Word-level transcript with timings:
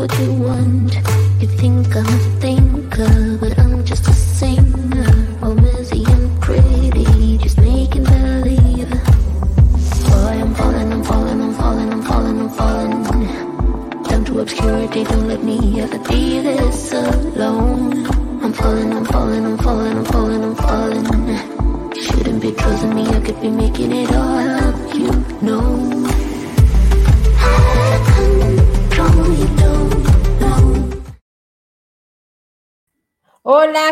what 0.00 0.18
you 0.20 0.32
want. 0.32 0.94
You 1.40 1.48
think 1.60 1.94
I'm 1.94 2.06
a 2.06 2.20
thinker, 2.40 3.29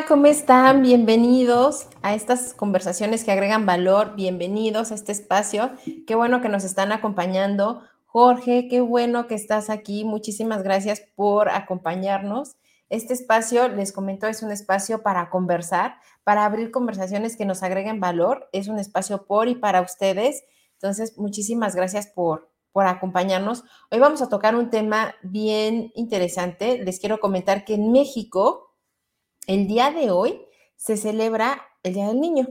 ¿cómo 0.08 0.24
están? 0.24 0.80
Bienvenidos 0.80 1.86
a 2.00 2.14
estas 2.14 2.54
conversaciones 2.54 3.24
que 3.24 3.30
agregan 3.30 3.66
valor. 3.66 4.16
Bienvenidos 4.16 4.90
a 4.90 4.94
este 4.94 5.12
espacio. 5.12 5.70
Qué 6.06 6.14
bueno 6.14 6.40
que 6.40 6.48
nos 6.48 6.64
están 6.64 6.92
acompañando. 6.92 7.82
Jorge, 8.06 8.68
qué 8.70 8.80
bueno 8.80 9.26
que 9.26 9.34
estás 9.34 9.68
aquí. 9.68 10.06
Muchísimas 10.06 10.62
gracias 10.62 11.02
por 11.14 11.50
acompañarnos. 11.50 12.56
Este 12.88 13.12
espacio, 13.12 13.68
les 13.68 13.92
comento, 13.92 14.26
es 14.26 14.42
un 14.42 14.50
espacio 14.50 15.02
para 15.02 15.28
conversar, 15.28 15.96
para 16.24 16.46
abrir 16.46 16.70
conversaciones 16.70 17.36
que 17.36 17.44
nos 17.44 17.62
agreguen 17.62 18.00
valor. 18.00 18.48
Es 18.52 18.68
un 18.68 18.78
espacio 18.78 19.26
por 19.26 19.46
y 19.48 19.56
para 19.56 19.82
ustedes. 19.82 20.42
Entonces, 20.72 21.18
muchísimas 21.18 21.76
gracias 21.76 22.06
por, 22.06 22.50
por 22.72 22.86
acompañarnos. 22.86 23.62
Hoy 23.90 23.98
vamos 23.98 24.22
a 24.22 24.30
tocar 24.30 24.56
un 24.56 24.70
tema 24.70 25.14
bien 25.22 25.92
interesante. 25.94 26.82
Les 26.82 26.98
quiero 26.98 27.20
comentar 27.20 27.66
que 27.66 27.74
en 27.74 27.92
México, 27.92 28.67
el 29.48 29.66
día 29.66 29.90
de 29.90 30.10
hoy 30.10 30.46
se 30.76 30.96
celebra 30.96 31.62
el 31.82 31.94
Día 31.94 32.06
del 32.06 32.20
Niño. 32.20 32.46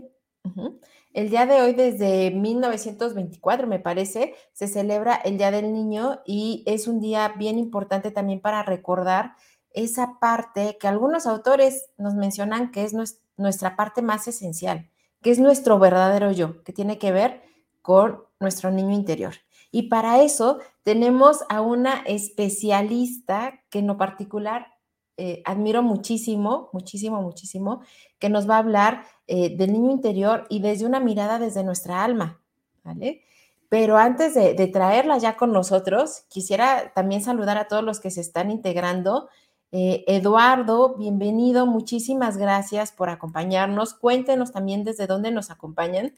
El 1.13 1.29
día 1.29 1.45
de 1.45 1.61
hoy, 1.61 1.73
desde 1.73 2.31
1924, 2.31 3.67
me 3.67 3.79
parece, 3.79 4.33
se 4.51 4.67
celebra 4.67 5.15
el 5.15 5.37
Día 5.37 5.51
del 5.51 5.71
Niño 5.71 6.21
y 6.25 6.63
es 6.65 6.87
un 6.87 6.99
día 6.99 7.33
bien 7.37 7.59
importante 7.59 8.11
también 8.11 8.41
para 8.41 8.63
recordar 8.63 9.35
esa 9.71 10.17
parte 10.19 10.77
que 10.79 10.87
algunos 10.87 11.27
autores 11.27 11.89
nos 11.97 12.15
mencionan 12.15 12.71
que 12.71 12.83
es 12.83 12.95
nuestra 13.37 13.75
parte 13.75 14.01
más 14.01 14.27
esencial, 14.27 14.89
que 15.21 15.29
es 15.29 15.39
nuestro 15.39 15.77
verdadero 15.77 16.31
yo, 16.31 16.63
que 16.63 16.73
tiene 16.73 16.97
que 16.97 17.11
ver 17.11 17.43
con 17.83 18.23
nuestro 18.39 18.71
niño 18.71 18.95
interior. 18.95 19.35
Y 19.69 19.83
para 19.83 20.23
eso 20.23 20.59
tenemos 20.81 21.43
a 21.49 21.61
una 21.61 22.01
especialista 22.07 23.59
que 23.69 23.79
en 23.79 23.87
lo 23.87 23.97
particular 23.97 24.76
eh, 25.19 25.41
admiro 25.45 25.81
muchísimo, 25.81 26.69
muchísimo, 26.73 27.23
muchísimo, 27.23 27.81
que 28.19 28.29
nos 28.29 28.47
va 28.47 28.57
a 28.57 28.59
hablar 28.59 29.03
eh, 29.25 29.49
del 29.57 29.73
niño 29.73 29.89
interior 29.89 30.45
y 30.47 30.59
desde 30.59 30.85
una 30.85 30.99
mirada 30.99 31.39
desde 31.39 31.63
nuestra 31.63 32.03
alma, 32.03 32.39
¿vale? 32.83 33.23
Pero 33.67 33.97
antes 33.97 34.35
de, 34.35 34.67
traerla 34.67 35.17
ya 35.17 35.35
con 35.35 35.51
nosotros, 35.51 36.25
quisiera 36.29 36.93
también 36.93 37.23
saludar 37.23 37.57
a 37.57 37.67
todos 37.67 37.83
los 37.83 37.99
que 37.99 38.11
se 38.11 38.21
están 38.21 38.51
integrando. 38.51 39.27
Eh, 39.71 40.05
Eduardo, 40.07 40.95
bienvenido, 40.95 41.65
muchísimas 41.65 42.37
gracias 42.37 42.91
por 42.91 43.09
acompañarnos. 43.09 43.95
Cuéntenos 43.95 44.51
también 44.51 44.83
desde 44.83 45.07
dónde 45.07 45.31
nos 45.31 45.49
acompañan. 45.49 46.13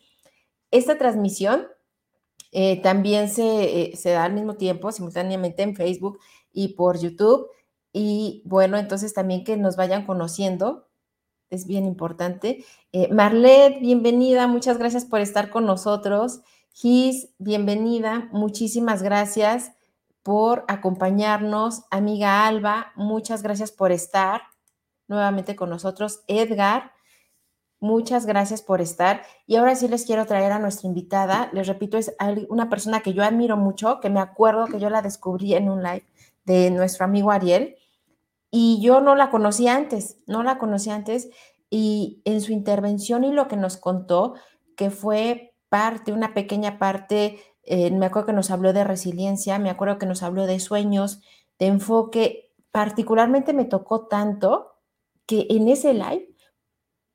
Esta 0.72 0.97
transmisión 0.97 1.67
también 2.83 3.30
se, 3.30 3.95
se 3.95 4.09
da 4.09 4.23
al 4.23 4.33
mismo 4.33 4.55
tiempo, 4.55 4.92
simultáneamente 4.92 5.61
en 5.61 5.75
Facebook 5.75 6.20
y 6.52 6.70
por 6.70 7.00
YouTube. 7.00 7.47
Y 7.92 8.44
bueno, 8.45 8.78
entonces 8.78 9.14
también 9.14 9.44
que 9.44 9.58
nos 9.58 9.76
vayan 9.76 10.06
conociendo, 10.06 10.90
es 11.50 11.66
bien 11.66 11.86
importante. 11.86 12.64
Eh, 12.92 13.12
Marlet, 13.12 13.80
bienvenida, 13.80 14.48
muchas 14.48 14.78
gracias 14.78 15.05
por 15.05 15.20
estar 15.20 15.50
con 15.50 15.66
nosotros. 15.66 16.42
Gis, 16.72 17.30
bienvenida, 17.39 18.30
muchísimas 18.32 19.02
gracias 19.02 19.72
por 20.22 20.64
acompañarnos. 20.67 21.83
Amiga 21.89 22.45
Alba, 22.45 22.92
muchas 22.95 23.42
gracias 23.42 23.72
por 23.72 23.92
estar 23.92 24.44
nuevamente 25.08 25.56
con 25.56 25.71
nosotros. 25.71 26.21
Edgar, 26.27 26.92
muchas 27.80 28.27
gracias 28.27 28.61
por 28.61 28.80
estar. 28.80 29.23
Y 29.48 29.56
ahora 29.56 29.76
sí 29.76 29.88
les 29.88 30.06
quiero 30.06 30.27
traer 30.27 30.52
a 30.52 30.60
nuestra 30.60 30.88
invitada. 30.88 31.50
Les 31.52 31.67
repito, 31.67 31.98
es 31.98 32.14
una 32.50 32.70
persona 32.70 33.02
que 33.02 33.14
yo 33.14 33.23
admiro 33.23 33.58
mucho, 33.58 34.00
que 34.00 34.11
me 34.11 34.20
acuerdo 34.20 34.67
que 34.67 34.80
yo 34.80 34.92
la 34.92 35.02
descubrí 35.02 35.56
en 35.56 35.67
un 35.67 35.82
live 35.82 36.06
de 36.45 36.70
nuestro 36.70 37.06
amigo 37.06 37.32
Ariel 37.32 37.76
y 38.52 38.82
yo 38.82 39.02
no 39.02 39.15
la 39.15 39.30
conocía 39.30 39.76
antes, 39.76 40.17
no 40.26 40.43
la 40.43 40.58
conocía 40.58 40.95
antes 40.95 41.30
y 41.70 42.21
en 42.26 42.42
su 42.42 42.52
intervención 42.52 43.23
y 43.23 43.32
lo 43.32 43.48
que 43.48 43.58
nos 43.58 43.77
contó, 43.77 44.33
que 44.76 44.89
fue 44.89 45.54
parte, 45.70 46.11
una 46.11 46.33
pequeña 46.33 46.80
parte, 46.80 47.39
eh, 47.64 47.92
me 47.92 48.08
acuerdo 48.08 48.27
que 48.27 48.33
nos 48.33 48.49
habló 48.49 48.73
de 48.73 48.83
resiliencia, 48.83 49.59
me 49.59 49.70
acuerdo 49.70 49.99
que 49.99 50.08
nos 50.08 50.23
habló 50.23 50.48
de 50.48 50.59
sueños, 50.59 51.21
de 51.59 51.67
enfoque, 51.67 52.52
particularmente 52.71 53.54
me 53.54 53.65
tocó 53.65 54.08
tanto 54.08 54.73
que 55.27 55.45
en 55.49 55.67
ese 55.67 55.93
live 55.93 56.30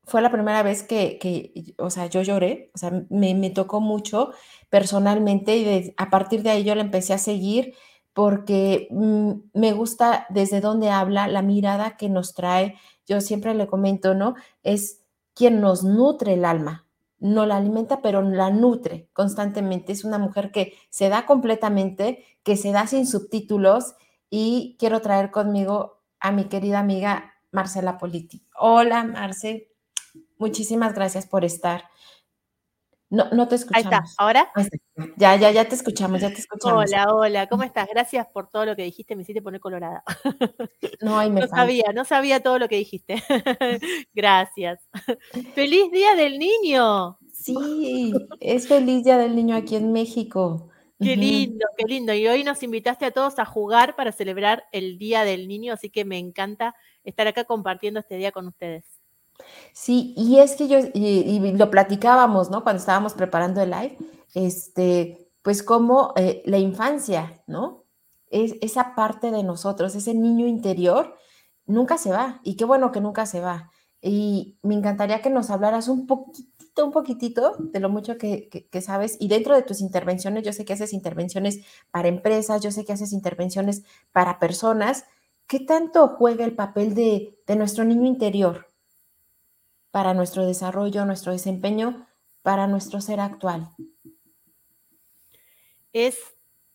fue 0.05 0.21
la 0.23 0.31
primera 0.31 0.62
vez 0.62 0.83
que, 0.83 1.75
o 1.78 1.91
sea, 1.91 2.06
yo 2.06 2.23
lloré, 2.23 2.71
o 2.75 2.78
sea, 2.78 2.93
me, 3.09 3.34
me 3.34 3.50
tocó 3.50 3.81
mucho 3.81 4.33
personalmente 4.69 5.56
y 5.56 5.94
a 5.97 6.11
partir 6.11 6.43
de 6.43 6.50
ahí 6.50 6.65
yo 6.65 6.75
la 6.75 6.83
empecé 6.83 7.15
a 7.15 7.19
seguir 7.19 7.75
porque 8.15 8.87
mm, 8.91 9.33
me 9.53 9.73
gusta 9.73 10.27
desde 10.31 10.61
donde 10.61 10.89
habla, 10.89 11.29
la 11.29 11.43
mirada 11.43 11.97
que 11.97 12.09
nos 12.09 12.33
trae. 12.33 12.77
Yo 13.07 13.21
siempre 13.21 13.55
le 13.55 13.67
comento, 13.67 14.15
¿no? 14.15 14.35
Es 14.63 15.03
quien 15.35 15.61
nos 15.61 15.85
nutre 15.85 16.35
el 16.35 16.45
alma. 16.45 16.87
No 17.19 17.45
la 17.45 17.57
alimenta, 17.57 18.01
pero 18.03 18.23
la 18.23 18.51
nutre 18.51 19.09
constantemente. 19.13 19.93
Es 19.93 20.05
una 20.05 20.19
mujer 20.19 20.53
que 20.53 20.75
se 20.91 21.09
da 21.09 21.27
completamente, 21.27 22.25
que 22.45 22.57
se 22.57 22.71
da 22.71 22.87
sin 22.87 23.07
subtítulos 23.07 23.95
y 24.31 24.77
quiero 24.79 25.01
traer 25.01 25.31
conmigo 25.31 26.01
a 26.21 26.31
mi 26.33 26.45
querida 26.45 26.79
amiga 26.79 27.35
Marcela 27.51 27.99
Politi. 27.99 28.47
Hola, 28.57 29.05
Marce. 29.05 29.71
Muchísimas 30.39 30.95
gracias 30.95 31.27
por 31.27 31.45
estar. 31.45 31.85
No, 33.15 33.31
no 33.31 33.47
te 33.47 33.55
escuchamos. 33.55 33.93
Ahí 33.93 33.99
está, 34.01 34.05
¿ahora? 34.19 34.53
Ya, 35.17 35.37
ya, 35.37 35.53
ya 35.53 35.65
te 35.65 35.77
escuchamos, 35.77 36.21
ya 36.21 36.31
te 36.31 36.41
escuchamos. 36.41 36.91
Hola, 36.91 37.07
hola, 37.15 37.47
¿cómo 37.47 37.63
estás? 37.63 37.89
Gracias 37.89 38.27
por 38.33 38.49
todo 38.49 38.67
lo 38.67 38.75
que 38.75 38.83
dijiste, 38.83 39.15
me 39.15 39.23
hiciste 39.23 39.41
poner 39.41 39.61
colorada. 39.61 40.03
No, 41.01 41.19
me 41.31 41.41
No 41.41 41.47
sabía, 41.47 41.93
no 41.95 42.05
sabía 42.05 42.43
todo 42.43 42.59
lo 42.59 42.69
que 42.69 42.77
dijiste. 42.77 43.23
Gracias. 44.15 44.81
¡Feliz 45.55 45.91
Día 45.93 46.15
del 46.15 46.39
Niño! 46.39 47.19
Sí, 47.33 48.13
es 48.41 48.67
feliz 48.67 49.05
Día 49.05 49.19
del 49.19 49.37
Niño 49.37 49.55
aquí 49.55 49.77
en 49.77 49.93
México. 49.93 50.71
Qué 50.99 51.17
lindo, 51.17 51.67
qué 51.77 51.85
lindo. 51.87 52.15
Y 52.15 52.27
hoy 52.27 52.43
nos 52.43 52.63
invitaste 52.63 53.05
a 53.05 53.11
todos 53.11 53.39
a 53.39 53.45
jugar 53.45 53.95
para 53.97 54.13
celebrar 54.13 54.65
el 54.73 54.99
Día 54.99 55.25
del 55.25 55.47
Niño, 55.47 55.73
así 55.73 55.91
que 55.91 56.05
me 56.05 56.19
encanta 56.19 56.75
estar 57.05 57.27
acá 57.27 57.45
compartiendo 57.45 58.01
este 58.01 58.17
día 58.17 58.33
con 58.33 58.49
ustedes. 58.49 58.85
Sí, 59.72 60.15
y 60.17 60.39
es 60.39 60.56
que 60.56 60.69
yo, 60.69 60.78
y, 60.95 61.53
lo 61.56 61.71
platicábamos, 61.71 62.50
¿no? 62.50 62.62
Cuando 62.62 62.81
estábamos 62.81 63.15
preparando 63.15 63.61
el 63.61 63.71
live, 63.71 63.99
este, 64.34 65.28
pues 65.43 65.62
como 65.62 66.12
eh, 66.17 66.43
la 66.47 66.59
infancia, 66.59 67.43
¿no? 67.47 67.84
Es, 68.31 68.55
esa 68.62 68.94
parte 68.94 69.31
de 69.31 69.43
nosotros, 69.43 69.94
ese 69.94 70.15
niño 70.15 70.47
interior, 70.47 71.17
nunca 71.67 71.99
se 71.99 72.11
va. 72.11 72.41
Y 72.44 72.56
qué 72.56 72.65
bueno 72.65 72.93
que 72.93 73.00
nunca 73.00 73.27
se 73.27 73.41
va. 73.41 73.71
Y 74.00 74.59
me 74.62 74.75
encantaría 74.75 75.23
que 75.23 75.31
nos 75.31 75.50
hablaras 75.50 75.89
un 75.89 76.06
poquitito, 76.06 76.84
un 76.84 76.93
poquitito 76.93 77.56
de 77.59 77.81
lo 77.81 77.89
mucho 77.89 78.19
que, 78.19 78.69
sabes. 78.83 79.17
Y 79.21 79.28
dentro 79.28 79.55
de 79.55 79.62
tus 79.62 79.81
intervenciones, 79.81 80.44
yo 80.44 80.53
sé 80.53 80.65
que 80.65 80.75
haces 80.75 80.93
intervenciones 80.93 81.61
para 81.91 82.09
empresas, 82.09 82.62
yo 82.62 82.71
sé 82.71 82.84
que 82.84 82.93
haces 82.93 83.12
intervenciones 83.12 83.84
para 84.12 84.39
personas. 84.39 85.05
¿Qué 85.47 85.61
tanto 85.61 86.09
juega 86.19 86.44
el 86.44 86.55
papel 86.55 86.94
de, 86.94 87.38
de 87.47 87.56
nuestro 87.56 87.85
niño 87.85 88.06
interior? 88.06 88.74
Para 89.94 90.12
nuestro 90.12 90.44
desarrollo, 90.44 91.05
nuestro 91.05 91.31
desempeño, 91.31 92.05
para 92.43 92.67
nuestro 92.67 93.00
ser 93.00 93.20
actual. 93.20 93.69
Es 95.93 96.19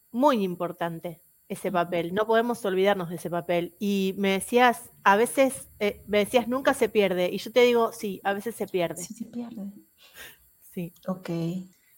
muy 0.10 0.42
importante 0.42 1.22
ese 1.50 1.70
papel, 1.70 2.14
no 2.14 2.26
podemos 2.26 2.64
olvidarnos 2.64 3.10
de 3.10 3.18
ese 3.18 3.30
papel. 3.30 3.76
Y 3.78 4.16
me 4.18 4.30
decías, 4.30 4.90
a 5.04 5.18
veces, 5.18 5.68
eh, 5.80 6.02
me 6.08 6.20
decías, 6.20 6.48
nunca 6.48 6.74
se 6.74 6.88
pierde. 6.88 7.30
Y 7.30 7.40
yo 7.40 7.52
te 7.52 7.60
digo, 7.64 7.92
sí, 7.92 8.22
a 8.24 8.32
veces 8.32 8.56
se 8.56 8.68
pierde. 8.68 9.04
Sí, 9.04 9.14
se 9.14 9.26
pierde. 9.26 9.70
Sí. 10.72 10.94
Ok. 11.06 11.30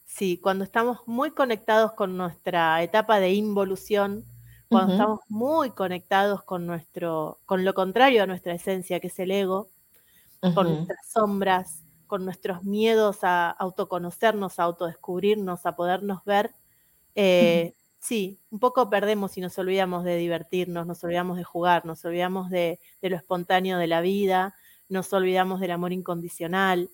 Sí, 0.04 0.40
cuando 0.42 0.64
estamos 0.64 1.02
muy 1.06 1.30
conectados 1.30 1.92
con 1.92 2.18
nuestra 2.18 2.82
etapa 2.82 3.20
de 3.20 3.32
involución, 3.34 4.26
cuando 4.70 4.94
estamos 4.94 5.20
muy 5.30 5.70
conectados 5.70 6.42
con 6.42 6.66
nuestro, 6.66 7.42
con 7.46 7.64
lo 7.64 7.76
contrario 7.76 8.24
a 8.24 8.26
nuestra 8.26 8.56
esencia, 8.56 9.00
que 9.00 9.08
es 9.08 9.20
el 9.20 9.30
ego, 9.30 9.70
con 10.54 10.68
nuestras 10.68 11.12
sombras, 11.12 11.84
con 12.08 12.26
nuestros 12.26 12.64
miedos 12.64 13.24
a 13.24 13.50
autoconocernos, 13.52 14.60
a 14.60 14.64
autodescubrirnos, 14.64 15.66
a 15.66 15.76
podernos 15.76 16.26
ver, 16.26 16.52
eh, 17.16 17.74
sí, 18.00 18.40
un 18.50 18.60
poco 18.60 18.90
perdemos 18.90 19.38
y 19.38 19.42
nos 19.42 19.58
olvidamos 19.58 20.04
de 20.04 20.18
divertirnos, 20.18 20.88
nos 20.88 21.04
olvidamos 21.04 21.38
de 21.38 21.44
jugar, 21.44 21.86
nos 21.86 22.04
olvidamos 22.04 22.50
de, 22.50 22.80
lo 23.02 23.16
espontáneo 23.16 23.78
de 23.78 23.88
la 23.88 24.02
vida, 24.02 24.56
nos 24.90 25.14
olvidamos 25.14 25.60
del 25.60 25.72
amor 25.72 25.94
incondicional. 25.94 26.90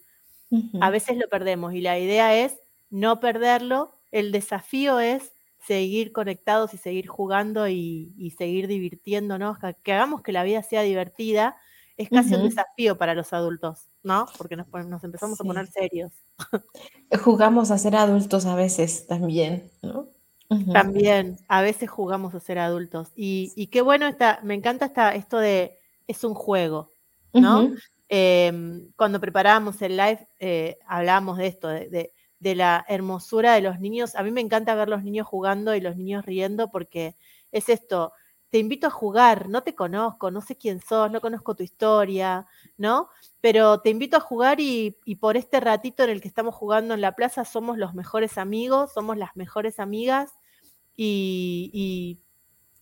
A 0.80 0.90
veces 0.92 1.18
lo 1.18 1.28
perdemos 1.28 1.74
y 1.74 1.82
la 1.82 2.00
idea 2.00 2.36
es 2.38 2.58
no 2.90 3.20
perderlo. 3.20 4.00
El 4.12 4.32
desafío 4.32 5.00
es 5.00 5.34
seguir 5.66 6.14
conectados 6.14 6.74
y 6.74 6.78
seguir 6.78 7.08
jugando 7.08 7.68
y, 7.68 8.34
seguir 8.38 8.68
divirtiéndonos, 8.68 9.58
que 9.84 9.94
hagamos 9.94 10.22
que 10.22 10.32
la 10.32 10.44
vida 10.44 10.62
sea 10.64 10.84
divertida, 10.84 11.58
es 11.98 12.10
casi 12.10 12.36
un 12.36 12.44
desafío 12.44 12.98
para 12.98 13.16
los 13.16 13.34
adultos, 13.34 13.88
¿no? 14.04 14.28
Porque 14.38 14.56
nos, 14.56 14.68
empezamos 15.04 15.42
a 15.42 15.44
poner 15.44 15.68
serios. 15.68 16.12
Jugamos 17.24 17.72
a 17.72 17.78
ser 17.80 17.96
adultos 17.96 18.46
a 18.46 18.56
veces 18.56 19.08
también, 19.08 19.72
¿no? 19.82 20.08
También, 20.72 21.38
a 21.50 21.62
veces 21.62 21.90
jugamos 21.90 22.34
a 22.34 22.40
ser 22.40 22.58
adultos. 22.60 23.12
Y, 23.16 23.68
qué 23.68 23.82
bueno 23.82 24.08
está, 24.08 24.40
me 24.44 24.54
encanta 24.54 24.86
esta, 24.86 25.14
esto 25.14 25.40
de 25.40 25.78
es 26.08 26.24
un 26.24 26.36
juego, 26.36 26.92
¿no? 27.34 27.72
Em, 28.08 28.90
cuando 28.96 29.20
preparábamos 29.20 29.82
el 29.82 29.98
live, 29.98 30.26
eh, 30.40 30.78
hablábamos 30.88 31.38
de 31.38 31.48
esto, 31.48 31.68
de, 31.68 32.14
de, 32.40 32.56
la 32.56 32.86
hermosura 32.88 33.56
de 33.56 33.62
los 33.62 33.82
niños. 33.82 34.16
A 34.16 34.24
mí 34.24 34.32
me 34.32 34.40
encanta 34.40 34.74
ver 34.76 34.88
los 34.88 35.04
niños 35.04 35.28
jugando 35.28 35.76
y 35.76 35.82
los 35.82 35.98
niños 35.98 36.26
riendo 36.26 36.72
porque 36.72 37.18
es 37.52 37.68
esto, 37.68 38.14
te 38.50 38.60
invito 38.60 38.88
a 38.88 38.92
jugar, 38.92 39.50
no 39.50 39.64
te 39.64 39.76
conozco, 39.76 40.32
no 40.32 40.42
sé 40.42 40.56
quién 40.56 40.80
sos, 40.80 41.12
no 41.12 41.20
conozco 41.20 41.56
tu 41.56 41.64
historia, 41.64 42.46
¿no? 42.78 43.10
Pero 43.42 43.82
te 43.82 43.90
invito 43.90 44.18
a 44.18 44.22
jugar 44.22 44.60
y, 44.60 44.98
por 45.20 45.36
este 45.36 45.60
ratito 45.60 46.04
en 46.04 46.12
el 46.12 46.22
que 46.22 46.30
estamos 46.30 46.56
jugando 46.56 46.94
en 46.94 47.02
la 47.02 47.14
plaza 47.16 47.44
somos 47.44 47.78
los 47.78 47.94
mejores 47.94 48.38
amigos, 48.38 48.94
somos 48.94 49.18
las 49.18 49.36
mejores 49.36 49.80
amigas 49.80 50.32
y, 50.96 52.20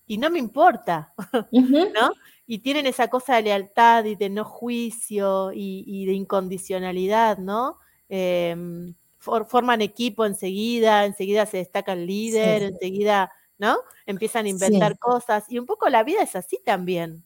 y, 0.08 0.18
no 0.18 0.30
me 0.30 0.40
importa, 0.40 1.14
¿no? 1.52 2.12
Y 2.46 2.60
tienen 2.60 2.86
esa 2.86 3.08
cosa 3.10 3.36
de 3.36 3.44
lealtad 3.44 4.06
y 4.06 4.16
de 4.16 4.30
no 4.30 4.46
juicio 4.46 5.52
y, 5.52 6.06
de 6.06 6.14
incondicionalidad, 6.14 7.40
¿no? 7.40 7.80
Em, 8.08 8.94
forman 9.18 9.82
equipo 9.82 10.26
enseguida, 10.26 11.06
enseguida 11.06 11.48
se 11.48 11.58
destaca 11.58 11.94
el 11.94 12.06
líder, 12.06 12.62
enseguida 12.62 13.32
¿no? 13.58 13.78
Empiezan 14.06 14.46
a 14.46 14.50
inventar 14.50 14.98
cosas 15.00 15.46
y 15.50 15.60
un 15.60 15.66
poco 15.66 15.90
la 15.90 16.04
vida 16.04 16.22
es 16.22 16.36
así 16.36 16.60
también. 16.66 17.24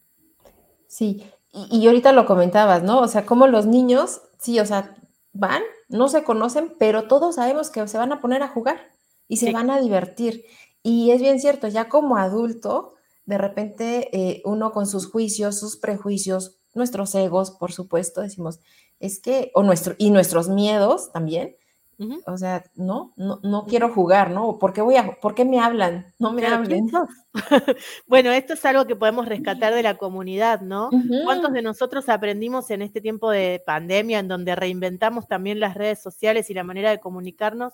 Sí, 0.88 1.24
y, 1.52 1.88
ahorita 1.88 2.12
lo 2.12 2.26
comentabas, 2.26 2.84
¿no? 2.84 3.00
O 3.00 3.08
sea, 3.08 3.26
como 3.26 3.48
los 3.48 3.66
niños, 3.66 4.22
sí, 4.40 4.60
o 4.60 4.66
sea, 4.66 4.96
van, 5.34 5.64
no 5.88 6.08
se 6.08 6.24
conocen, 6.24 6.76
pero 6.78 7.08
todos 7.08 7.36
sabemos 7.36 7.72
que 7.72 7.88
se 7.88 7.98
van 7.98 8.12
a 8.12 8.22
poner 8.22 8.44
a 8.44 8.50
jugar 8.50 8.92
y 9.28 9.38
se 9.38 9.52
van 9.52 9.72
a 9.72 9.80
divertir. 9.80 10.46
Y 10.84 11.12
es 11.12 11.22
bien 11.22 11.40
cierto, 11.40 11.68
ya 11.68 11.90
como 11.90 12.18
adulto, 12.18 12.94
de 13.26 13.38
repente 13.38 14.10
eh, 14.12 14.42
uno 14.46 14.72
con 14.72 14.86
sus 14.86 15.10
juicios, 15.10 15.60
sus 15.60 15.78
prejuicios, 15.78 16.58
nuestros 16.74 17.16
egos, 17.16 17.52
por 17.52 17.72
supuesto, 17.72 18.22
decimos, 18.22 18.60
es 19.00 19.20
que, 19.20 19.52
o 19.56 19.64
nuestro, 19.64 19.96
y 19.98 20.12
nuestros 20.12 20.50
miedos 20.50 21.12
también, 21.12 21.56
o 22.26 22.38
sea, 22.38 22.64
no, 22.76 23.14
no, 23.18 23.40
no 23.44 23.66
quiero 23.66 23.90
jugar, 23.94 24.32
¿no? 24.32 24.58
¿Por 24.58 24.72
qué, 24.72 24.82
voy 24.82 24.96
a, 24.96 25.20
¿Por 25.20 25.36
qué 25.36 25.44
me 25.44 25.60
hablan? 25.60 26.14
No 26.18 26.32
me 26.32 26.46
hablen. 26.46 26.90
bueno, 28.08 28.32
esto 28.32 28.54
es 28.54 28.64
algo 28.66 28.88
que 28.88 28.96
podemos 28.96 29.28
rescatar 29.28 29.74
de 29.74 29.84
la 29.84 29.98
comunidad, 29.98 30.62
¿no? 30.62 30.90
¿Cuántos 31.26 31.52
de 31.52 31.62
nosotros 31.62 32.08
aprendimos 32.08 32.72
en 32.72 32.82
este 32.82 33.02
tiempo 33.02 33.30
de 33.30 33.62
pandemia, 33.66 34.20
en 34.20 34.30
donde 34.30 34.56
reinventamos 34.56 35.28
también 35.28 35.60
las 35.60 35.76
redes 35.76 36.02
sociales 36.02 36.50
y 36.50 36.54
la 36.54 36.64
manera 36.64 36.90
de 36.90 37.00
comunicarnos? 37.00 37.74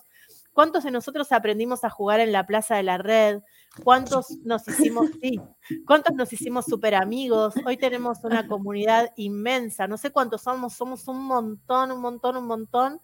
¿Cuántos 0.52 0.84
de 0.84 0.90
nosotros 0.90 1.32
aprendimos 1.32 1.84
a 1.84 1.90
jugar 1.90 2.18
en 2.18 2.32
la 2.32 2.46
plaza 2.46 2.76
de 2.76 2.82
la 2.82 2.96
red? 2.96 3.42
¿Cuántos 3.84 4.30
nos 4.44 4.66
hicimos, 4.66 5.10
sí, 5.20 5.38
cuántos 5.86 6.14
nos 6.14 6.32
hicimos 6.32 6.64
súper 6.64 6.94
amigos? 6.94 7.54
Hoy 7.66 7.76
tenemos 7.76 8.24
una 8.24 8.48
comunidad 8.48 9.12
inmensa, 9.16 9.86
no 9.86 9.98
sé 9.98 10.10
cuántos 10.10 10.42
somos, 10.42 10.72
somos 10.72 11.06
un 11.08 11.22
montón, 11.26 11.92
un 11.92 12.00
montón, 12.00 12.38
un 12.38 12.46
montón, 12.46 13.00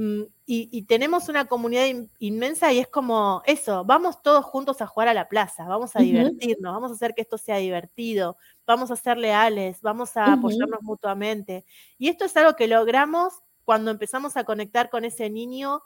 Mm, 0.00 0.26
y, 0.46 0.82
tenemos 0.82 1.28
una 1.28 1.46
comunidad 1.46 1.84
inmensa 2.20 2.72
y 2.72 2.78
es 2.78 2.86
como 2.86 3.42
eso, 3.46 3.84
vamos 3.84 4.22
todos 4.22 4.44
juntos 4.44 4.80
a 4.80 4.86
jugar 4.86 5.08
a 5.08 5.12
la 5.14 5.28
plaza, 5.28 5.66
vamos 5.66 5.96
a 5.96 5.98
divertirnos, 5.98 6.72
vamos 6.72 6.92
a 6.92 6.94
hacer 6.94 7.14
que 7.14 7.22
esto 7.22 7.36
sea 7.36 7.56
divertido, 7.56 8.36
vamos 8.64 8.92
a 8.92 8.96
ser 8.96 9.18
leales, 9.18 9.82
vamos 9.82 10.16
a 10.16 10.34
apoyarnos 10.34 10.82
mutuamente. 10.82 11.64
Y 11.98 12.10
esto 12.10 12.26
es 12.26 12.36
algo 12.36 12.54
que 12.54 12.68
logramos 12.68 13.42
cuando 13.64 13.90
empezamos 13.90 14.36
a 14.36 14.44
conectar 14.44 14.88
con 14.88 15.04
ese 15.04 15.30
niño 15.30 15.82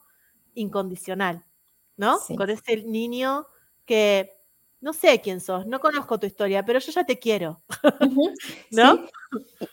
incondicional, 0.52 1.46
¿no? 1.96 2.18
Con 2.36 2.50
ese 2.50 2.84
niño 2.84 3.46
que 3.86 4.41
no 4.82 4.92
sé 4.92 5.20
quién 5.20 5.40
sos, 5.40 5.64
no 5.66 5.78
conozco 5.78 6.18
tu 6.18 6.26
historia, 6.26 6.64
pero 6.64 6.80
yo 6.80 6.90
ya 6.92 7.04
te 7.04 7.18
quiero. 7.18 7.62
¿No? 8.72 8.98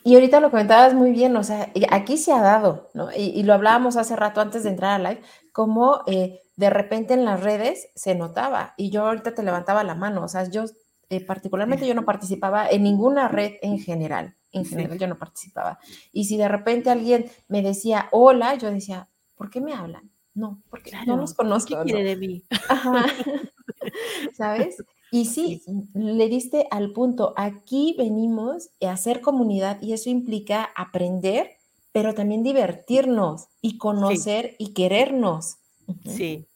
Y 0.04 0.14
ahorita 0.14 0.40
lo 0.40 0.50
comentabas 0.50 0.94
muy 0.94 1.10
bien, 1.10 1.36
o 1.36 1.42
sea, 1.42 1.70
aquí 1.90 2.16
se 2.16 2.32
ha 2.32 2.40
dado, 2.40 2.88
¿no? 2.94 3.08
Y, 3.14 3.42
lo 3.42 3.52
hablábamos 3.52 3.96
hace 3.96 4.14
rato 4.14 4.40
antes 4.40 4.62
de 4.62 4.70
entrar 4.70 4.92
a 4.92 5.10
live, 5.10 5.20
como 5.52 6.02
eh, 6.06 6.40
de 6.56 6.70
repente 6.70 7.14
en 7.14 7.24
las 7.24 7.42
redes 7.42 7.88
se 7.96 8.14
notaba, 8.14 8.74
y 8.76 8.90
yo 8.90 9.04
ahorita 9.04 9.34
te 9.34 9.42
levantaba 9.42 9.82
la 9.82 9.96
mano, 9.96 10.22
o 10.22 10.28
sea, 10.28 10.48
yo 10.48 10.64
eh, 11.10 11.24
particularmente 11.24 11.88
yo 11.88 11.94
no 11.94 12.04
participaba 12.04 12.68
en 12.68 12.84
ninguna 12.84 13.26
red 13.26 13.54
en 13.62 13.80
general, 13.80 14.36
en 14.52 14.64
general 14.64 14.96
yo 14.96 15.08
no 15.08 15.18
participaba. 15.18 15.80
Y 16.12 16.26
si 16.26 16.36
de 16.36 16.46
repente 16.46 16.88
alguien 16.88 17.28
me 17.48 17.62
decía 17.62 18.08
hola, 18.12 18.54
yo 18.54 18.70
decía, 18.70 19.08
¿por 19.34 19.50
qué 19.50 19.60
me 19.60 19.74
hablan? 19.74 20.10
No, 20.34 20.62
porque 20.70 20.92
no 21.06 21.16
los 21.16 21.34
conozco. 21.34 21.76
¿Qué 21.78 21.90
quiere 21.90 22.04
de 22.04 22.16
mí? 22.16 22.44
¿Sabes? 24.36 24.76
Y 25.12 25.24
sí, 25.24 25.62
le 25.94 26.28
diste 26.28 26.66
al 26.70 26.92
punto, 26.92 27.34
aquí 27.36 27.94
venimos 27.98 28.70
a 28.82 28.92
hacer 28.92 29.20
comunidad 29.20 29.80
y 29.82 29.92
eso 29.92 30.08
implica 30.08 30.70
aprender, 30.76 31.56
pero 31.92 32.14
también 32.14 32.44
divertirnos 32.44 33.48
y 33.60 33.76
conocer 33.76 34.54
y 34.58 34.72
querernos. 34.72 35.56
Sí, 36.04 36.46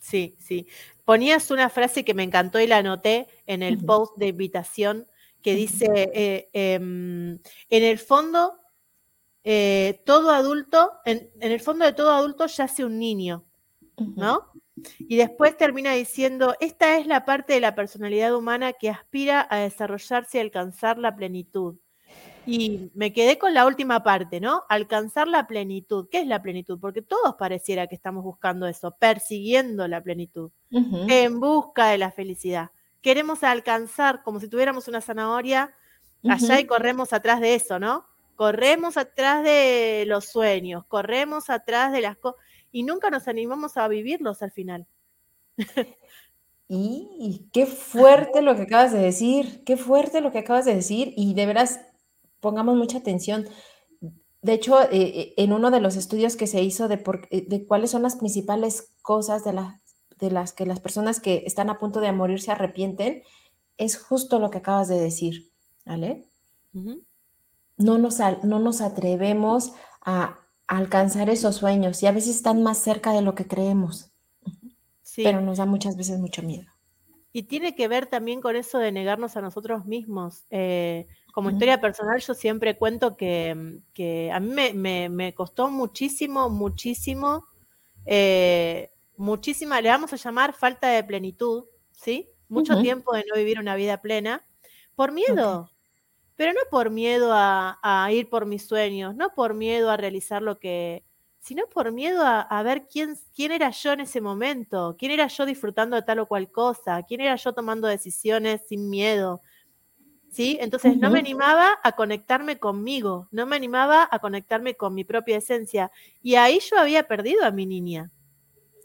sí, 0.00 0.36
sí. 0.38 0.66
Ponías 1.04 1.50
una 1.50 1.68
frase 1.68 2.04
que 2.04 2.14
me 2.14 2.22
encantó 2.22 2.60
y 2.60 2.66
la 2.66 2.78
anoté 2.78 3.28
en 3.46 3.62
el 3.62 3.78
post 3.78 4.16
de 4.16 4.28
invitación 4.28 5.06
que 5.42 5.54
dice, 5.54 5.86
eh, 6.14 6.48
em, 6.52 7.38
en 7.70 7.84
el 7.84 7.98
fondo, 7.98 8.58
eh, 9.44 10.02
todo 10.04 10.30
adulto, 10.30 10.92
en, 11.04 11.30
en, 11.40 11.52
el 11.52 11.60
fondo 11.60 11.84
de 11.84 11.92
todo 11.92 12.10
adulto 12.10 12.46
yace 12.46 12.84
un 12.84 12.98
niño, 12.98 13.44
¿no? 14.16 14.52
Y 14.98 15.16
después 15.16 15.56
termina 15.56 15.92
diciendo, 15.92 16.54
esta 16.60 16.98
es 16.98 17.06
la 17.06 17.24
parte 17.24 17.54
de 17.54 17.60
la 17.60 17.74
personalidad 17.74 18.34
humana 18.34 18.72
que 18.72 18.90
aspira 18.90 19.46
a 19.50 19.58
desarrollarse 19.58 20.38
y 20.38 20.40
alcanzar 20.40 20.98
la 20.98 21.14
plenitud. 21.14 21.76
Y 22.46 22.90
me 22.94 23.12
quedé 23.12 23.36
con 23.36 23.52
la 23.52 23.66
última 23.66 24.02
parte, 24.02 24.40
¿no? 24.40 24.62
Alcanzar 24.70 25.28
la 25.28 25.46
plenitud. 25.46 26.08
¿Qué 26.10 26.20
es 26.20 26.26
la 26.26 26.40
plenitud? 26.40 26.78
Porque 26.80 27.02
todos 27.02 27.34
pareciera 27.38 27.86
que 27.86 27.94
estamos 27.94 28.24
buscando 28.24 28.66
eso, 28.66 28.96
persiguiendo 28.98 29.86
la 29.86 30.02
plenitud, 30.02 30.50
en 30.70 31.40
busca 31.40 31.88
de 31.88 31.98
la 31.98 32.10
felicidad. 32.10 32.70
Queremos 33.02 33.42
alcanzar, 33.42 34.22
como 34.22 34.40
si 34.40 34.48
tuviéramos 34.48 34.88
una 34.88 35.02
zanahoria 35.02 35.74
allá 36.24 36.58
y 36.58 36.64
corremos 36.64 37.12
atrás 37.12 37.40
de 37.40 37.54
eso, 37.54 37.78
¿no? 37.78 38.06
Corremos 38.34 38.96
atrás 38.96 39.44
de 39.44 40.04
los 40.06 40.24
sueños, 40.24 40.84
corremos 40.86 41.50
atrás 41.50 41.92
de 41.92 42.00
las 42.00 42.16
cosas 42.16 42.40
y 42.72 42.82
nunca 42.82 43.10
nos 43.10 43.28
animamos 43.28 43.76
a 43.76 43.88
vivirlos 43.88 44.42
al 44.42 44.50
final. 44.50 44.86
Y 46.70 47.48
qué 47.54 47.64
fuerte 47.64 48.42
lo 48.42 48.54
que 48.54 48.62
acabas 48.62 48.92
de 48.92 48.98
decir, 48.98 49.64
qué 49.64 49.78
fuerte 49.78 50.20
lo 50.20 50.30
que 50.32 50.40
acabas 50.40 50.66
de 50.66 50.74
decir 50.74 51.14
y 51.16 51.32
de 51.32 51.46
veras 51.46 51.80
pongamos 52.40 52.76
mucha 52.76 52.98
atención. 52.98 53.48
De 54.42 54.52
hecho, 54.52 54.82
eh, 54.82 54.88
eh, 54.92 55.34
en 55.38 55.54
uno 55.54 55.70
de 55.70 55.80
los 55.80 55.96
estudios 55.96 56.36
que 56.36 56.46
se 56.46 56.62
hizo 56.62 56.86
de, 56.86 57.02
eh, 57.30 57.46
de 57.48 57.66
cuáles 57.66 57.90
son 57.90 58.02
las 58.02 58.16
principales 58.16 58.92
cosas 59.00 59.44
de, 59.44 59.58
de 60.18 60.30
las 60.30 60.52
que 60.52 60.66
las 60.66 60.78
personas 60.78 61.20
que 61.20 61.42
están 61.46 61.70
a 61.70 61.78
punto 61.78 62.00
de 62.00 62.12
morir 62.12 62.40
se 62.40 62.52
arrepienten, 62.52 63.22
es 63.78 63.96
justo 63.96 64.38
lo 64.38 64.50
que 64.50 64.58
acabas 64.58 64.88
de 64.88 65.00
decir, 65.00 65.50
¿vale? 65.86 66.26
no, 67.78 67.98
nos, 67.98 68.18
no 68.42 68.58
nos 68.58 68.80
atrevemos 68.82 69.72
a, 70.04 70.38
alcanzar 70.68 71.30
esos 71.30 71.56
sueños 71.56 72.02
y 72.02 72.06
a 72.06 72.12
veces 72.12 72.36
están 72.36 72.62
más 72.62 72.78
cerca 72.78 73.12
de 73.12 73.22
lo 73.22 73.34
que 73.34 73.46
creemos. 73.46 74.12
Pero 75.16 75.40
nos 75.40 75.58
da 75.58 75.66
muchas 75.66 75.96
veces 75.96 76.20
mucho 76.20 76.42
miedo. 76.42 76.66
Y 77.32 77.44
tiene 77.44 77.74
que 77.74 77.88
ver 77.88 78.06
también 78.06 78.40
con 78.40 78.54
eso 78.54 78.78
de 78.78 78.92
negarnos 78.92 79.36
a 79.36 79.40
nosotros 79.40 79.84
mismos. 79.84 80.44
Eh, 80.50 81.08
como 81.32 81.50
historia 81.50 81.80
personal, 81.80 82.20
yo 82.20 82.34
siempre 82.34 82.76
cuento 82.76 83.16
que, 83.16 83.50
a 84.32 84.40
mí 84.40 84.72
me, 84.74 85.34
costó 85.34 85.70
muchísimo, 85.70 86.48
muchísimo, 86.50 87.46
eh, 88.06 88.90
muchísima, 89.16 89.80
le 89.80 89.88
vamos 89.88 90.12
a 90.12 90.16
llamar 90.16 90.52
falta 90.52 90.88
de 90.88 91.02
plenitud, 91.02 91.64
¿sí? 91.92 92.28
Mucho 92.48 92.80
tiempo 92.80 93.12
de 93.12 93.24
no 93.28 93.36
vivir 93.36 93.58
una 93.58 93.74
vida 93.74 94.00
plena, 94.00 94.44
por 94.94 95.12
miedo 95.12 95.70
pero 96.38 96.52
no 96.52 96.60
por 96.70 96.90
miedo 96.90 97.30
a, 97.32 98.08
ir 98.12 98.30
por 98.30 98.46
mis 98.46 98.64
sueños, 98.64 99.16
no 99.16 99.34
por 99.34 99.54
miedo 99.54 99.90
a 99.90 99.96
realizar 99.96 100.40
lo 100.40 100.60
que 100.60 101.04
sino 101.40 101.66
por 101.66 101.90
miedo 101.90 102.22
a, 102.24 102.62
ver 102.62 102.86
quién, 102.86 103.16
quién 103.34 103.50
era 103.50 103.70
yo 103.70 103.92
en 103.92 104.00
ese 104.00 104.20
momento, 104.20 104.94
quién 104.96 105.10
era 105.10 105.26
yo 105.26 105.46
disfrutando 105.46 105.96
de 105.96 106.02
tal 106.02 106.20
o 106.20 106.26
cual 106.26 106.52
cosa, 106.52 107.02
quién 107.02 107.22
era 107.22 107.34
yo 107.34 107.54
tomando 107.54 107.88
decisiones 107.88 108.60
sin 108.68 108.88
miedo. 108.88 109.40
¿Sí? 110.30 110.58
Entonces 110.60 110.96
no 110.98 111.10
me 111.10 111.18
animaba 111.18 111.70
a 111.82 111.92
conectarme 111.92 112.58
conmigo, 112.58 113.28
no 113.32 113.46
me 113.46 113.56
animaba 113.56 114.06
a 114.08 114.18
conectarme 114.20 114.74
con 114.74 114.94
mi 114.94 115.02
propia 115.04 115.38
esencia. 115.38 115.90
Y 116.22 116.36
ahí 116.36 116.60
yo 116.60 116.78
había 116.78 117.08
perdido 117.08 117.44
a 117.44 117.50
mi 117.50 117.66
niña. 117.66 118.12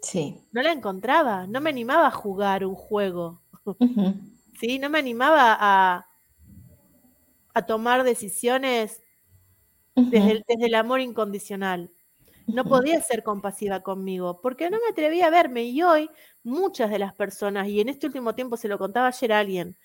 Sí. 0.02 0.40
No 0.54 0.64
la 0.64 0.72
encontraba, 0.72 1.46
no 1.46 1.62
me 1.62 1.70
animaba 1.70 2.08
a 2.08 2.12
jugar 2.12 2.66
un 2.66 2.76
juego. 2.76 3.42
¿Sí? 4.60 4.80
No 4.80 4.90
me 4.90 5.00
animaba 5.00 5.56
a, 5.60 6.08
a 7.54 7.66
tomar 7.66 8.04
decisiones 8.04 9.04
desde, 9.96 10.44
el, 10.48 10.76
amor 10.76 11.02
incondicional. 11.02 11.92
No 12.48 12.66
podía 12.66 13.02
ser 13.02 13.24
compasiva 13.24 13.82
conmigo 13.82 14.42
porque 14.42 14.70
no 14.70 14.78
me 14.78 14.92
atrevía 14.92 15.28
a 15.28 15.30
verme. 15.30 15.64
Y 15.64 15.82
hoy 15.82 16.10
muchas 16.44 16.90
de 16.90 17.00
las 17.00 17.14
personas, 17.14 17.68
y 17.68 17.80
en 17.80 17.90
este 17.90 18.08
último 18.08 18.36
tiempo 18.36 18.58
se 18.58 18.68
lo 18.68 18.78
contaba 18.78 19.08
ayer 19.08 19.32
a 19.32 19.40
alguien, 19.40 19.78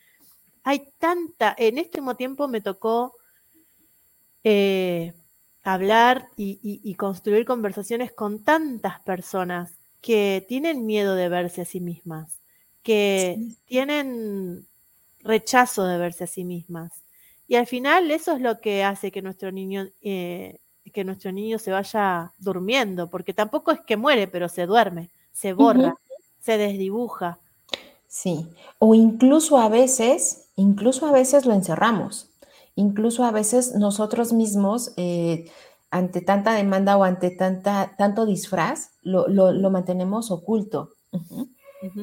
hay 0.65 0.91
tanta, 0.99 1.55
en 1.57 1.79
este 1.79 1.99
último 2.01 2.17
tiempo 2.17 2.49
me 2.49 2.61
tocó 2.61 3.15
eh, 4.45 5.15
hablar 5.63 6.29
y, 6.37 6.95
construir 6.95 7.45
conversaciones 7.45 8.13
con 8.13 8.43
tantas 8.43 9.01
personas 9.01 9.73
que 10.01 10.45
tienen 10.49 10.87
miedo 10.87 11.15
de 11.15 11.29
verse 11.29 11.63
a 11.63 11.65
sí 11.65 11.81
mismas, 11.81 12.41
que 12.83 13.55
tienen 13.67 14.67
rechazo 15.21 15.85
de 15.85 15.99
verse 15.99 16.25
a 16.25 16.27
sí 16.27 16.45
mismas, 16.45 17.03
y 17.49 17.57
al 17.57 17.67
final 17.67 18.11
eso 18.11 18.33
es 18.33 18.43
lo 18.43 18.61
que 18.61 18.85
hace 18.85 19.11
que 19.11 19.23
nuestro 19.23 19.51
niño, 19.51 19.89
eh, 20.03 20.61
que 20.93 21.03
nuestro 21.03 21.33
niño 21.33 21.59
se 21.59 21.71
vaya 21.71 22.33
durmiendo, 22.39 23.09
porque 23.09 23.33
tampoco 23.33 23.73
es 23.73 23.81
que 23.81 23.97
muere, 23.97 24.29
pero 24.29 24.51
se 24.51 24.67
duerme, 24.67 25.11
se 25.33 25.55
borra, 25.55 25.95
se 26.41 26.59
desdibuja. 26.59 27.39
Sí, 28.07 28.47
o 28.79 28.95
incluso 28.95 29.57
a 29.57 29.71
veces, 29.71 30.51
incluso 30.57 31.07
a 31.07 31.13
veces 31.13 31.47
lo 31.47 31.55
encerramos, 31.55 32.31
incluso 32.75 33.25
a 33.25 33.33
veces 33.33 33.75
nosotros 33.75 34.35
mismos, 34.35 34.93
eh, 34.99 35.51
ante 35.91 36.21
tanta 36.21 36.53
demanda 36.53 36.99
o 36.99 37.05
ante 37.05 37.31
tanta, 37.31 37.95
tanto 37.97 38.27
disfraz, 38.27 38.91
lo, 39.03 39.71
mantenemos 39.71 40.31
oculto, 40.31 40.91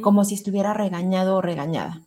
como 0.01 0.25
si 0.25 0.33
estuviera 0.33 0.73
regañado 0.73 1.37
o 1.37 1.41
regañada. 1.41 2.01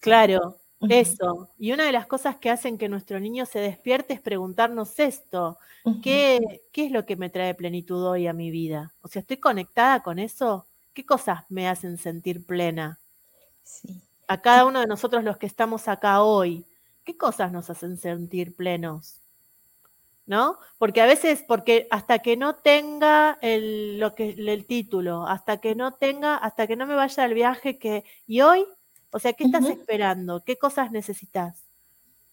Claro, 0.00 0.58
eso. 0.80 1.50
Y 1.58 1.72
una 1.72 1.84
de 1.84 1.92
las 1.92 2.06
cosas 2.06 2.36
que 2.36 2.50
hacen 2.50 2.78
que 2.78 2.88
nuestro 2.88 3.20
niño 3.20 3.46
se 3.46 3.58
despierte 3.58 4.14
es 4.14 4.20
preguntarnos 4.20 4.98
esto. 4.98 5.58
¿Qué, 6.02 6.62
¿Qué 6.72 6.86
es 6.86 6.92
lo 6.92 7.06
que 7.06 7.16
me 7.16 7.30
trae 7.30 7.54
plenitud 7.54 8.04
hoy 8.04 8.26
a 8.26 8.32
mi 8.32 8.50
vida? 8.50 8.92
O 9.02 9.08
sea, 9.08 9.20
¿estoy 9.20 9.36
conectada 9.36 10.02
con 10.02 10.18
eso? 10.18 10.66
¿Qué 10.92 11.06
cosas 11.06 11.44
me 11.48 11.68
hacen 11.68 11.96
sentir 11.96 12.44
plena? 12.44 12.98
Sí. 13.62 14.00
A 14.28 14.40
cada 14.40 14.64
uno 14.64 14.80
de 14.80 14.86
nosotros 14.86 15.22
los 15.22 15.36
que 15.36 15.46
estamos 15.46 15.86
acá 15.86 16.22
hoy, 16.22 16.66
¿qué 17.04 17.16
cosas 17.16 17.52
nos 17.52 17.70
hacen 17.70 17.96
sentir 17.96 18.56
plenos? 18.56 19.20
¿No? 20.26 20.58
Porque 20.78 21.00
a 21.00 21.06
veces, 21.06 21.44
porque 21.46 21.86
hasta 21.92 22.18
que 22.18 22.36
no 22.36 22.56
tenga 22.56 23.38
el, 23.40 24.00
lo 24.00 24.16
que, 24.16 24.30
el 24.30 24.66
título, 24.66 25.24
hasta 25.28 25.58
que 25.58 25.76
no 25.76 25.94
tenga, 25.94 26.36
hasta 26.36 26.66
que 26.66 26.74
no 26.74 26.84
me 26.84 26.96
vaya 26.96 27.22
al 27.22 27.34
viaje 27.34 27.78
que, 27.78 28.04
y 28.26 28.40
hoy 28.40 28.66
o 29.16 29.18
sea, 29.18 29.32
¿qué 29.32 29.44
estás 29.44 29.64
esperando? 29.64 30.44
¿Qué 30.44 30.58
cosas 30.58 30.90
necesitas? 30.90 31.64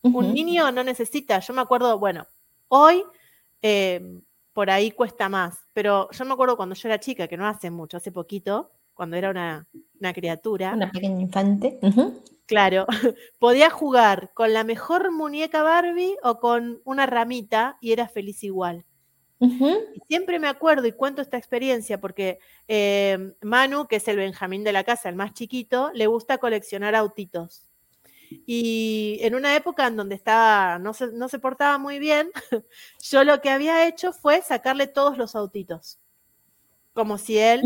Un 0.02 0.34
niño 0.34 0.70
no 0.74 0.84
necesita, 0.84 1.40
yo 1.40 1.54
me 1.54 1.62
acuerdo, 1.62 1.98
bueno, 1.98 2.28
hoy 2.68 3.06
em, 3.62 4.22
por 4.52 4.70
ahí 4.70 4.92
cuesta 4.92 5.30
más, 5.30 5.58
pero 5.72 6.10
yo 6.12 6.26
me 6.26 6.34
acuerdo 6.34 6.58
cuando 6.58 6.76
yo 6.76 6.90
era 6.90 7.00
chica, 7.00 7.30
que 7.30 7.38
no 7.38 7.48
hace 7.48 7.72
mucho, 7.72 7.96
hace 7.96 8.12
poquito, 8.12 8.72
cuando 8.94 9.16
era 9.16 9.30
una, 9.30 9.66
criatura. 10.14 10.74
Una 10.74 10.92
pequeña 10.92 11.22
infante. 11.22 11.80
Claro, 12.48 12.86
podía 13.40 13.70
jugar 13.70 14.32
con 14.34 14.52
la 14.52 14.66
mejor 14.66 15.10
muñeca 15.14 15.64
Barbie 15.64 16.18
o 16.22 16.42
con 16.42 16.82
una 16.84 17.06
ramita 17.06 17.78
y 17.80 17.94
era 17.94 18.10
feliz 18.10 18.44
igual. 18.44 18.84
Siempre 20.08 20.40
me 20.40 20.48
acuerdo 20.48 20.88
y 20.88 20.94
cuento 20.94 21.22
esta 21.22 21.38
experiencia 21.38 22.00
porque 22.00 22.40
eh, 22.68 23.34
Manu, 23.42 23.88
que 23.88 23.98
es 23.98 24.08
el 24.08 24.18
Benjamín 24.18 24.64
de 24.64 24.72
la 24.72 24.84
casa, 24.84 25.10
el 25.10 25.16
más 25.16 25.34
chiquito, 25.34 25.92
le 25.94 26.08
gusta 26.08 26.38
coleccionar 26.38 26.96
autitos. 26.96 27.70
Y 28.46 29.20
en 29.22 29.36
una 29.36 29.56
época 29.56 29.88
en 29.88 29.96
donde 29.96 30.16
estaba, 30.16 30.80
no 30.80 30.94
se, 30.94 31.12
no 31.12 31.30
se 31.30 31.40
portaba 31.40 31.78
muy 31.78 32.00
bien, 32.00 32.32
yo 33.02 33.24
lo 33.24 33.42
que 33.42 33.50
había 33.50 33.88
hecho 33.88 34.14
fue 34.14 34.42
sacarle 34.42 34.88
todos 34.88 35.18
los 35.18 35.36
autitos. 35.36 36.00
Como 36.94 37.18
si 37.18 37.38
él, 37.38 37.64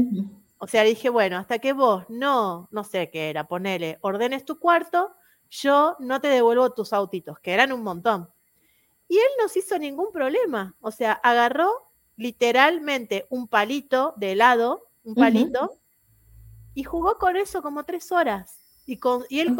o 0.58 0.68
sea, 0.68 0.84
dije, 0.84 1.10
bueno, 1.10 1.38
hasta 1.38 1.60
que 1.60 1.74
vos 1.74 2.06
no, 2.10 2.68
no 2.72 2.84
sé 2.84 3.10
qué 3.12 3.30
era, 3.30 3.48
ponele, 3.48 3.98
ordenes 4.02 4.46
tu 4.46 4.60
cuarto, 4.60 5.16
yo 5.50 5.96
no 6.00 6.22
te 6.22 6.28
devuelvo 6.28 6.74
tus 6.74 6.94
autitos, 6.94 7.40
que 7.40 7.54
eran 7.54 7.72
un 7.72 7.84
montón. 7.84 8.30
Y 9.08 9.18
él 9.18 9.30
no 9.42 9.48
se 9.48 9.60
hizo 9.60 9.78
ningún 9.80 10.12
problema. 10.12 10.76
O 10.82 10.92
sea, 10.92 11.14
agarró 11.14 11.72
literalmente 12.18 13.26
un 13.30 13.48
palito 13.48 14.14
de 14.18 14.34
helado, 14.34 14.88
un 15.04 15.16
palito, 15.16 15.78
y 16.74 16.84
jugó 16.84 17.18
con 17.18 17.38
eso 17.38 17.62
como 17.62 17.84
tres 17.84 18.12
horas. 18.12 18.60
Y, 18.86 18.98
con, 18.98 19.26
y 19.30 19.40
él 19.40 19.56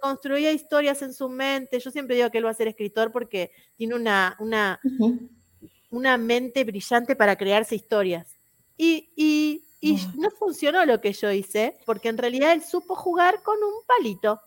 construía 0.00 0.52
historias 0.52 1.02
en 1.02 1.12
su 1.12 1.28
mente. 1.28 1.78
Yo 1.80 1.90
siempre 1.90 2.16
digo 2.16 2.30
que 2.30 2.38
él 2.38 2.46
va 2.46 2.50
a 2.50 2.54
ser 2.54 2.68
escritor 2.68 3.12
porque 3.12 3.50
tiene 3.76 3.94
una, 3.94 4.36
una, 4.38 4.80
una 5.90 6.16
mente 6.16 6.64
brillante 6.64 7.14
para 7.14 7.36
crearse 7.36 7.74
historias. 7.74 8.26
Y, 8.76 9.10
y, 9.16 9.64
y 9.80 9.98
no 10.16 10.30
funcionó 10.30 10.84
lo 10.86 11.00
que 11.00 11.12
yo 11.12 11.30
hice, 11.30 11.78
porque 11.84 12.08
en 12.08 12.18
realidad 12.18 12.52
él 12.52 12.62
supo 12.62 12.94
jugar 12.94 13.42
con 13.42 13.56
un 13.62 13.84
palito. 13.86 14.40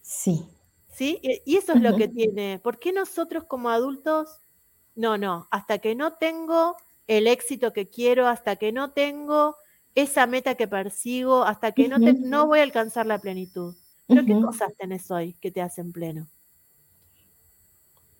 Sí. 0.00 0.44
¿Sí? 0.92 1.18
Y 1.22 1.56
eso 1.56 1.72
es 1.72 1.80
lo 1.80 1.96
que 1.96 2.08
tiene. 2.08 2.60
¿Por 2.62 2.78
qué 2.78 2.92
nosotros 2.92 3.44
como 3.44 3.70
adultos, 3.70 4.40
no, 4.94 5.16
no, 5.16 5.48
hasta 5.50 5.78
que 5.78 5.94
no 5.94 6.14
tengo 6.14 6.76
el 7.06 7.26
éxito 7.26 7.72
que 7.72 7.88
quiero, 7.88 8.28
hasta 8.28 8.56
que 8.56 8.72
no 8.72 8.92
tengo 8.92 9.56
esa 9.94 10.26
meta 10.26 10.54
que 10.54 10.68
persigo, 10.68 11.44
hasta 11.44 11.72
que 11.72 11.88
no, 11.88 11.98
no 11.98 12.46
voy 12.46 12.60
a 12.60 12.62
alcanzar 12.62 13.06
la 13.06 13.18
plenitud? 13.18 13.74
Pero 14.06 14.26
¿qué 14.26 14.34
cosas 14.34 14.74
tenés 14.76 15.10
hoy 15.10 15.34
que 15.40 15.50
te 15.50 15.62
hacen 15.62 15.92
pleno? 15.92 16.28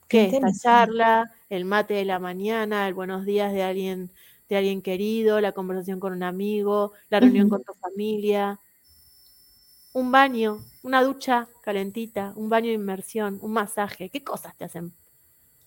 ¿Qué? 0.09 0.27
Esta 0.27 0.53
charla, 0.53 1.31
el 1.51 1.67
mate 1.67 1.95
de 1.95 2.05
la 2.07 2.19
mañana, 2.19 2.89
el 2.89 2.95
buenos 2.95 3.27
días 3.27 3.53
de 3.53 3.63
alguien, 3.63 4.11
de 4.49 4.57
alguien 4.57 4.81
querido, 4.81 5.41
la 5.41 5.53
conversación 5.53 6.01
con 6.01 6.15
un 6.15 6.23
amigo, 6.23 6.93
la 7.11 7.21
reunión 7.21 7.51
con 7.51 7.63
tu 7.63 7.75
familia, 7.75 8.59
un 9.93 10.11
baño, 10.11 10.65
una 10.83 11.03
ducha 11.03 11.49
calentita, 11.63 12.33
un 12.37 12.49
baño 12.49 12.69
de 12.69 12.75
inmersión, 12.75 13.39
un 13.43 13.53
masaje, 13.53 14.11
¿qué 14.11 14.23
cosas 14.23 14.57
te 14.57 14.65
hacen 14.65 14.93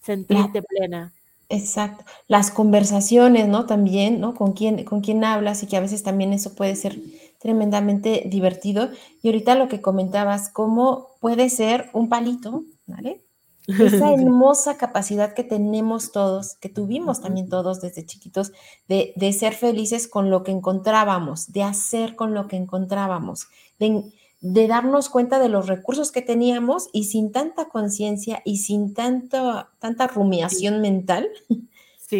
sentirte 0.01 0.61
plena? 0.61 1.13
Exacto. 1.49 2.03
Las 2.27 2.51
conversaciones, 2.51 3.47
¿no? 3.47 3.65
También, 3.65 4.19
¿no? 4.19 4.33
Con 4.33 4.53
quién, 4.53 4.83
con 4.83 5.01
quién 5.01 5.23
hablas 5.23 5.61
y 5.63 5.67
que 5.67 5.77
a 5.77 5.81
veces 5.81 6.03
también 6.03 6.33
eso 6.33 6.55
puede 6.55 6.75
ser 6.75 6.99
tremendamente 7.39 8.23
divertido. 8.25 8.89
Y 9.21 9.27
ahorita 9.27 9.55
lo 9.55 9.67
que 9.67 9.81
comentabas, 9.81 10.49
cómo 10.49 11.09
puede 11.19 11.49
ser 11.49 11.89
un 11.93 12.09
palito, 12.09 12.63
¿vale? 12.87 13.21
Esa 13.67 14.13
hermosa 14.13 14.77
capacidad 14.77 15.33
que 15.33 15.43
tenemos 15.43 16.11
todos, 16.11 16.55
que 16.55 16.69
tuvimos 16.69 17.21
también 17.21 17.47
todos 17.47 17.81
desde 17.81 18.05
chiquitos, 18.05 18.51
de, 18.87 19.13
de, 19.15 19.33
ser 19.33 19.53
felices 19.53 20.07
con 20.07 20.29
lo 20.29 20.43
que 20.43 20.51
encontrábamos, 20.51 21.51
de 21.51 21.63
hacer 21.63 22.15
con 22.15 22.33
lo 22.33 22.47
que 22.47 22.57
encontrábamos, 22.57 23.47
de, 23.79 24.03
de 24.47 24.67
darnos 24.67 25.09
cuenta 25.09 25.39
de 25.39 25.49
los 25.49 25.65
recursos 25.65 26.11
que 26.11 26.21
teníamos 26.21 26.89
y 26.93 27.05
sin 27.05 27.31
tanta 27.31 27.65
conciencia 27.65 28.43
y 28.45 28.57
sin 28.57 28.93
tanto, 28.93 29.65
tanta 29.79 30.05
rumiación 30.05 30.81
mental, 30.81 31.27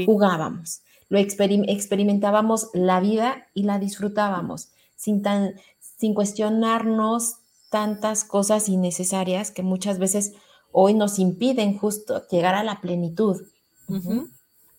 jugábamos. 0.08 0.82
Lo 1.08 1.20
experimentábamos 1.20 2.72
la 2.74 3.00
vida 3.00 3.46
y 3.54 3.62
la 3.62 3.78
disfrutábamos 3.78 4.70
sin, 4.96 5.22
tan, 5.22 5.54
sin 5.80 6.16
cuestionarnos 6.16 7.36
tantas 7.70 8.24
cosas 8.24 8.70
innecesarias 8.70 9.52
que 9.52 9.62
muchas 9.62 10.00
veces 10.00 10.34
hoy 10.72 10.96
nos 10.96 11.20
impiden 11.20 11.78
justo 11.78 12.28
llegar 12.28 12.56
a 12.56 12.64
la 12.64 12.82
plenitud. 12.82 13.44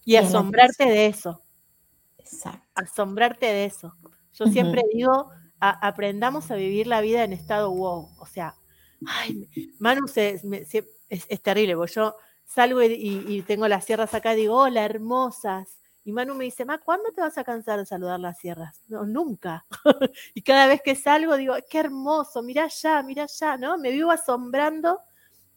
Y, 0.05 0.17
asombrarte 0.17 0.85
de 0.87 1.07
eso. 1.07 1.43
Exacto. 2.19 2.67
Asombrarte 2.75 3.47
de 3.47 3.67
eso. 3.67 3.95
Yo 4.33 4.47
siempre 4.47 4.83
digo, 4.93 5.31
aprendamos 5.61 6.51
a 6.51 6.57
vivir 6.57 6.87
la 6.87 7.01
vida 7.01 7.25
en 7.25 7.33
estado 7.33 7.71
wow. 7.71 8.09
O 8.19 8.27
sea, 8.27 8.55
ay, 9.07 9.49
Manu 9.79 10.07
es, 10.07 11.43
terrible, 11.43 11.77
porque 11.77 11.95
yo 11.95 12.15
salgo 12.45 12.83
y, 12.83 13.43
tengo 13.47 13.69
las 13.69 13.85
sierras 13.85 14.15
acá 14.15 14.35
y 14.35 14.43
digo, 14.43 14.57
hola, 14.57 14.85
hermosas. 14.85 15.79
Y 16.05 16.13
Manu 16.13 16.35
me 16.35 16.45
dice, 16.45 16.65
Ma, 16.65 16.79
¿cuándo 16.79 17.11
te 17.13 17.21
vas 17.21 17.37
a 17.37 17.43
cansar 17.43 17.81
de 17.81 17.87
saludar 17.87 18.21
las 18.21 18.39
sierras? 18.39 18.81
No, 18.87 19.05
nunca. 19.05 19.67
y 20.35 20.43
cada 20.43 20.69
vez 20.69 20.81
que 20.81 20.95
salgo 20.95 21.37
digo, 21.37 21.55
qué 21.69 21.81
hermoso, 21.81 22.43
mira 22.43 22.65
allá, 22.65 23.03
mira 23.03 23.25
allá, 23.25 23.57
¿no? 23.57 23.77
Me 23.77 23.91
vivo 23.91 24.13
asombrando 24.13 25.01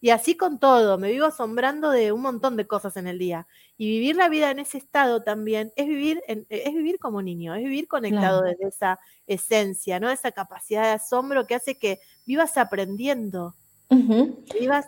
Y 0.01 0.11
así 0.11 0.37
con 0.37 0.59
todo, 0.59 0.97
me 0.97 1.11
vivo 1.11 1.25
asombrando 1.25 1.89
de 1.89 2.11
un 2.11 2.21
montón 2.21 2.55
de 2.55 2.67
cosas 2.67 2.95
en 2.95 3.07
el 3.07 3.19
día. 3.19 3.47
Y 3.77 3.87
vivir 3.89 4.15
la 4.15 4.29
vida 4.29 4.49
en 4.49 4.59
ese 4.59 4.77
estado 4.77 5.23
también 5.23 5.73
es 5.75 5.87
vivir, 5.87 6.21
es 6.27 6.73
vivir 6.73 6.99
como 6.99 7.21
niño, 7.21 7.53
es 7.53 7.63
vivir 7.63 7.87
conectado 7.87 8.41
desde 8.41 8.67
esa 8.67 8.99
esencia, 9.27 9.99
¿no? 9.99 10.09
Esa 10.09 10.31
capacidad 10.31 10.83
de 10.83 10.91
asombro 10.91 11.47
que 11.47 11.55
hace 11.55 11.77
que 11.77 11.99
vivas 12.25 12.57
aprendiendo, 12.57 13.55
vivas 13.89 14.85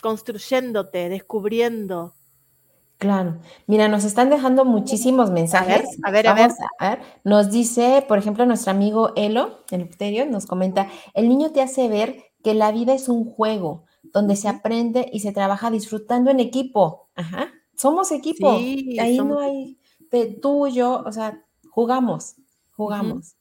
construyéndote, 0.00 1.08
descubriendo. 1.10 2.14
Claro. 2.96 3.38
Mira, 3.66 3.88
nos 3.88 4.04
están 4.04 4.30
dejando 4.30 4.64
muchísimos 4.64 5.30
mensajes. 5.30 5.84
A 6.04 6.10
ver, 6.10 6.26
a 6.28 6.32
ver, 6.32 6.50
a 6.78 6.90
ver. 6.90 7.00
Nos 7.24 7.50
dice, 7.50 8.02
por 8.08 8.18
ejemplo, 8.18 8.46
nuestro 8.46 8.70
amigo 8.70 9.12
Elo, 9.16 9.64
el 9.70 10.30
nos 10.30 10.46
comenta, 10.46 10.88
el 11.12 11.28
niño 11.28 11.50
te 11.50 11.60
hace 11.60 11.88
ver 11.88 12.24
que 12.42 12.54
la 12.54 12.72
vida 12.72 12.94
es 12.94 13.08
un 13.08 13.24
juego 13.24 13.84
donde 14.12 14.36
se 14.36 14.48
aprende 14.48 15.08
y 15.12 15.20
se 15.20 15.32
trabaja 15.32 15.70
disfrutando 15.70 16.30
en 16.30 16.40
equipo. 16.40 17.08
Ajá. 17.14 17.52
Somos 17.76 18.12
equipo. 18.12 18.50
Ahí 18.50 19.18
no 19.18 19.40
hay 19.40 19.78
tú 20.40 20.66
y 20.66 20.74
yo, 20.74 21.02
o 21.04 21.12
sea, 21.12 21.44
jugamos, 21.70 22.36
jugamos. 22.72 23.34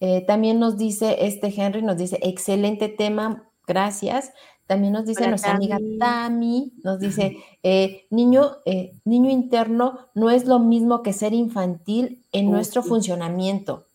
Eh, 0.00 0.24
también 0.26 0.58
nos 0.58 0.76
dice 0.76 1.26
este 1.26 1.52
Henry, 1.54 1.82
nos 1.82 1.96
dice, 1.96 2.18
excelente 2.22 2.88
tema, 2.88 3.50
gracias. 3.66 4.32
También 4.66 4.92
nos 4.92 5.04
dice 5.04 5.26
nuestra 5.28 5.52
amiga 5.52 5.78
Tami, 5.98 6.72
nos 6.84 7.00
dice, 7.00 7.38
eh, 7.62 8.06
niño, 8.10 8.52
eh, 8.66 8.92
niño 9.04 9.28
interno 9.30 10.10
no 10.14 10.30
es 10.30 10.46
lo 10.46 10.60
mismo 10.60 11.02
que 11.02 11.12
ser 11.12 11.32
infantil 11.32 12.24
en 12.30 12.50
nuestro 12.50 12.82
funcionamiento. 12.82 13.86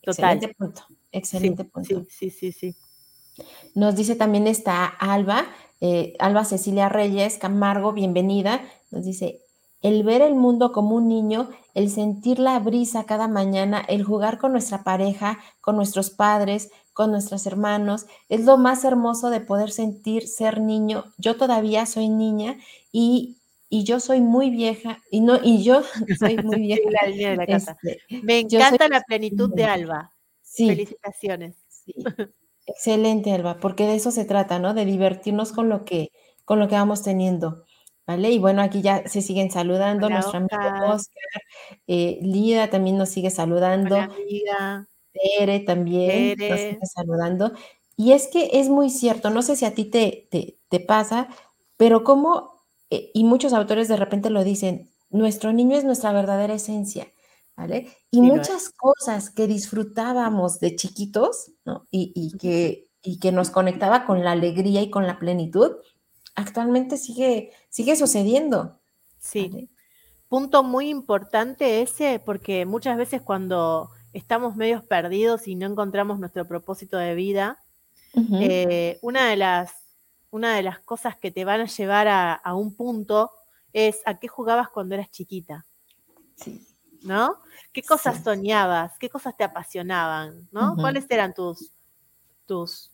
Total. 0.00 0.36
Excelente 0.36 0.54
punto, 0.56 0.82
excelente 1.12 1.64
punto. 1.64 2.06
Sí, 2.08 2.30
sí, 2.30 2.50
sí, 2.52 2.74
Nos 3.74 3.96
dice 3.96 4.16
también 4.16 4.46
esta 4.46 4.84
Alba, 4.86 5.46
Alba 6.18 6.44
Cecilia 6.44 6.88
Reyes 6.88 7.38
Camargo, 7.38 7.92
bienvenida. 7.92 8.60
Nos 8.90 9.04
dice, 9.04 9.42
el 9.82 10.04
ver 10.04 10.22
el 10.22 10.34
mundo 10.34 10.72
como 10.72 10.94
un 10.96 11.08
niño, 11.08 11.50
el 11.74 11.90
sentir 11.90 12.38
la 12.38 12.58
brisa 12.60 13.04
cada 13.04 13.28
mañana, 13.28 13.84
el 13.88 14.04
jugar 14.04 14.38
con 14.38 14.52
nuestra 14.52 14.84
pareja, 14.84 15.40
con 15.60 15.76
nuestros 15.76 16.10
padres, 16.10 16.70
con 16.92 17.10
nuestros 17.10 17.46
hermanos, 17.46 18.06
es 18.28 18.44
lo 18.44 18.56
más 18.56 18.84
hermoso 18.84 19.30
de 19.30 19.40
poder 19.40 19.70
sentir 19.72 20.28
ser 20.28 20.60
niño. 20.60 21.04
Yo 21.18 21.36
todavía 21.36 21.86
soy 21.86 22.08
niña 22.08 22.58
y, 22.92 23.38
yo 23.70 24.00
soy 24.00 24.20
muy 24.20 24.50
vieja 24.50 25.00
y 25.10 25.20
no 25.20 25.38
y 25.42 25.64
yo 25.64 25.82
soy 26.18 26.36
muy 26.36 26.60
vieja. 26.60 26.82
de 27.06 27.36
la 27.36 27.46
casa. 27.46 27.76
Este, 27.82 28.20
Me 28.22 28.40
encanta 28.40 28.88
la 28.88 29.00
plenitud 29.00 29.52
de 29.52 29.64
Alba. 29.64 30.12
Sí. 30.42 30.68
Felicitaciones. 30.68 31.56
Excelente, 32.66 33.32
Alba, 33.32 33.58
porque 33.58 33.86
de 33.86 33.96
eso 33.96 34.10
se 34.10 34.24
trata, 34.24 34.58
¿no? 34.58 34.74
De 34.74 34.84
divertirnos 34.84 35.52
con 35.52 35.68
lo 35.68 35.84
que 35.84 36.10
con 36.44 36.58
lo 36.58 36.68
que 36.68 36.74
vamos 36.74 37.02
teniendo. 37.02 37.64
¿Vale? 38.04 38.30
Y 38.30 38.38
bueno, 38.38 38.62
aquí 38.62 38.82
ya 38.82 39.06
se 39.06 39.22
siguen 39.22 39.50
saludando. 39.50 40.10
Nuestro 40.10 40.38
amigo 40.38 40.58
Oscar, 40.92 41.42
eh, 41.86 42.18
Lida 42.20 42.68
también 42.68 42.98
nos 42.98 43.10
sigue 43.10 43.30
saludando. 43.30 43.94
Hola, 43.94 44.88
Tere 45.12 45.60
también 45.60 46.36
nos 46.38 46.60
sigue 46.60 46.86
saludando. 46.92 47.52
Y 47.96 48.12
es 48.12 48.26
que 48.28 48.50
es 48.54 48.68
muy 48.68 48.90
cierto, 48.90 49.30
no 49.30 49.42
sé 49.42 49.54
si 49.54 49.64
a 49.64 49.74
ti 49.74 49.84
te, 49.84 50.28
te, 50.30 50.80
pasa, 50.80 51.28
pero 51.76 52.02
como, 52.02 52.64
eh, 52.90 53.10
y 53.14 53.24
muchos 53.24 53.52
autores 53.52 53.86
de 53.86 53.96
repente 53.96 54.30
lo 54.30 54.42
dicen, 54.44 54.90
nuestro 55.10 55.52
niño 55.52 55.76
es 55.76 55.84
nuestra 55.84 56.10
verdadera 56.12 56.54
esencia, 56.54 57.06
¿vale? 57.56 57.90
Y 58.10 58.20
muchas 58.20 58.70
cosas 58.70 59.30
que 59.30 59.46
disfrutábamos 59.46 60.60
de 60.60 60.76
chiquitos, 60.76 61.52
¿no? 61.64 61.86
Y, 61.90 62.12
y, 62.14 62.36
que, 62.38 62.88
y 63.02 63.18
que 63.18 63.32
nos 63.32 63.50
conectaba 63.50 64.06
con 64.06 64.24
la 64.24 64.32
alegría 64.32 64.82
y 64.82 64.90
con 64.90 65.06
la 65.06 65.18
plenitud, 65.18 65.72
actualmente 66.34 66.96
sigue, 66.96 67.52
sigue 67.68 67.96
sucediendo. 67.96 68.80
Sí. 69.18 69.68
Punto 70.28 70.62
muy 70.62 70.88
importante 70.88 71.82
ese, 71.82 72.20
porque 72.24 72.64
muchas 72.64 72.96
veces 72.96 73.20
cuando 73.22 73.90
estamos 74.12 74.56
medios 74.56 74.82
perdidos 74.82 75.46
y 75.46 75.54
no 75.54 75.66
encontramos 75.66 76.18
nuestro 76.18 76.46
propósito 76.46 76.96
de 76.96 77.14
vida, 77.14 77.58
eh, 78.40 78.98
una, 79.02 79.28
de 79.30 79.36
las, 79.36 79.72
una 80.30 80.54
de 80.54 80.62
las 80.62 80.80
cosas 80.80 81.16
que 81.16 81.30
te 81.30 81.44
van 81.44 81.60
a 81.60 81.66
llevar 81.66 82.08
a, 82.08 82.54
un 82.54 82.74
punto 82.74 83.30
es 83.72 84.00
a 84.04 84.18
qué 84.18 84.28
jugabas 84.28 84.68
cuando 84.68 84.94
eras 84.94 85.10
chiquita. 85.10 85.66
Sí. 86.36 86.66
¿No? 87.02 87.38
¿Qué 87.72 87.82
cosas 87.82 88.22
soñabas? 88.22 88.98
¿Qué 88.98 89.08
cosas 89.08 89.36
te 89.36 89.44
apasionaban? 89.44 90.48
¿No? 90.52 90.76
¿Cuáles 90.76 91.10
eran 91.10 91.34
tus, 91.34 91.72
tus 92.46 92.90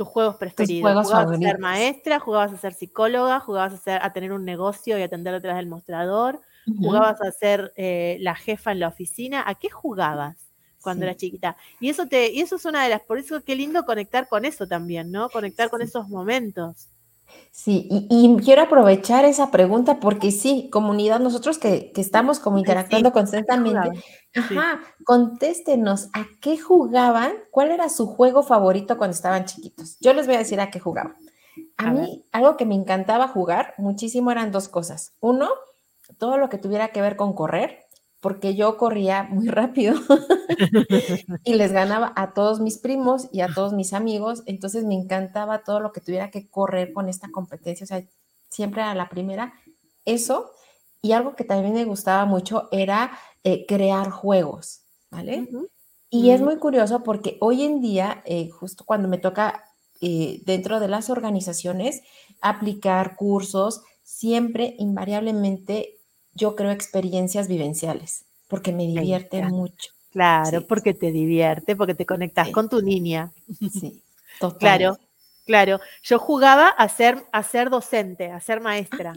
tus 0.00 0.08
juegos 0.08 0.36
preferidos. 0.36 1.04
jugabas 1.04 1.30
a 1.30 1.36
ser 1.36 1.58
maestra, 1.58 2.20
jugabas 2.20 2.54
a 2.54 2.56
ser 2.56 2.72
psicóloga, 2.72 3.38
jugabas 3.38 3.74
a, 3.74 3.76
ser, 3.76 4.02
a 4.02 4.14
tener 4.14 4.32
un 4.32 4.46
negocio 4.46 4.98
y 4.98 5.02
atender 5.02 5.34
detrás 5.34 5.58
del 5.58 5.66
mostrador, 5.66 6.40
jugabas 6.78 7.20
a 7.20 7.30
ser 7.32 7.74
eh, 7.76 8.16
la 8.20 8.34
jefa 8.34 8.72
en 8.72 8.80
la 8.80 8.88
oficina. 8.88 9.44
¿A 9.46 9.56
qué 9.56 9.68
jugabas 9.68 10.38
cuando 10.80 11.04
eras 11.04 11.18
chiquita? 11.18 11.54
Y 11.80 11.90
eso 11.90 12.06
te, 12.06 12.32
y 12.32 12.40
eso 12.40 12.56
es 12.56 12.64
una 12.64 12.82
de 12.82 12.88
las, 12.88 13.02
por 13.02 13.18
eso 13.18 13.44
qué 13.44 13.54
lindo 13.54 13.84
conectar 13.84 14.26
con 14.26 14.46
eso 14.46 14.66
también, 14.66 15.10
¿no? 15.10 15.28
Conectar 15.28 15.68
con 15.68 15.82
esos 15.82 16.08
momentos. 16.08 16.88
Sí, 17.52 17.88
y, 17.90 18.36
quiero 18.44 18.62
aprovechar 18.62 19.24
esa 19.24 19.50
pregunta 19.50 19.98
porque 19.98 20.30
sí, 20.30 20.70
comunidad, 20.70 21.18
nosotros 21.20 21.58
que, 21.58 21.92
estamos 21.96 22.38
como 22.38 22.58
interactuando 22.58 23.12
constantemente, 23.12 23.90
ajá, 24.34 24.80
contéstenos 25.04 26.08
a 26.12 26.26
qué 26.40 26.58
jugaban, 26.58 27.32
cuál 27.50 27.72
era 27.72 27.88
su 27.88 28.06
juego 28.06 28.42
favorito 28.42 28.96
cuando 28.96 29.14
estaban 29.14 29.44
chiquitos. 29.44 29.98
Yo 30.00 30.12
les 30.14 30.26
voy 30.26 30.36
a 30.36 30.40
decir 30.40 30.60
a 30.60 30.70
qué 30.70 30.78
jugaban. 30.78 31.16
A, 31.76 31.92
mí, 31.92 32.24
algo 32.32 32.56
que 32.56 32.66
me 32.66 32.74
encantaba 32.74 33.26
jugar 33.28 33.74
muchísimo 33.78 34.30
eran 34.30 34.52
dos 34.52 34.68
cosas. 34.68 35.14
Uno, 35.20 35.48
todo 36.18 36.38
lo 36.38 36.48
que 36.48 36.58
tuviera 36.58 36.88
que 36.88 37.02
ver 37.02 37.16
con 37.16 37.32
correr 37.32 37.89
porque 38.20 38.54
yo 38.54 38.76
corría 38.76 39.24
muy 39.24 39.48
rápido 39.48 39.94
y 41.44 41.54
les 41.54 41.72
ganaba 41.72 42.12
a 42.16 42.32
todos 42.32 42.60
mis 42.60 42.78
primos 42.78 43.28
y 43.32 43.40
a 43.40 43.48
todos 43.52 43.72
mis 43.72 43.92
amigos, 43.92 44.42
entonces 44.46 44.84
me 44.84 44.94
encantaba 44.94 45.64
todo 45.64 45.80
lo 45.80 45.92
que 45.92 46.00
tuviera 46.00 46.30
que 46.30 46.48
correr 46.48 46.92
con 46.92 47.08
esta 47.08 47.30
competencia, 47.30 47.84
o 47.84 47.88
sea, 47.88 48.04
siempre 48.48 48.82
a 48.82 48.94
la 48.94 49.08
primera, 49.08 49.54
eso, 50.04 50.50
y 51.02 51.12
algo 51.12 51.34
que 51.34 51.44
también 51.44 51.74
me 51.74 51.84
gustaba 51.84 52.26
mucho 52.26 52.68
era 52.72 53.12
eh, 53.44 53.64
crear 53.66 54.10
juegos, 54.10 54.82
¿vale? 55.10 55.48
Y 56.10 56.30
es 56.30 56.40
muy 56.40 56.58
curioso 56.58 57.02
porque 57.04 57.38
hoy 57.40 57.62
en 57.62 57.80
día, 57.80 58.22
eh, 58.26 58.50
justo 58.50 58.84
cuando 58.84 59.08
me 59.08 59.18
toca 59.18 59.64
eh, 60.00 60.42
dentro 60.44 60.80
de 60.80 60.88
las 60.88 61.08
organizaciones 61.08 62.02
aplicar 62.42 63.16
cursos, 63.16 63.82
siempre 64.02 64.74
invariablemente 64.78 65.99
yo 66.34 66.56
creo, 66.56 66.70
experiencias 66.70 67.48
vivenciales, 67.48 68.24
porque 68.48 68.72
me 68.72 68.86
divierte 68.86 69.42
mucho. 69.42 69.92
Claro, 70.10 70.66
porque 70.66 70.92
te 70.92 71.12
divierte, 71.12 71.76
porque 71.76 71.94
te 71.94 72.06
conectas 72.06 72.50
con 72.50 72.68
tu 72.68 72.82
niña. 72.82 73.32
Sí, 73.72 74.02
total. 74.38 74.58
Claro, 74.58 74.98
claro. 75.46 75.80
Yo 76.02 76.18
jugaba 76.18 76.68
a 76.68 76.88
ser, 76.88 77.24
a 77.32 77.42
ser 77.42 77.70
docente, 77.70 78.30
a 78.30 78.40
ser 78.40 78.60
maestra. 78.60 79.14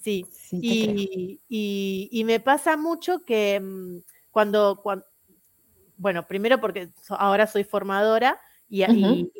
Sí, 0.00 0.26
y, 0.50 2.22
me 2.26 2.38
pasa 2.38 2.76
mucho 2.76 3.24
que 3.24 3.58
mm, 3.58 3.98
cuando, 4.30 4.80
cuando, 4.82 5.06
bueno, 5.96 6.26
primero 6.26 6.60
porque 6.60 6.90
ahora 7.08 7.46
soy 7.46 7.64
formadora 7.64 8.38
y, 8.68 8.84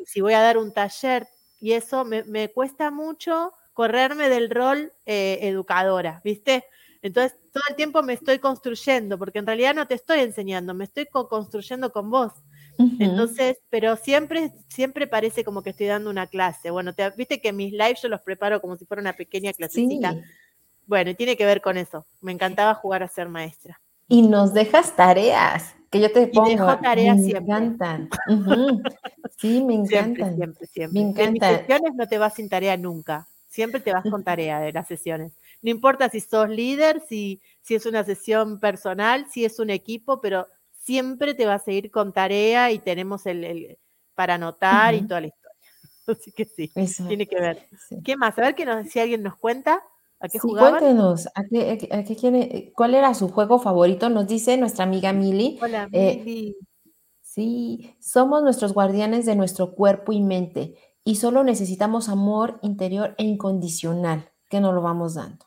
si 0.05 0.21
voy 0.21 0.33
a 0.33 0.41
dar 0.41 0.57
un 0.57 0.73
taller 0.73 1.27
y 1.61 1.73
eso 1.73 2.03
me, 2.03 2.23
me 2.23 2.49
cuesta 2.49 2.89
mucho 2.91 3.53
correrme 3.73 4.29
del 4.29 4.49
rol 4.49 4.93
eh, 5.05 5.39
educadora, 5.41 6.21
¿viste? 6.23 6.65
Entonces, 7.05 7.37
todo 7.53 7.61
el 7.69 7.75
tiempo 7.75 8.01
me 8.01 8.13
estoy 8.13 8.39
construyendo, 8.39 9.19
porque 9.19 9.37
en 9.37 9.45
realidad 9.45 9.75
no 9.75 9.85
te 9.85 9.93
estoy 9.93 10.21
enseñando, 10.21 10.73
me 10.73 10.85
estoy 10.85 11.05
construyendo 11.05 11.91
con 11.91 12.09
vos. 12.09 12.33
Entonces, 12.79 13.59
pero 13.69 13.95
siempre, 13.95 14.51
siempre 14.69 15.05
parece 15.05 15.43
como 15.43 15.61
que 15.61 15.69
estoy 15.69 15.85
dando 15.85 16.09
una 16.09 16.25
clase. 16.25 16.71
Bueno, 16.71 16.95
te, 16.95 17.07
viste 17.11 17.39
que 17.39 17.53
mis 17.53 17.73
lives 17.73 18.01
yo 18.01 18.09
los 18.09 18.21
preparo 18.21 18.59
como 18.59 18.75
si 18.75 18.87
fuera 18.87 19.01
una 19.01 19.13
pequeña 19.13 19.53
clasecita. 19.53 20.15
Bueno, 20.87 21.11
y 21.11 21.13
tiene 21.13 21.37
que 21.37 21.45
ver 21.45 21.61
con 21.61 21.77
eso. 21.77 22.07
Me 22.21 22.31
encantaba 22.31 22.73
jugar 22.73 23.03
a 23.03 23.07
ser 23.07 23.29
maestra. 23.29 23.79
Y 24.07 24.23
nos 24.23 24.55
dejas 24.55 24.95
tareas, 24.95 25.75
que 25.91 26.01
yo 26.01 26.11
te 26.11 26.25
pongo. 26.25 26.49
Y 26.49 26.55
dejo 26.55 26.79
tareas 26.79 27.17
me 27.17 27.23
siempre. 27.23 27.53
encantan. 27.53 28.09
Sí, 29.37 29.63
me 29.63 29.75
encantan. 29.75 30.35
Siempre, 30.37 30.65
siempre, 30.65 30.99
Me 30.99 31.07
encantan. 31.07 31.27
En 31.27 31.33
mis 31.33 31.43
sesiones 31.43 31.93
no 31.93 32.07
te 32.07 32.17
vas 32.17 32.33
sin 32.33 32.49
tarea 32.49 32.75
nunca. 32.77 33.27
Siempre 33.47 33.79
te 33.79 33.93
vas 33.93 34.03
con 34.09 34.23
tarea 34.23 34.59
de 34.59 34.73
las 34.73 34.87
sesiones. 34.87 35.33
No 35.61 35.71
importa 35.71 36.09
si 36.09 36.19
sos 36.19 36.49
líder, 36.49 37.01
si, 37.07 37.41
si 37.61 37.75
es 37.75 37.85
una 37.85 38.03
sesión 38.03 38.59
personal, 38.59 39.27
si 39.31 39.45
es 39.45 39.59
un 39.59 39.69
equipo, 39.69 40.21
pero 40.21 40.47
siempre 40.71 41.33
te 41.33 41.45
va 41.45 41.55
a 41.55 41.59
seguir 41.59 41.91
con 41.91 42.13
tarea 42.13 42.71
y 42.71 42.79
tenemos 42.79 43.25
el, 43.25 43.77
para 44.13 44.35
anotar 44.35 44.93
y 44.93 45.01
toda 45.07 45.21
la 45.21 45.27
historia. 45.27 45.59
Así 46.07 46.31
que 46.31 46.45
sí, 46.45 46.71
tiene 47.07 47.27
que 47.27 47.39
ver. 47.39 47.67
¿Qué 48.03 48.15
más? 48.15 48.37
A 48.37 48.41
ver 48.41 48.55
que 48.55 48.65
si 48.89 48.99
alguien 48.99 49.23
nos 49.23 49.37
cuenta. 49.37 49.81
¿A 50.19 50.29
qué 50.29 50.39
sí, 50.39 50.47
Cuéntenos, 50.47 51.27
¿a 51.35 51.43
qué, 51.43 52.15
quiere, 52.17 52.71
¿cuál 52.73 52.95
era 52.95 53.13
su 53.13 53.27
juego 53.29 53.59
favorito? 53.59 54.09
Nos 54.09 54.27
dice 54.27 54.55
nuestra 54.57 54.85
amiga 54.85 55.11
Mili. 55.11 55.59
Hola, 55.61 55.89
eh, 55.91 56.21
Mili. 56.23 56.55
sí, 57.21 57.95
somos 57.99 58.41
nuestros 58.41 58.73
guardianes 58.73 59.25
de 59.25 59.35
nuestro 59.35 59.75
cuerpo 59.75 60.13
y 60.13 60.21
mente 60.21 60.75
y 61.03 61.17
solo 61.17 61.43
necesitamos 61.43 62.09
amor 62.09 62.59
interior 62.63 63.13
e 63.17 63.23
incondicional, 63.23 64.31
que 64.49 64.59
nos 64.59 64.73
lo 64.73 64.81
vamos 64.81 65.15
dando. 65.15 65.45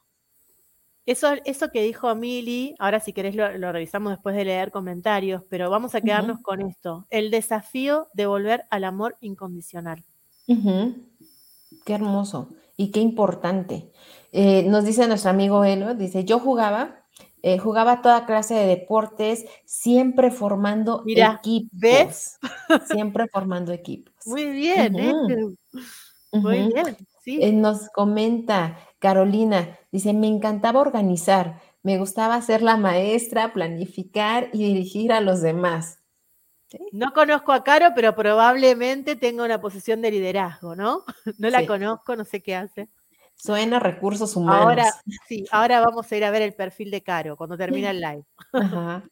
Eso, 1.07 1.29
eso 1.47 1.71
que 1.71 1.83
dijo 1.83 2.15
Mili, 2.15 2.75
ahora 2.79 3.01
si 3.01 3.15
querés 3.15 3.35
lo, 3.35 3.73
revisamos 3.73 4.13
después 4.13 4.37
de 4.37 4.45
leer 4.45 4.71
comentarios, 4.71 5.43
pero 5.49 5.71
vamos 5.71 5.95
a 5.95 6.03
quedarnos 6.03 6.41
con 6.43 6.61
esto, 6.61 7.07
el 7.09 7.31
desafío 7.31 8.09
de 8.13 8.27
volver 8.27 8.67
al 8.69 8.85
amor 8.85 9.17
incondicional. 9.21 10.05
Qué 10.47 11.95
hermoso 11.95 12.51
y 12.77 12.91
qué 12.91 13.01
importante. 13.01 13.91
Eh, 14.33 14.65
nos 14.65 14.85
dice 14.85 15.09
nuestro 15.09 15.31
amigo 15.31 15.65
Elo, 15.65 15.95
dice, 15.95 16.27
yo 16.27 16.41
jugaba, 16.41 17.07
eh, 17.41 17.57
jugaba 17.57 18.03
toda 18.03 18.27
clase 18.27 18.53
de 18.53 18.67
deportes, 18.67 19.47
siempre 19.65 20.31
formando 20.31 21.05
equipos. 21.07 21.71
¿ves? 21.73 22.39
Siempre 22.87 23.29
formando 23.29 23.73
equipos. 23.73 24.15
Muy 24.27 24.51
bien, 24.51 24.99
¿eh? 24.99 25.15
Muy 26.33 26.69
bien, 26.69 26.97
sí. 27.25 27.53
nos 27.53 27.89
comenta, 27.89 28.77
Carolina 28.99 29.79
dice, 29.93 30.13
me 30.13 30.27
encantaba 30.27 30.81
organizar, 30.81 31.61
me 31.83 31.99
gustaba 31.99 32.41
ser 32.43 32.63
la 32.63 32.77
maestra, 32.77 33.53
planificar 33.53 34.51
y 34.53 34.65
dirigir 34.65 35.13
a 35.13 35.21
los 35.21 35.41
demás. 35.41 36.01
No 36.93 37.13
conozco 37.13 37.53
a 37.53 37.65
Caro, 37.65 37.93
pero 37.95 38.15
probablemente 38.15 39.17
tenga 39.17 39.45
una 39.45 39.61
posición 39.61 40.03
de 40.03 40.11
liderazgo, 40.11 40.77
¿no? 40.77 41.05
No 41.39 41.49
la 41.51 41.67
conozco, 41.67 42.15
no 42.17 42.25
sé 42.25 42.43
qué 42.43 42.57
hace. 42.57 42.89
Suena 43.35 43.79
recursos 43.79 44.35
humanos. 44.37 44.65
Ahora, 44.65 44.85
sí, 45.29 45.45
ahora 45.51 45.81
vamos 45.81 46.11
a 46.11 46.17
ir 46.17 46.25
a 46.25 46.31
ver 46.31 46.43
el 46.43 46.55
perfil 46.55 46.91
de 46.91 47.03
Caro 47.03 47.37
cuando 47.37 47.57
termina 47.57 47.91
el 47.91 48.01
live. 48.01 48.25
Ajá. 48.53 49.09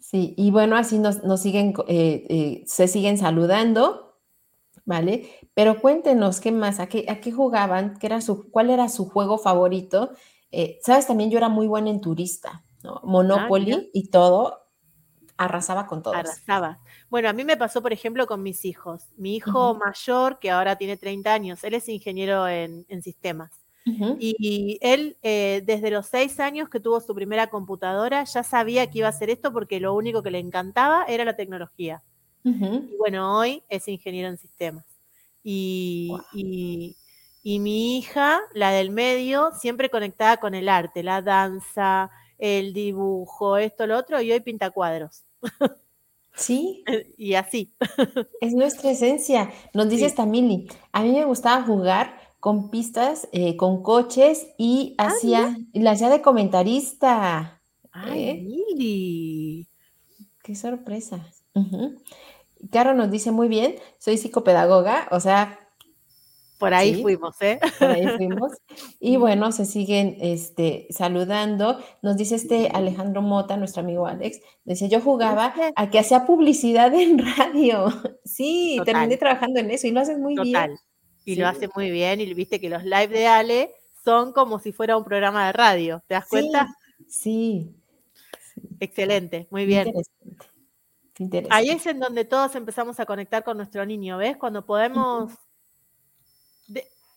Sí, 0.00 0.34
y 0.36 0.50
bueno, 0.50 0.76
así 0.76 0.98
nos, 0.98 1.20
siguen, 1.40 1.74
eh, 1.86 2.26
eh, 2.28 2.64
se 2.66 2.88
siguen 2.88 3.18
saludando. 3.18 4.09
¿Vale? 4.90 5.30
Pero 5.54 5.80
cuéntenos, 5.80 6.40
¿qué 6.40 6.50
más? 6.50 6.80
¿A 6.80 6.88
qué, 6.88 7.06
a 7.08 7.20
qué 7.20 7.30
jugaban? 7.30 7.96
¿Qué 7.98 8.08
era 8.08 8.20
su, 8.20 8.50
¿Cuál 8.50 8.70
era 8.70 8.88
su 8.88 9.08
juego 9.08 9.38
favorito? 9.38 10.10
Eh, 10.50 10.80
Sabes, 10.82 11.06
también 11.06 11.30
yo 11.30 11.38
era 11.38 11.48
muy 11.48 11.68
buena 11.68 11.90
en 11.90 12.00
turista, 12.00 12.64
¿no? 12.82 12.96
Ah, 12.96 13.00
Monopoly 13.04 13.88
y 13.94 14.08
todo, 14.08 14.66
arrasaba 15.36 15.86
con 15.86 16.02
todo. 16.02 16.14
Arrasaba. 16.14 16.80
Bueno, 17.08 17.28
a 17.28 17.32
mí 17.32 17.44
me 17.44 17.56
pasó, 17.56 17.80
por 17.82 17.92
ejemplo, 17.92 18.26
con 18.26 18.42
mis 18.42 18.64
hijos. 18.64 19.04
Mi 19.16 19.36
hijo 19.36 19.74
mayor, 19.76 20.40
que 20.40 20.50
ahora 20.50 20.74
tiene 20.74 20.96
30 20.96 21.32
años, 21.32 21.62
él 21.62 21.74
es 21.74 21.88
ingeniero 21.88 22.48
en, 22.48 22.84
sistemas. 23.00 23.52
y, 23.84 24.76
él, 24.82 25.18
eh, 25.22 25.62
desde 25.64 25.92
los 25.92 26.06
seis 26.06 26.40
años 26.40 26.68
que 26.68 26.80
tuvo 26.80 27.00
su 27.00 27.14
primera 27.14 27.46
computadora, 27.46 28.24
ya 28.24 28.42
sabía 28.42 28.90
que 28.90 28.98
iba 28.98 29.06
a 29.06 29.10
hacer 29.10 29.30
esto 29.30 29.52
porque 29.52 29.78
lo 29.78 29.94
único 29.94 30.20
que 30.24 30.32
le 30.32 30.40
encantaba 30.40 31.04
era 31.04 31.24
la 31.24 31.36
tecnología. 31.36 32.02
Y 32.42 32.96
bueno, 32.96 33.38
hoy 33.38 33.62
es 33.68 33.86
ingeniero 33.88 34.28
en 34.28 34.38
sistemas. 34.38 34.84
Y, 35.42 36.12
mi 37.44 37.98
hija, 37.98 38.40
la 38.54 38.70
del 38.70 38.90
medio, 38.90 39.50
siempre 39.58 39.90
conectada 39.90 40.38
con 40.38 40.54
el 40.54 40.68
arte, 40.68 41.02
la 41.02 41.22
danza, 41.22 42.10
el 42.38 42.72
dibujo, 42.72 43.56
esto, 43.56 43.86
lo 43.86 43.96
otro, 43.96 44.20
y 44.20 44.32
hoy 44.32 44.40
pinta 44.40 44.70
cuadros. 44.70 45.24
Sí. 46.32 46.84
y 47.18 47.34
así. 47.34 47.74
Es 48.40 48.54
nuestra 48.54 48.92
esencia. 48.92 49.50
Nos 49.74 49.90
dice 49.90 50.06
esta 50.06 50.24
Mili, 50.24 50.68
a 50.90 51.02
mí 51.02 51.10
me 51.10 51.26
gustaba 51.26 51.62
jugar 51.64 52.18
con 52.38 52.70
pistas, 52.70 53.28
eh, 53.32 53.56
con 53.56 53.82
coches 53.82 54.46
y 54.56 54.94
ah, 54.96 55.08
hacía, 55.08 55.58
la 55.74 55.90
hacía 55.90 56.08
de 56.08 56.22
comentarista. 56.22 57.60
Ay, 57.92 58.28
¿eh? 58.28 58.42
Mili. 58.42 59.68
Qué 60.42 60.54
sorpresa. 60.54 61.26
Caro 62.70 62.94
nos 62.94 63.10
dice 63.10 63.30
muy 63.30 63.48
bien, 63.48 63.76
soy 63.98 64.18
psicopedagoga, 64.18 65.08
o 65.10 65.20
sea... 65.20 65.58
Por 66.58 66.74
ahí 66.74 67.00
fuimos, 67.00 67.40
¿eh? 67.40 67.58
Por 67.78 67.88
ahí 67.88 68.06
fuimos. 68.18 68.52
Y 69.00 69.16
bueno, 69.16 69.50
se 69.50 69.64
siguen 69.64 70.18
este, 70.20 70.86
saludando. 70.90 71.78
Nos 72.02 72.18
dice 72.18 72.34
este 72.34 72.68
Alejandro 72.74 73.22
Mota, 73.22 73.56
nuestro 73.56 73.80
amigo 73.80 74.06
Alex, 74.06 74.40
dice, 74.64 74.90
yo 74.90 75.00
jugaba 75.00 75.54
a 75.74 75.90
que 75.90 75.98
hacía 75.98 76.26
publicidad 76.26 76.92
en 76.94 77.18
radio. 77.18 77.86
Sí, 78.24 78.78
terminé 78.84 79.16
trabajando 79.16 79.58
en 79.58 79.70
eso 79.70 79.86
y 79.86 79.90
lo 79.90 80.00
haces 80.00 80.18
muy 80.18 80.34
Total. 80.34 80.68
bien. 80.68 80.80
Y 81.24 81.34
lo 81.36 81.48
hace 81.48 81.68
muy 81.74 81.90
bien 81.90 82.20
y 82.20 82.32
viste 82.34 82.60
que 82.60 82.68
los 82.68 82.84
live 82.84 83.08
de 83.08 83.26
Ale 83.26 83.74
son 84.04 84.32
como 84.32 84.58
si 84.58 84.72
fuera 84.72 84.96
un 84.96 85.04
programa 85.04 85.46
de 85.46 85.52
radio, 85.52 86.02
¿te 86.06 86.14
das 86.14 86.26
cuenta? 86.28 86.68
Sí. 87.08 87.74
Excelente, 88.78 89.46
muy 89.50 89.66
bien. 89.66 89.92
Ahí 91.50 91.70
es 91.70 91.86
en 91.86 92.00
donde 92.00 92.24
todos 92.24 92.54
empezamos 92.54 92.98
a 93.00 93.06
conectar 93.06 93.44
con 93.44 93.56
nuestro 93.56 93.84
niño, 93.84 94.18
¿ves? 94.18 94.36
Cuando 94.36 94.64
podemos 94.64 95.32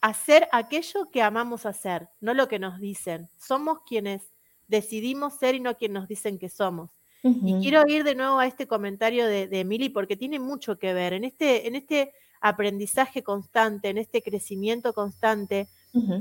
hacer 0.02 0.50
aquello 0.52 1.10
que 1.12 1.22
amamos 1.22 1.66
hacer, 1.66 2.10
no 2.20 2.34
lo 2.34 2.48
que 2.50 2.60
nos 2.60 2.80
dicen. 2.80 3.30
Somos 3.38 3.80
quienes 3.88 4.24
decidimos 4.68 5.36
ser 5.36 5.56
y 5.56 5.60
no 5.62 5.78
quienes 5.78 6.02
nos 6.02 6.08
dicen 6.08 6.38
que 6.38 6.50
somos. 6.50 6.92
Y 7.24 7.58
quiero 7.62 7.88
ir 7.88 8.04
de 8.04 8.16
nuevo 8.16 8.38
a 8.38 8.48
este 8.48 8.68
comentario 8.68 9.26
de, 9.26 9.48
de 9.48 9.62
Emily 9.62 9.88
porque 9.88 10.18
tiene 10.18 10.40
mucho 10.40 10.78
que 10.78 10.94
ver 10.94 11.14
en 11.14 11.24
este, 11.24 11.70
en 11.70 11.76
este 11.76 12.12
aprendizaje 12.42 13.24
constante, 13.24 13.88
en 13.88 13.98
este 13.98 14.22
crecimiento 14.22 14.92
constante, 14.94 15.70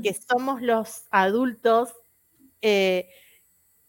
que 0.01 0.13
somos 0.13 0.61
los 0.61 1.03
adultos. 1.11 1.89
Eh, 2.61 3.09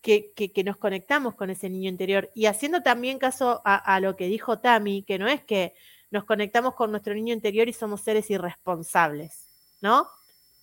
que, 0.05 0.63
nos 0.65 0.77
conectamos 0.77 1.35
con 1.35 1.49
ese 1.49 1.71
niño 1.71 1.89
interior. 1.89 2.31
Y 2.35 2.47
haciendo 2.47 2.83
también 2.83 3.19
caso 3.19 3.63
a, 3.65 3.99
lo 4.01 4.17
que 4.17 4.27
dijo 4.27 4.59
Tami, 4.59 5.03
que 5.03 5.19
no 5.19 5.27
es 5.29 5.43
que 5.43 5.75
nos 6.11 6.25
conectamos 6.25 6.75
con 6.75 6.91
nuestro 6.91 7.15
niño 7.15 7.33
interior 7.33 7.69
y 7.69 7.73
somos 7.73 8.03
seres 8.03 8.31
irresponsables, 8.31 9.47
¿no? 9.81 10.07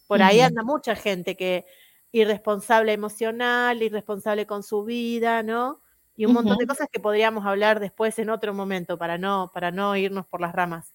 Por 0.07 0.21
ahí 0.21 0.41
anda 0.41 0.61
mucha 0.63 0.95
gente 0.95 1.35
que 1.35 1.65
irresponsable 2.11 2.93
emocional, 2.93 3.81
irresponsable 3.81 4.45
con 4.45 4.61
su 4.61 4.83
vida, 4.83 5.41
¿no? 5.41 5.81
Y 6.15 6.25
un 6.25 6.33
montón 6.33 6.57
de 6.57 6.67
cosas 6.67 6.87
que 6.91 6.99
podríamos 6.99 7.45
hablar 7.45 7.79
después 7.79 8.19
en 8.19 8.29
otro 8.29 8.53
momento 8.53 8.97
para 8.97 9.17
no, 9.17 9.49
para 9.53 9.71
no 9.71 9.95
irnos 9.95 10.27
por 10.27 10.39
las 10.39 10.53
ramas. 10.53 10.93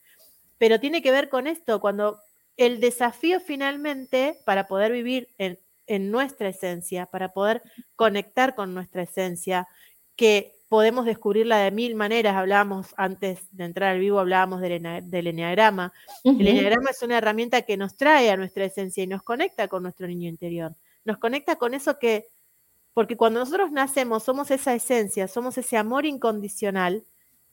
Pero 0.59 0.79
tiene 0.79 1.03
que 1.03 1.11
ver 1.11 1.29
con 1.29 1.47
esto, 1.49 1.81
cuando 1.81 2.21
el 2.57 2.81
desafío 2.81 3.41
finalmente 3.41 4.39
para 4.45 4.69
poder 4.69 4.93
vivir 4.93 5.29
en, 5.39 5.59
en 5.87 6.11
nuestra 6.11 6.49
esencia, 6.49 7.07
para 7.07 7.33
poder 7.33 7.63
conectar 7.95 8.55
con 8.55 8.75
nuestra 8.75 9.03
esencia, 9.03 9.69
que 10.17 10.57
podemos 10.69 11.05
descubrirla 11.07 11.59
de 11.59 11.71
mil 11.71 11.95
maneras. 11.95 12.37
Hablábamos 12.37 12.89
antes 12.97 13.41
de 13.53 13.65
entrar 13.65 13.95
al 13.95 14.01
vivo, 14.01 14.19
hablábamos 14.19 14.61
del, 14.61 14.83
del 15.05 15.27
enneagrama. 15.27 15.93
El 16.25 16.47
enneagrama 16.47 16.91
es 16.91 17.03
una 17.03 17.19
herramienta 17.19 17.63
que 17.63 17.77
nos 17.77 17.97
trae 17.97 18.31
a 18.31 18.37
nuestra 18.37 18.65
esencia 18.65 19.05
y 19.05 19.07
nos 19.07 19.23
conecta 19.23 19.69
con 19.69 19.83
nuestro 19.83 20.07
niño 20.07 20.29
interior. 20.29 20.75
Nos 21.05 21.19
conecta 21.19 21.57
con 21.57 21.75
eso 21.75 21.99
que, 21.99 22.27
porque 22.95 23.17
cuando 23.17 23.41
nosotros 23.41 23.71
nacemos 23.71 24.25
somos 24.25 24.51
esa 24.51 24.75
esencia, 24.75 25.29
somos 25.29 25.57
ese 25.59 25.77
amor 25.77 26.05
incondicional 26.05 27.05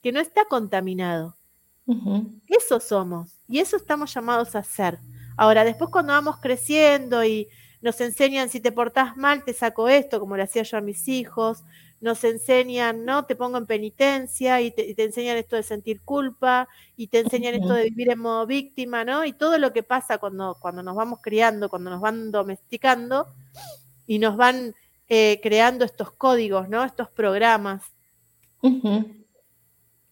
que 0.02 0.12
no 0.12 0.20
está 0.20 0.44
contaminado. 0.46 1.36
Eso 2.48 2.80
somos 2.80 3.38
y 3.46 3.58
eso 3.58 3.76
estamos 3.76 4.12
llamados 4.12 4.56
a 4.56 4.62
ser. 4.62 4.98
Ahora, 5.36 5.64
después 5.64 5.90
cuando 5.90 6.14
vamos 6.14 6.38
creciendo 6.40 7.22
y 7.24 7.48
nos 7.84 8.00
enseñan 8.00 8.48
si 8.48 8.60
te 8.60 8.72
portás 8.72 9.14
mal, 9.14 9.44
te 9.44 9.52
saco 9.52 9.90
esto, 9.90 10.18
como 10.18 10.38
le 10.38 10.44
hacía 10.44 10.62
yo 10.62 10.78
a 10.78 10.80
mis 10.80 11.06
hijos, 11.06 11.64
nos 12.00 12.24
enseñan, 12.24 13.04
¿no? 13.04 13.26
Te 13.26 13.36
pongo 13.36 13.58
en 13.58 13.66
penitencia 13.66 14.62
y 14.62 14.70
te, 14.70 14.94
enseñan 15.02 15.36
esto 15.36 15.54
de 15.56 15.62
sentir 15.62 16.00
culpa 16.00 16.66
y 16.96 17.08
te 17.08 17.18
enseñan 17.18 17.56
esto 17.56 17.74
de 17.74 17.84
vivir 17.84 18.10
en 18.10 18.20
modo 18.20 18.46
víctima, 18.46 19.04
¿no? 19.04 19.26
Y 19.26 19.34
todo 19.34 19.58
lo 19.58 19.74
que 19.74 19.82
pasa 19.82 20.16
cuando, 20.16 20.56
cuando 20.60 20.82
nos 20.82 20.96
vamos 20.96 21.18
criando, 21.20 21.68
cuando 21.68 21.90
nos 21.90 22.00
van 22.00 22.30
domesticando 22.30 23.26
y 24.06 24.18
nos 24.18 24.38
van 24.38 24.74
eh, 25.10 25.38
creando 25.42 25.84
estos 25.84 26.10
códigos, 26.10 26.70
¿no? 26.70 26.84
Estos 26.84 27.10
programas. 27.10 27.82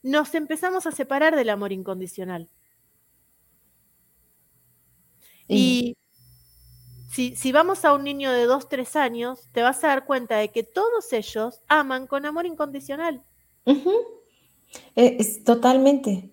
Nos 0.02 0.34
empezamos 0.34 0.86
a 0.86 0.92
separar 0.92 1.36
del 1.36 1.48
amor 1.48 1.72
incondicional. 1.72 2.50
Y 5.48 5.96
si, 7.12 7.52
vamos 7.52 7.84
a 7.84 7.92
un 7.92 8.04
niño 8.04 8.32
de 8.32 8.46
2, 8.46 8.68
3 8.68 8.96
años, 8.96 9.48
te 9.52 9.62
vas 9.62 9.84
a 9.84 9.88
dar 9.88 10.06
cuenta 10.06 10.38
de 10.38 10.48
que 10.48 10.62
todos 10.62 11.12
ellos 11.12 11.60
aman 11.68 12.06
con 12.06 12.24
amor 12.24 12.46
incondicional. 12.46 13.22
Es, 14.94 15.44
totalmente. 15.44 16.30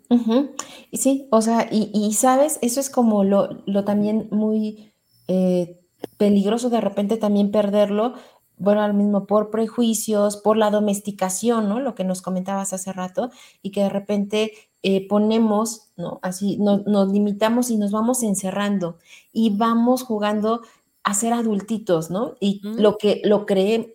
sí, 0.93 1.27
o 1.31 1.41
sea, 1.41 1.67
y, 1.69 2.13
sabes, 2.13 2.59
eso 2.61 2.79
es 2.79 2.89
como 2.89 3.25
lo, 3.25 3.61
también 3.83 4.29
muy 4.31 4.93
eh, 5.27 5.81
peligroso 6.17 6.69
de 6.69 6.79
repente 6.79 7.17
también 7.17 7.51
perderlo, 7.51 8.13
bueno, 8.59 8.81
al 8.81 8.93
mismo 8.93 9.25
por 9.25 9.49
prejuicios, 9.49 10.37
por 10.37 10.57
la 10.57 10.69
domesticación, 10.69 11.67
¿no? 11.69 11.79
Lo 11.79 11.95
que 11.95 12.03
nos 12.03 12.21
comentabas 12.21 12.73
hace 12.73 12.93
rato, 12.93 13.31
y 13.61 13.71
que 13.71 13.83
de 13.83 13.89
repente 13.89 14.53
eh, 14.83 15.07
ponemos, 15.07 15.91
¿no? 15.97 16.19
Así 16.21 16.57
nos 16.57 17.11
limitamos 17.11 17.71
y 17.71 17.77
nos 17.77 17.91
vamos 17.91 18.23
encerrando 18.23 18.97
y 19.33 19.57
vamos 19.57 20.03
jugando 20.03 20.61
a 21.03 21.13
ser 21.13 21.33
adultitos, 21.33 22.11
¿no? 22.11 22.35
Y 22.39 22.61
lo, 22.63 22.97
que, 22.97 23.21
lo, 23.25 23.45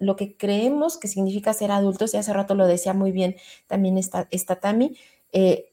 lo 0.00 0.16
que 0.16 0.36
creemos 0.36 0.98
que 0.98 1.08
significa 1.08 1.52
ser 1.52 1.70
adultos, 1.70 2.14
y 2.14 2.16
hace 2.16 2.32
rato 2.32 2.54
lo 2.54 2.66
decía 2.66 2.94
muy 2.94 3.12
bien 3.12 3.36
también 3.66 3.98
esta, 3.98 4.26
esta 4.30 4.56
Tami, 4.56 4.96
eh, 5.32 5.72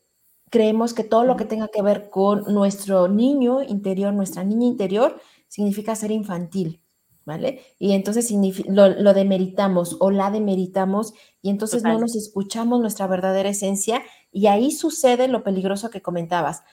creemos 0.49 0.93
que 0.93 1.03
todo 1.03 1.23
lo 1.23 1.37
que 1.37 1.45
tenga 1.45 1.69
que 1.69 1.81
ver 1.81 2.09
con 2.09 2.43
nuestro 2.53 3.07
niño 3.07 3.63
interior, 3.63 4.13
nuestra 4.13 4.43
niña 4.43 4.67
interior, 4.67 5.19
significa 5.47 5.95
ser 5.95 6.11
infantil, 6.11 6.80
¿vale? 7.25 7.61
Y 7.79 7.93
entonces 7.93 8.31
lo, 8.67 9.13
demeritamos 9.13 9.97
o 9.99 10.11
la 10.11 10.31
demeritamos 10.31 11.13
y 11.41 11.49
entonces 11.49 11.83
no 11.83 11.99
nos 11.99 12.15
escuchamos 12.15 12.79
nuestra 12.79 13.07
verdadera 13.07 13.49
esencia 13.49 14.03
y 14.31 14.47
ahí 14.47 14.71
sucede 14.71 15.27
lo 15.27 15.43
peligroso 15.43 15.89
que 15.89 16.01
comentabas. 16.01 16.63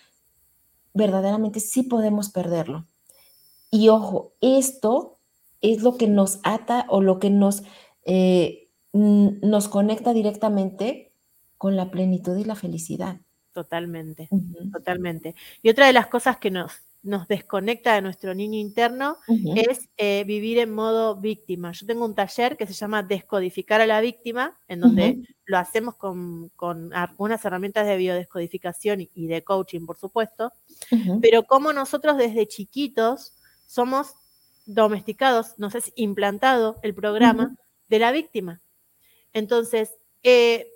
Verdaderamente 0.94 1.60
sí 1.60 1.82
podemos 1.82 2.30
perderlo. 2.30 2.86
Y 3.70 3.88
ojo, 3.88 4.32
esto 4.40 5.18
es 5.60 5.82
lo 5.82 5.96
que 5.96 6.08
nos 6.08 6.40
ata 6.42 6.86
o 6.88 7.00
lo 7.02 7.18
que 7.18 7.30
nos, 7.30 7.62
eh, 8.04 8.70
nos 8.92 9.68
conecta 9.68 10.12
directamente 10.12 11.12
con 11.58 11.76
la 11.76 11.90
plenitud 11.90 12.36
y 12.38 12.44
la 12.44 12.54
felicidad. 12.54 13.20
Totalmente, 13.52 14.28
totalmente. 14.72 15.34
Y 15.62 15.68
otra 15.68 15.86
de 15.86 15.92
las 15.92 16.06
cosas 16.06 16.38
que 16.38 16.50
nos, 16.50 16.72
nos 17.08 17.26
desconecta 17.26 17.94
de 17.94 18.02
nuestro 18.02 18.34
niño 18.34 18.58
interno 18.58 19.16
es 19.56 19.88
eh, 19.96 20.24
vivir 20.26 20.58
en 20.58 20.74
modo 20.74 21.16
víctima. 21.16 21.72
Yo 21.72 21.86
tengo 21.86 22.04
un 22.04 22.14
taller 22.14 22.56
que 22.56 22.66
se 22.66 22.74
llama 22.74 23.02
Descodificar 23.02 23.80
a 23.80 23.86
la 23.86 24.00
víctima, 24.00 24.58
en 24.68 24.80
donde 24.80 25.22
lo 25.46 25.58
hacemos 25.58 25.96
con, 25.96 26.52
algunas 26.92 27.44
herramientas 27.44 27.86
de 27.86 27.96
biodescodificación 27.96 29.08
y, 29.14 29.26
de 29.26 29.42
coaching, 29.42 29.86
por 29.86 29.96
supuesto, 29.96 30.52
pero 31.22 31.44
como 31.44 31.72
nosotros 31.72 32.18
desde 32.18 32.46
chiquitos 32.46 33.32
somos 33.66 34.12
domesticados, 34.66 35.54
nos 35.58 35.74
es 35.74 35.92
implantado 35.96 36.78
el 36.82 36.94
programa 36.94 37.56
de 37.88 37.98
la 37.98 38.12
víctima. 38.12 38.60
Entonces, 39.32 39.94
eh, 40.22 40.68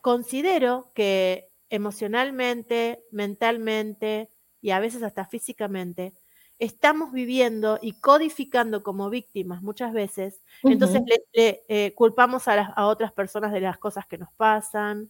considero 0.00 0.90
que 0.94 1.48
emocionalmente, 1.70 3.04
mentalmente 3.10 4.30
y 4.66 4.72
a 4.72 4.80
veces 4.80 5.04
hasta 5.04 5.24
físicamente, 5.24 6.12
estamos 6.58 7.12
viviendo 7.12 7.78
y 7.80 7.92
codificando 8.00 8.82
como 8.82 9.10
víctimas 9.10 9.62
muchas 9.62 9.92
veces, 9.92 10.42
entonces 10.64 11.02
le, 11.32 11.62
eh, 11.68 11.94
culpamos 11.94 12.48
a, 12.48 12.64
a, 12.64 12.86
otras 12.88 13.12
personas 13.12 13.52
de 13.52 13.60
las 13.60 13.78
cosas 13.78 14.08
que 14.08 14.18
nos 14.18 14.32
pasan, 14.32 15.08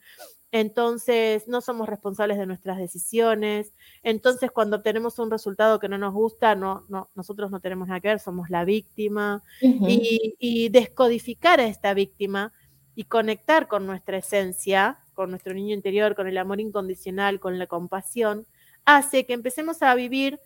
entonces 0.53 1.49
no 1.49 1.63
somos 1.63 1.89
responsables 1.89 2.37
de 2.37 2.45
nuestras 2.45 2.77
decisiones, 2.77 3.73
entonces 4.03 4.51
cuando 4.51 4.77
obtenemos 4.77 5.19
un 5.19 5.31
resultado 5.31 5.81
que 5.81 5.89
no 5.89 5.97
nos 5.97 6.13
gusta, 6.13 6.55
no, 6.55 6.85
no, 6.91 7.09
nosotros 7.15 7.51
no 7.51 7.61
tenemos 7.61 7.89
nada 7.89 8.01
que 8.01 8.09
ver, 8.09 8.21
somos 8.21 8.51
la 8.51 8.67
víctima, 8.67 9.43
y, 9.63 10.69
descodificar 10.69 11.61
a 11.61 11.67
esta 11.67 11.95
víctima 11.95 12.53
y 12.95 13.05
conectar 13.05 13.69
con 13.69 13.87
nuestra 13.87 14.19
esencia, 14.19 14.99
con 15.15 15.31
nuestro 15.31 15.55
niño 15.55 15.75
interior, 15.75 16.15
con 16.15 16.27
el 16.27 16.37
amor 16.37 16.61
incondicional, 16.61 17.41
con 17.41 17.59
la 17.59 17.67
compasión, 17.67 18.47
hace 18.87 19.27
que 19.27 19.35
empecemos 19.35 19.83
a 19.83 19.95
vivir 19.95 20.41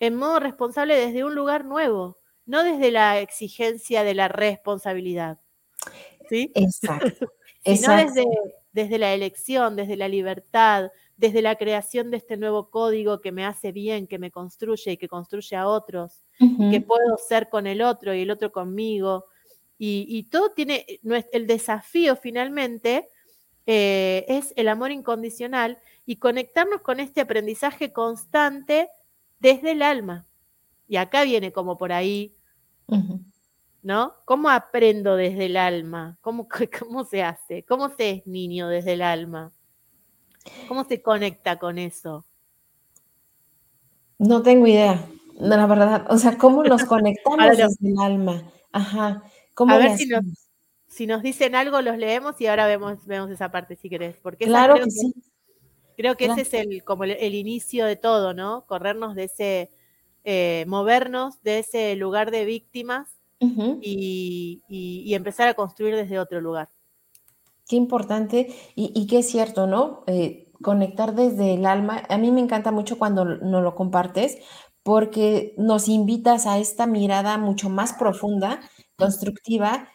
en 0.00 0.16
modo 0.16 0.40
responsable 0.40 0.96
desde 0.96 1.24
un 1.24 1.34
lugar 1.34 1.64
nuevo, 1.64 2.18
no 2.44 2.64
desde 2.64 2.90
la 2.90 3.20
exigencia 3.20 4.02
de 4.02 4.14
la 4.14 4.28
responsabilidad. 4.28 5.38
¿Sí? 6.28 6.50
Exacto. 6.54 7.32
sino 7.64 7.96
desde 7.96 8.24
desde 8.76 8.98
la 8.98 9.14
elección, 9.14 9.74
desde 9.74 9.96
la 9.96 10.06
libertad, 10.06 10.90
desde 11.16 11.40
la 11.40 11.56
creación 11.56 12.10
de 12.10 12.18
este 12.18 12.36
nuevo 12.36 12.68
código 12.68 13.22
que 13.22 13.32
me 13.32 13.46
hace 13.46 13.72
bien, 13.72 14.06
que 14.06 14.18
me 14.18 14.30
construye 14.30 14.92
y 14.92 14.96
que 14.98 15.08
construye 15.08 15.56
a 15.56 15.66
otros, 15.66 16.26
que 16.70 16.82
puedo 16.82 17.16
ser 17.16 17.48
con 17.48 17.66
el 17.66 17.80
otro 17.80 18.14
y 18.14 18.20
el 18.20 18.30
otro 18.30 18.52
conmigo. 18.52 19.24
Y, 19.78 20.24
todo 20.24 20.50
tiene, 20.50 20.84
el 21.32 21.46
desafío 21.46 22.16
finalmente 22.16 23.08
eh, 23.64 24.26
es 24.28 24.52
el 24.56 24.68
amor 24.68 24.90
incondicional 24.90 25.78
y 26.06 26.16
conectarnos 26.16 26.80
con 26.80 27.00
este 27.00 27.20
aprendizaje 27.20 27.92
constante 27.92 28.88
desde 29.40 29.72
el 29.72 29.82
alma. 29.82 30.26
Y 30.88 30.96
acá 30.96 31.24
viene 31.24 31.52
como 31.52 31.76
por 31.76 31.92
ahí 31.92 32.36
¿no? 33.86 34.14
¿Cómo 34.24 34.50
aprendo 34.50 35.14
desde 35.14 35.46
el 35.46 35.56
alma? 35.56 36.18
¿Cómo, 36.20 36.48
¿Cómo 36.80 37.04
se 37.04 37.22
hace? 37.22 37.64
¿Cómo 37.64 37.88
se 37.90 38.10
es 38.10 38.26
niño 38.26 38.68
desde 38.68 38.94
el 38.94 39.02
alma? 39.02 39.52
¿Cómo 40.66 40.82
se 40.84 41.02
conecta 41.02 41.60
con 41.60 41.78
eso? 41.78 42.24
No 44.18 44.42
tengo 44.42 44.66
idea, 44.66 45.06
la 45.38 45.66
verdad. 45.66 46.06
O 46.08 46.18
sea, 46.18 46.36
¿cómo 46.36 46.64
nos 46.64 46.84
conectamos 46.86 47.56
desde 47.56 47.88
el 47.88 47.98
alma? 48.00 48.42
Ajá. 48.72 49.22
¿Cómo 49.54 49.72
a 49.72 49.78
ver 49.78 49.96
si 49.96 50.06
nos, 50.06 50.24
si 50.88 51.06
nos, 51.06 51.22
dicen 51.22 51.54
algo, 51.54 51.80
los 51.80 51.96
leemos 51.96 52.40
y 52.40 52.48
ahora 52.48 52.66
vemos, 52.66 53.06
vemos 53.06 53.30
esa 53.30 53.52
parte 53.52 53.76
si 53.76 53.88
querés. 53.88 54.16
Porque 54.20 54.46
claro 54.46 54.74
que, 54.74 54.90
sí. 54.90 55.14
Creo 55.96 56.16
que 56.16 56.26
ese 56.26 56.42
es 56.42 56.54
el, 56.54 56.84
como 56.84 57.04
el, 57.04 57.34
inicio 57.34 57.86
de 57.86 57.96
todo, 57.96 58.34
¿no? 58.34 58.66
Corrernos 58.66 59.14
de 59.14 59.24
ese, 59.24 59.70
eh, 60.24 60.64
movernos 60.68 61.42
de 61.42 61.60
ese 61.60 61.96
lugar 61.96 62.30
de 62.30 62.44
víctimas 62.44 63.08
y, 63.40 65.12
empezar 65.14 65.48
a 65.48 65.54
construir 65.54 65.94
desde 65.94 66.18
otro 66.18 66.40
lugar. 66.40 66.68
Qué 67.68 67.76
importante 67.76 68.54
y, 68.74 69.06
qué 69.06 69.20
es 69.20 69.28
cierto, 69.28 69.66
¿no? 69.66 70.04
Eh, 70.06 70.52
conectar 70.62 71.14
desde 71.14 71.54
el 71.54 71.64
alma. 71.64 72.02
A 72.08 72.18
mí 72.18 72.30
me 72.30 72.40
encanta 72.40 72.70
mucho 72.70 72.98
cuando 72.98 73.24
nos 73.24 73.62
lo 73.62 73.74
compartes 73.74 74.38
porque 74.82 75.54
nos 75.58 75.88
invitas 75.88 76.46
a 76.46 76.58
esta 76.58 76.86
mirada 76.86 77.38
mucho 77.38 77.68
más 77.68 77.94
profunda, 77.94 78.60
constructiva 78.96 79.88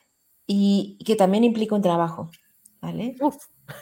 y, 0.48 0.98
que 1.06 1.16
también 1.16 1.44
implica 1.44 1.76
un 1.76 1.82
trabajo, 1.82 2.30
¿vale? 2.82 3.16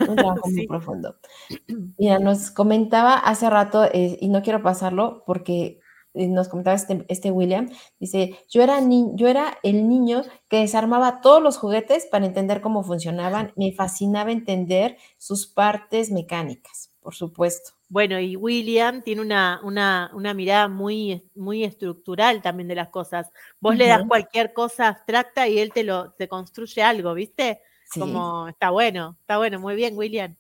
Un 0.08 0.16
trabajo 0.16 0.50
muy 0.50 0.68
profundo. 0.68 1.16
Mira, 1.98 2.20
nos 2.20 2.52
comentaba 2.52 3.14
hace 3.14 3.50
rato, 3.50 3.86
eh, 3.86 4.18
y 4.20 4.30
no 4.30 4.42
quiero 4.42 4.62
pasarlo 4.62 5.24
porque 5.26 5.80
eh, 6.14 6.28
nos 6.28 6.48
comentaba 6.50 6.76
este, 6.76 7.06
este, 7.08 7.32
William, 7.32 7.70
dice, 8.00 8.40
yo 8.50 8.64
era, 8.64 8.80
yo 9.14 9.28
era 9.28 9.58
el 9.62 9.88
niño 9.88 10.24
que 10.48 10.58
desarmaba 10.58 11.22
todos 11.22 11.42
los 11.42 11.58
juguetes 11.58 12.08
para 12.08 12.26
entender 12.26 12.62
cómo 12.62 12.84
funcionaban, 12.84 13.54
me 13.56 13.72
fascinaba 13.74 14.32
entender 14.32 14.98
sus 15.18 15.46
partes 15.46 16.12
mecánicas, 16.12 16.92
por 17.00 17.14
supuesto. 17.14 17.72
Bueno, 17.90 18.20
y 18.20 18.36
William 18.36 19.04
tiene 19.04 19.22
una, 19.22 19.62
una, 19.64 20.12
una 20.14 20.34
mirada 20.34 20.68
muy, 20.68 21.30
muy 21.36 21.64
estructural 21.64 22.42
también 22.42 22.68
de 22.68 22.76
las 22.76 22.90
cosas. 22.90 23.32
Vos 23.60 23.76
le 23.76 23.88
das 23.88 24.04
cualquier 24.08 24.54
cosa 24.54 24.90
abstracta 24.90 25.48
y 25.48 25.60
él 25.60 25.72
te 25.74 25.84
lo 25.84 26.12
te 26.12 26.28
construye 26.28 26.84
algo, 26.84 27.14
¿viste? 27.14 27.62
Como 27.98 28.48
está 28.48 28.70
bueno, 28.70 29.16
está 29.20 29.38
bueno, 29.38 29.60
muy 29.60 29.76
bien, 29.76 29.98
William. 29.98 30.36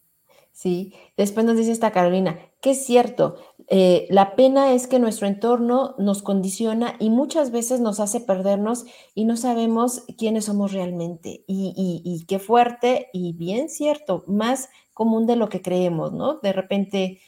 Sí, 0.51 0.93
después 1.15 1.45
nos 1.45 1.55
dice 1.55 1.71
esta 1.71 1.91
Carolina, 1.91 2.37
que 2.59 2.71
es 2.71 2.85
cierto, 2.85 3.35
eh, 3.69 4.07
la 4.09 4.35
pena 4.35 4.73
es 4.73 4.87
que 4.87 4.99
nuestro 4.99 5.25
entorno 5.25 5.95
nos 5.97 6.21
condiciona 6.21 6.95
y 6.99 7.09
muchas 7.09 7.51
veces 7.51 7.79
nos 7.79 8.01
hace 8.01 8.19
perdernos 8.19 8.85
y 9.15 9.23
no 9.23 9.37
sabemos 9.37 10.03
quiénes 10.17 10.45
somos 10.45 10.73
realmente. 10.73 11.45
Y, 11.47 12.25
qué 12.27 12.39
fuerte 12.39 13.09
y 13.13 13.33
bien 13.33 13.69
cierto, 13.69 14.25
más 14.27 14.69
común 14.93 15.27
de 15.27 15.37
lo 15.37 15.47
que 15.47 15.61
creemos, 15.61 16.11
¿no? 16.11 16.39
De 16.39 16.51
repente, 16.51 17.21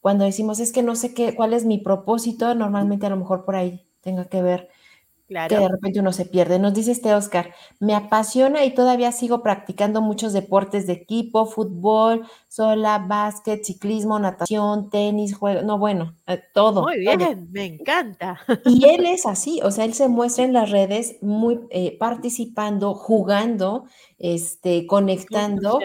cuando 0.00 0.24
decimos 0.24 0.58
es 0.58 0.72
que 0.72 0.82
no 0.82 0.96
sé 0.96 1.14
qué, 1.14 1.34
cuál 1.34 1.52
es 1.52 1.64
mi 1.64 1.78
propósito, 1.78 2.54
normalmente 2.54 3.06
a 3.06 3.10
lo 3.10 3.16
mejor 3.18 3.44
por 3.44 3.54
ahí 3.54 3.82
tenga 4.00 4.24
que 4.24 4.42
ver 4.42 4.68
que 5.28 5.58
de 5.58 5.68
repente 5.68 6.00
uno 6.00 6.12
se 6.12 6.24
pierde. 6.24 6.58
Nos 6.58 6.74
dice 6.74 6.92
este 6.92 7.12
Oscar, 7.12 7.52
me 7.80 7.94
apasiona 7.94 8.64
y 8.64 8.74
todavía 8.74 9.10
sigo 9.10 9.42
practicando 9.42 10.00
muchos 10.00 10.32
deportes 10.32 10.86
de 10.86 10.92
equipo, 10.92 11.46
fútbol, 11.46 12.26
sola, 12.48 13.04
básquet, 13.06 13.64
ciclismo, 13.64 14.18
natación, 14.18 14.88
tenis, 14.88 15.36
juego, 15.36 15.62
no, 15.62 15.78
bueno, 15.78 16.14
eh, 16.26 16.40
todo. 16.54 16.82
Muy 16.82 17.00
bien, 17.00 17.48
me 17.50 17.64
encanta. 17.64 18.38
Y 18.64 18.88
él 18.88 19.06
es 19.06 19.26
así, 19.26 19.60
o 19.62 19.70
sea, 19.70 19.84
él 19.84 19.94
se 19.94 20.08
muestra 20.08 20.44
en 20.44 20.52
las 20.52 20.70
redes 20.70 21.16
muy 21.22 21.60
eh, 21.70 21.96
participando, 21.98 22.94
jugando, 22.94 23.86
este, 24.18 24.86
conectando, 24.86 25.80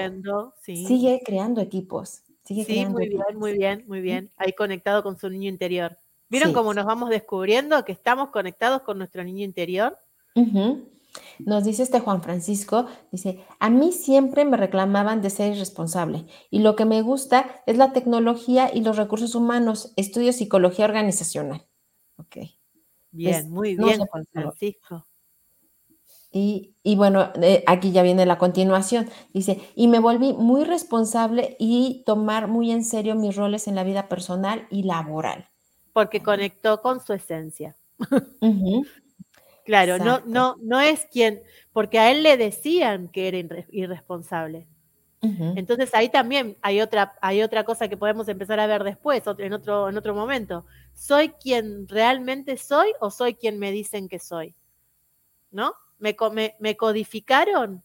sigue 0.64 1.22
creando 1.26 1.62
equipos. 1.62 2.22
Sigue 2.44 2.66
sí, 2.66 2.86
muy 2.86 3.08
bien, 3.08 3.22
muy 3.36 3.58
bien, 3.58 3.84
muy 3.88 4.02
bien. 4.02 4.30
Ahí 4.36 4.54
conectado 4.54 5.04
con 5.04 5.18
su 5.18 5.30
niño 5.30 5.48
interior. 5.48 5.98
¿Vieron 6.32 6.54
cómo 6.54 6.74
nos 6.74 6.86
vamos 6.86 7.10
descubriendo 7.10 7.84
que 7.84 7.92
estamos 7.92 8.30
conectados 8.30 8.84
con 8.84 8.98
nuestro 8.98 9.22
niño 9.22 9.44
interior? 9.44 10.00
Nos 11.40 11.66
dice 11.66 11.84
este 11.84 12.00
Juan 12.00 12.24
Francisco, 12.24 12.86
dice, 13.12 13.44
a 13.60 13.70
mí 13.70 13.92
siempre 13.92 14.46
me 14.46 14.56
reclamaban 14.56 15.22
de 15.22 15.30
ser 15.30 15.54
irresponsable 15.54 16.26
y 16.50 16.60
lo 16.60 16.78
que 16.78 16.86
me 16.86 17.02
gusta 17.02 17.62
es 17.66 17.76
la 17.76 17.92
tecnología 17.92 18.72
y 18.74 18.80
los 18.80 18.96
recursos 18.96 19.36
humanos, 19.36 19.92
estudio 19.98 20.32
psicología 20.32 20.86
organizacional. 20.86 21.68
Ok. 22.16 22.38
Bien, 23.12 23.52
muy 23.52 23.76
bien, 23.76 24.00
Juan 24.06 24.26
Francisco. 24.32 25.06
Y, 26.32 26.76
y, 26.82 26.96
bueno, 26.96 27.30
eh, 27.42 27.62
aquí 27.68 27.92
ya 27.92 28.04
viene 28.04 28.26
la 28.26 28.38
continuación. 28.38 29.10
Dice, 29.34 29.60
y 29.76 29.90
me 29.90 30.00
volví 30.00 30.32
muy 30.32 30.64
responsable 30.64 31.58
y 31.60 32.04
tomar 32.06 32.48
muy 32.48 32.72
en 32.72 32.86
serio 32.86 33.16
mis 33.16 33.36
roles 33.36 33.68
en 33.68 33.76
la 33.76 33.84
vida 33.84 34.08
personal 34.08 34.66
y 34.70 34.84
laboral 34.84 35.51
porque 35.94 36.22
conectó 36.22 36.82
con 36.82 37.00
su 37.00 37.14
esencia. 37.14 37.76
Claro, 39.64 40.00
no, 40.00 40.22
no, 40.26 40.58
no 40.62 40.80
es 40.82 41.06
quien, 41.06 41.42
porque 41.72 42.00
a 42.00 42.12
él 42.12 42.24
le 42.24 42.36
decían 42.36 43.10
que 43.10 43.28
era 43.28 43.38
irresponsable. 43.70 44.68
Entonces 45.22 45.94
ahí 45.94 46.10
también 46.10 46.58
hay 46.64 46.82
otra, 46.82 47.14
hay 47.22 47.44
otra 47.44 47.64
cosa 47.64 47.88
que 47.88 47.96
podemos 47.96 48.28
empezar 48.28 48.60
a 48.60 48.66
ver 48.66 48.84
después, 48.84 49.22
en 49.38 49.54
otro, 49.54 49.88
en 49.88 49.96
otro 49.96 50.16
momento. 50.16 50.66
¿Soy 50.96 51.30
quien 51.30 51.88
realmente 51.88 52.58
soy 52.58 52.92
o 53.00 53.12
soy 53.12 53.36
quien 53.36 53.60
me 53.60 53.72
dicen 53.72 54.10
que 54.10 54.18
soy? 54.18 54.56
¿No? 55.52 55.76
¿Me, 56.00 56.16
me, 56.60 56.76
codificaron? 56.76 57.84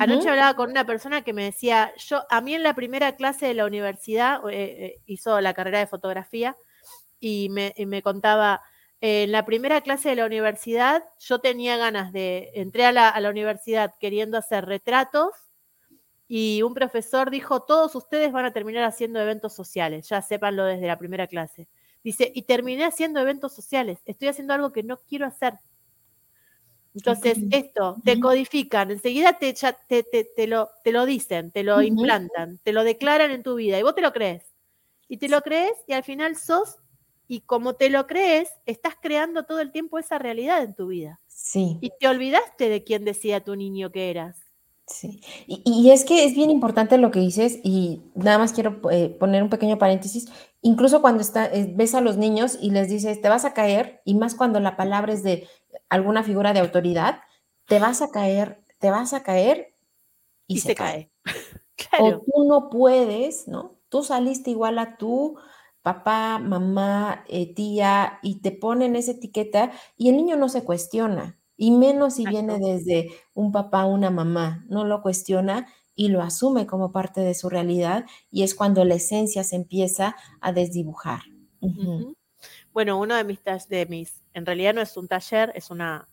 Anoche 0.00 0.28
hablaba 0.28 0.56
con 0.56 0.70
una 0.70 0.84
persona 0.84 1.22
que 1.22 1.32
me 1.32 1.44
decía, 1.44 1.92
yo, 1.96 2.24
a 2.28 2.40
mí 2.40 2.54
en 2.54 2.64
la 2.64 2.74
primera 2.74 3.14
clase 3.14 3.46
de 3.46 3.54
la 3.54 3.66
universidad, 3.66 4.40
eh, 4.50 4.86
eh, 4.86 5.00
hizo 5.06 5.40
la 5.40 5.54
carrera 5.54 5.78
de 5.78 5.86
fotografía, 5.86 6.56
y 7.22 7.48
me, 7.50 7.72
me 7.86 8.02
contaba, 8.02 8.62
en 9.00 9.30
la 9.30 9.46
primera 9.46 9.80
clase 9.80 10.08
de 10.10 10.16
la 10.16 10.26
universidad, 10.26 11.04
yo 11.20 11.38
tenía 11.38 11.76
ganas 11.76 12.12
de, 12.12 12.50
entré 12.54 12.84
a 12.84 12.90
la, 12.90 13.08
a 13.08 13.20
la 13.20 13.30
universidad 13.30 13.94
queriendo 14.00 14.36
hacer 14.36 14.66
retratos 14.66 15.30
y 16.26 16.62
un 16.62 16.74
profesor 16.74 17.30
dijo, 17.30 17.62
todos 17.62 17.94
ustedes 17.94 18.32
van 18.32 18.44
a 18.44 18.52
terminar 18.52 18.82
haciendo 18.82 19.20
eventos 19.20 19.54
sociales, 19.54 20.08
ya 20.08 20.20
sépanlo 20.20 20.64
desde 20.64 20.88
la 20.88 20.98
primera 20.98 21.28
clase. 21.28 21.68
Dice, 22.02 22.32
y 22.34 22.42
terminé 22.42 22.84
haciendo 22.84 23.20
eventos 23.20 23.54
sociales, 23.54 24.00
estoy 24.04 24.26
haciendo 24.26 24.52
algo 24.52 24.72
que 24.72 24.82
no 24.82 24.98
quiero 25.06 25.26
hacer. 25.26 25.54
Entonces, 26.92 27.38
esto, 27.52 27.98
te 28.04 28.18
codifican, 28.18 28.90
enseguida 28.90 29.38
te, 29.38 29.54
te, 29.88 30.02
te, 30.02 30.46
lo, 30.48 30.70
te 30.82 30.90
lo 30.90 31.06
dicen, 31.06 31.52
te 31.52 31.62
lo 31.62 31.82
implantan, 31.82 32.58
te 32.64 32.72
lo 32.72 32.82
declaran 32.82 33.30
en 33.30 33.44
tu 33.44 33.54
vida 33.54 33.78
y 33.78 33.82
vos 33.82 33.94
te 33.94 34.02
lo 34.02 34.12
crees. 34.12 34.44
Y 35.08 35.18
te 35.18 35.28
lo 35.28 35.40
crees 35.42 35.72
y 35.86 35.92
al 35.92 36.02
final 36.02 36.36
sos, 36.36 36.81
y 37.32 37.40
como 37.40 37.76
te 37.76 37.88
lo 37.88 38.06
crees, 38.06 38.50
estás 38.66 38.94
creando 39.00 39.44
todo 39.44 39.60
el 39.60 39.72
tiempo 39.72 39.98
esa 39.98 40.18
realidad 40.18 40.62
en 40.62 40.74
tu 40.74 40.88
vida. 40.88 41.18
Sí. 41.28 41.78
Y 41.80 41.90
te 41.98 42.06
olvidaste 42.06 42.68
de 42.68 42.84
quién 42.84 43.06
decía 43.06 43.42
tu 43.42 43.56
niño 43.56 43.90
que 43.90 44.10
eras. 44.10 44.36
Sí, 44.86 45.22
y, 45.46 45.90
es 45.90 46.04
que 46.04 46.26
es 46.26 46.34
bien 46.34 46.50
importante 46.50 46.98
lo 46.98 47.10
que 47.10 47.20
dices 47.20 47.58
y 47.62 48.02
nada 48.14 48.36
más 48.36 48.52
quiero 48.52 48.82
eh, 48.90 49.08
poner 49.08 49.42
un 49.42 49.48
pequeño 49.48 49.78
paréntesis. 49.78 50.30
Incluso 50.60 51.00
cuando 51.00 51.22
está, 51.22 51.46
eh, 51.46 51.72
ves 51.74 51.94
a 51.94 52.02
los 52.02 52.18
niños 52.18 52.58
y 52.60 52.70
les 52.70 52.90
dices, 52.90 53.22
te 53.22 53.30
vas 53.30 53.46
a 53.46 53.54
caer, 53.54 54.02
y 54.04 54.14
más 54.14 54.34
cuando 54.34 54.60
la 54.60 54.76
palabra 54.76 55.14
es 55.14 55.22
de 55.22 55.48
alguna 55.88 56.24
figura 56.24 56.52
de 56.52 56.60
autoridad, 56.60 57.20
te 57.64 57.78
vas 57.78 58.02
a 58.02 58.10
caer, 58.10 58.62
te 58.78 58.90
vas 58.90 59.14
a 59.14 59.22
caer 59.22 59.74
y, 60.46 60.58
se, 60.58 60.74
cae. 60.74 61.10
O 61.98 62.20
tú 62.20 62.44
no 62.46 62.68
puedes, 62.68 63.48
¿no? 63.48 63.78
Tú 63.88 64.04
saliste 64.04 64.50
igual 64.50 64.78
a 64.78 64.98
tu 64.98 65.38
papá, 65.82 66.38
mamá, 66.38 67.24
eh, 67.28 67.52
tía, 67.54 68.18
y 68.22 68.36
te 68.40 68.52
ponen 68.52 68.96
esa 68.96 69.12
etiqueta 69.12 69.72
y 69.96 70.08
el 70.08 70.16
niño 70.16 70.36
no 70.36 70.48
se 70.48 70.64
cuestiona. 70.64 71.38
Y 71.56 71.72
menos 71.72 72.14
si 72.14 72.26
viene 72.26 72.58
desde 72.58 73.10
un 73.34 73.52
papá, 73.52 73.84
una 73.84 74.10
mamá, 74.10 74.64
no 74.68 74.84
lo 74.84 75.02
cuestiona 75.02 75.66
y 75.94 76.08
lo 76.08 76.22
asume 76.22 76.66
como 76.66 76.92
parte 76.92 77.20
de 77.20 77.34
su 77.34 77.48
realidad 77.48 78.06
y 78.30 78.42
es 78.42 78.54
cuando 78.54 78.84
la 78.84 78.94
esencia 78.94 79.44
se 79.44 79.56
empieza 79.56 80.16
a 80.40 80.52
desdibujar. 80.52 81.20
Bueno, 82.72 82.98
uno 82.98 83.14
de 83.14 83.24
mis, 83.24 83.40
de 83.68 83.86
mis, 83.86 84.22
en 84.34 84.46
realidad 84.46 84.74
no 84.74 84.80
es 84.80 84.96
un 84.96 85.06
taller, 85.06 85.52
es 85.54 85.70
una, 85.70 86.08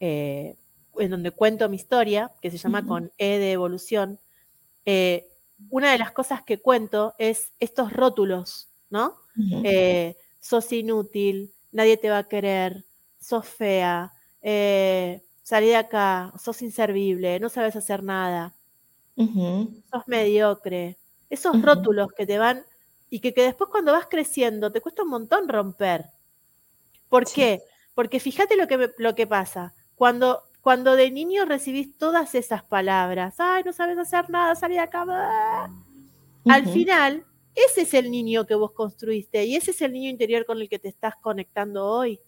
eh, 0.00 0.56
en 0.96 1.10
donde 1.10 1.30
cuento 1.32 1.68
mi 1.68 1.76
historia, 1.76 2.32
que 2.40 2.50
se 2.50 2.58
llama 2.58 2.86
con 2.86 3.10
E 3.18 3.38
de 3.38 3.52
evolución. 3.52 4.20
Eh, 4.84 5.27
una 5.70 5.92
de 5.92 5.98
las 5.98 6.12
cosas 6.12 6.42
que 6.42 6.60
cuento 6.60 7.14
es 7.18 7.52
estos 7.60 7.92
rótulos, 7.92 8.68
¿no? 8.90 9.16
Eh, 9.64 10.16
sos 10.40 10.72
inútil, 10.72 11.52
nadie 11.72 11.96
te 11.96 12.10
va 12.10 12.18
a 12.18 12.28
querer, 12.28 12.84
sos 13.20 13.46
fea, 13.46 14.12
eh, 14.42 15.22
salí 15.42 15.68
de 15.68 15.76
acá, 15.76 16.32
sos 16.42 16.62
inservible, 16.62 17.38
no 17.40 17.48
sabes 17.48 17.76
hacer 17.76 18.02
nada, 18.02 18.54
sos 19.16 20.02
mediocre. 20.06 20.98
Esos 21.30 21.60
rótulos 21.60 22.08
que 22.16 22.26
te 22.26 22.38
van 22.38 22.64
y 23.10 23.20
que, 23.20 23.32
después 23.32 23.70
cuando 23.70 23.92
vas 23.92 24.06
creciendo 24.08 24.72
te 24.72 24.80
cuesta 24.80 25.02
un 25.02 25.10
montón 25.10 25.48
romper. 25.48 26.06
¿Por 27.08 27.30
qué? 27.30 27.62
Porque 27.94 28.20
fíjate 28.20 28.56
lo 28.56 28.66
que, 28.66 28.90
lo 28.98 29.14
que 29.14 29.26
pasa. 29.26 29.74
Cuando, 29.94 30.42
cuando 30.68 30.96
de 30.96 31.10
niño 31.10 31.46
recibís 31.46 31.96
todas 31.96 32.34
esas 32.34 32.62
palabras, 32.62 33.36
ay, 33.38 33.62
no 33.64 33.72
sabes 33.72 33.96
hacer 33.96 34.28
nada, 34.28 34.54
salí 34.54 34.74
de 34.74 34.80
acá. 34.80 35.06
Al 36.44 36.66
final, 36.66 37.24
ese 37.54 37.80
es 37.80 37.94
el 37.94 38.10
niño 38.10 38.44
que 38.44 38.54
vos 38.54 38.72
construiste 38.72 39.46
y 39.46 39.56
ese 39.56 39.70
es 39.70 39.80
el 39.80 39.94
niño 39.94 40.10
interior 40.10 40.44
con 40.44 40.60
el 40.60 40.68
que 40.68 40.78
te 40.78 40.88
estás 40.88 41.14
conectando 41.22 41.86
hoy 41.86 42.20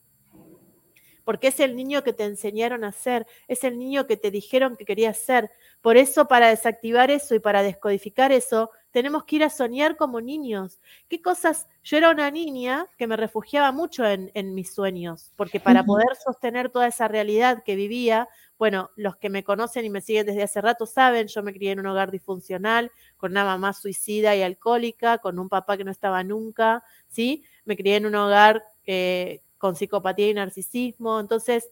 porque 1.31 1.47
es 1.47 1.61
el 1.61 1.77
niño 1.77 2.03
que 2.03 2.13
te 2.13 2.25
enseñaron 2.25 2.83
a 2.83 2.91
ser, 2.91 3.25
es 3.47 3.63
el 3.63 3.79
niño 3.79 4.09
que 4.09 4.17
te 4.17 4.33
dijeron 4.33 4.77
que 4.77 4.85
querías 4.85 5.17
ser. 5.17 5.49
Por 5.81 5.97
eso, 5.97 6.27
para 6.27 6.49
desactivar 6.49 7.13
eso 7.13 7.37
y 7.37 7.39
para 7.39 7.63
descodificar 7.63 8.33
eso, 8.33 8.73
tenemos 8.91 9.23
que 9.23 9.37
ir 9.37 9.45
a 9.45 9.49
soñar 9.49 9.97
como 9.97 10.21
niños. 10.21 10.81
¿Qué 11.09 11.23
cosas? 11.23 11.69
Yo 11.85 11.99
era 11.99 12.11
una 12.11 12.33
niña 12.33 12.85
que 12.99 13.07
me 13.07 13.17
refugiaba 13.17 13.71
mucho 13.71 14.05
en, 14.05 14.55
mis 14.57 14.75
sueños, 14.75 15.31
porque 15.37 15.61
para 15.61 15.85
poder 15.85 16.17
sostener 16.17 16.69
toda 16.69 16.89
esa 16.89 17.07
realidad 17.07 17.63
que 17.65 17.77
vivía, 17.77 18.29
bueno, 18.59 18.91
los 18.97 19.17
que 19.17 19.31
me 19.31 19.45
conocen 19.45 19.85
y 19.85 19.89
me 19.91 20.01
siguen 20.01 20.27
desde 20.27 20.43
hace 20.43 20.61
rato 20.61 20.85
saben, 20.85 21.29
yo 21.29 21.45
me 21.45 21.53
crié 21.53 21.71
en 21.71 21.79
un 21.79 21.87
hogar 21.87 22.11
disfuncional, 22.11 22.91
con 23.17 23.31
una 23.31 23.45
mamá 23.45 23.73
suicida 23.73 24.35
y 24.35 24.43
alcohólica, 24.43 25.19
con 25.19 25.39
un 25.39 25.49
papá 25.49 25.77
que 25.77 25.85
no 25.85 25.93
estaba 25.93 26.25
nunca, 26.25 26.83
¿sí? 27.07 27.45
Me 27.65 27.77
crié 27.77 27.99
en 27.99 28.07
un 28.07 28.17
hogar 28.17 28.65
eh, 28.85 29.43
con 29.61 29.77
psicopatía 29.77 30.31
y 30.31 30.35
narcisismo. 30.35 31.21
Entonces, 31.21 31.69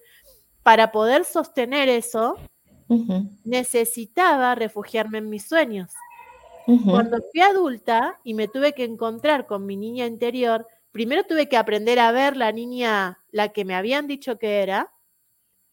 para 0.63 0.93
poder 0.93 1.25
sostener 1.25 1.89
eso, 1.89 2.37
necesitaba 3.45 4.55
refugiarme 4.55 5.19
en 5.19 5.31
mis 5.31 5.49
sueños. 5.49 5.91
Cuando 6.85 7.17
fui 7.33 7.41
adulta 7.41 8.21
y 8.23 8.35
me 8.35 8.47
tuve 8.47 8.75
que 8.75 8.85
encontrar 8.85 9.47
con 9.47 9.65
mi 9.65 9.77
niña 9.77 10.05
interior, 10.05 10.69
primero 10.93 11.25
tuve 11.25 11.49
que 11.49 11.57
aprender 11.57 11.99
a 11.99 12.13
ver 12.13 12.37
la 12.37 12.53
niña, 12.53 13.21
la 13.31 13.49
que 13.49 13.65
me 13.65 13.75
habían 13.75 14.07
dicho 14.07 14.39
que 14.39 14.61
era, 14.61 14.93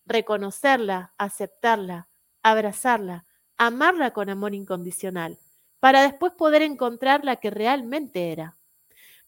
reconocerla, 0.06 1.13
aceptarla, 1.17 2.08
abrazarla, 2.43 3.25
amarla 3.58 4.12
con 4.12 4.30
amor 4.30 4.56
incondicional, 4.56 5.38
para 5.82 6.01
después 6.04 6.32
poder 6.32 6.62
encontrar 6.62 7.25
la 7.25 7.36
que 7.36 7.49
realmente 7.49 8.32
era. 8.32 8.56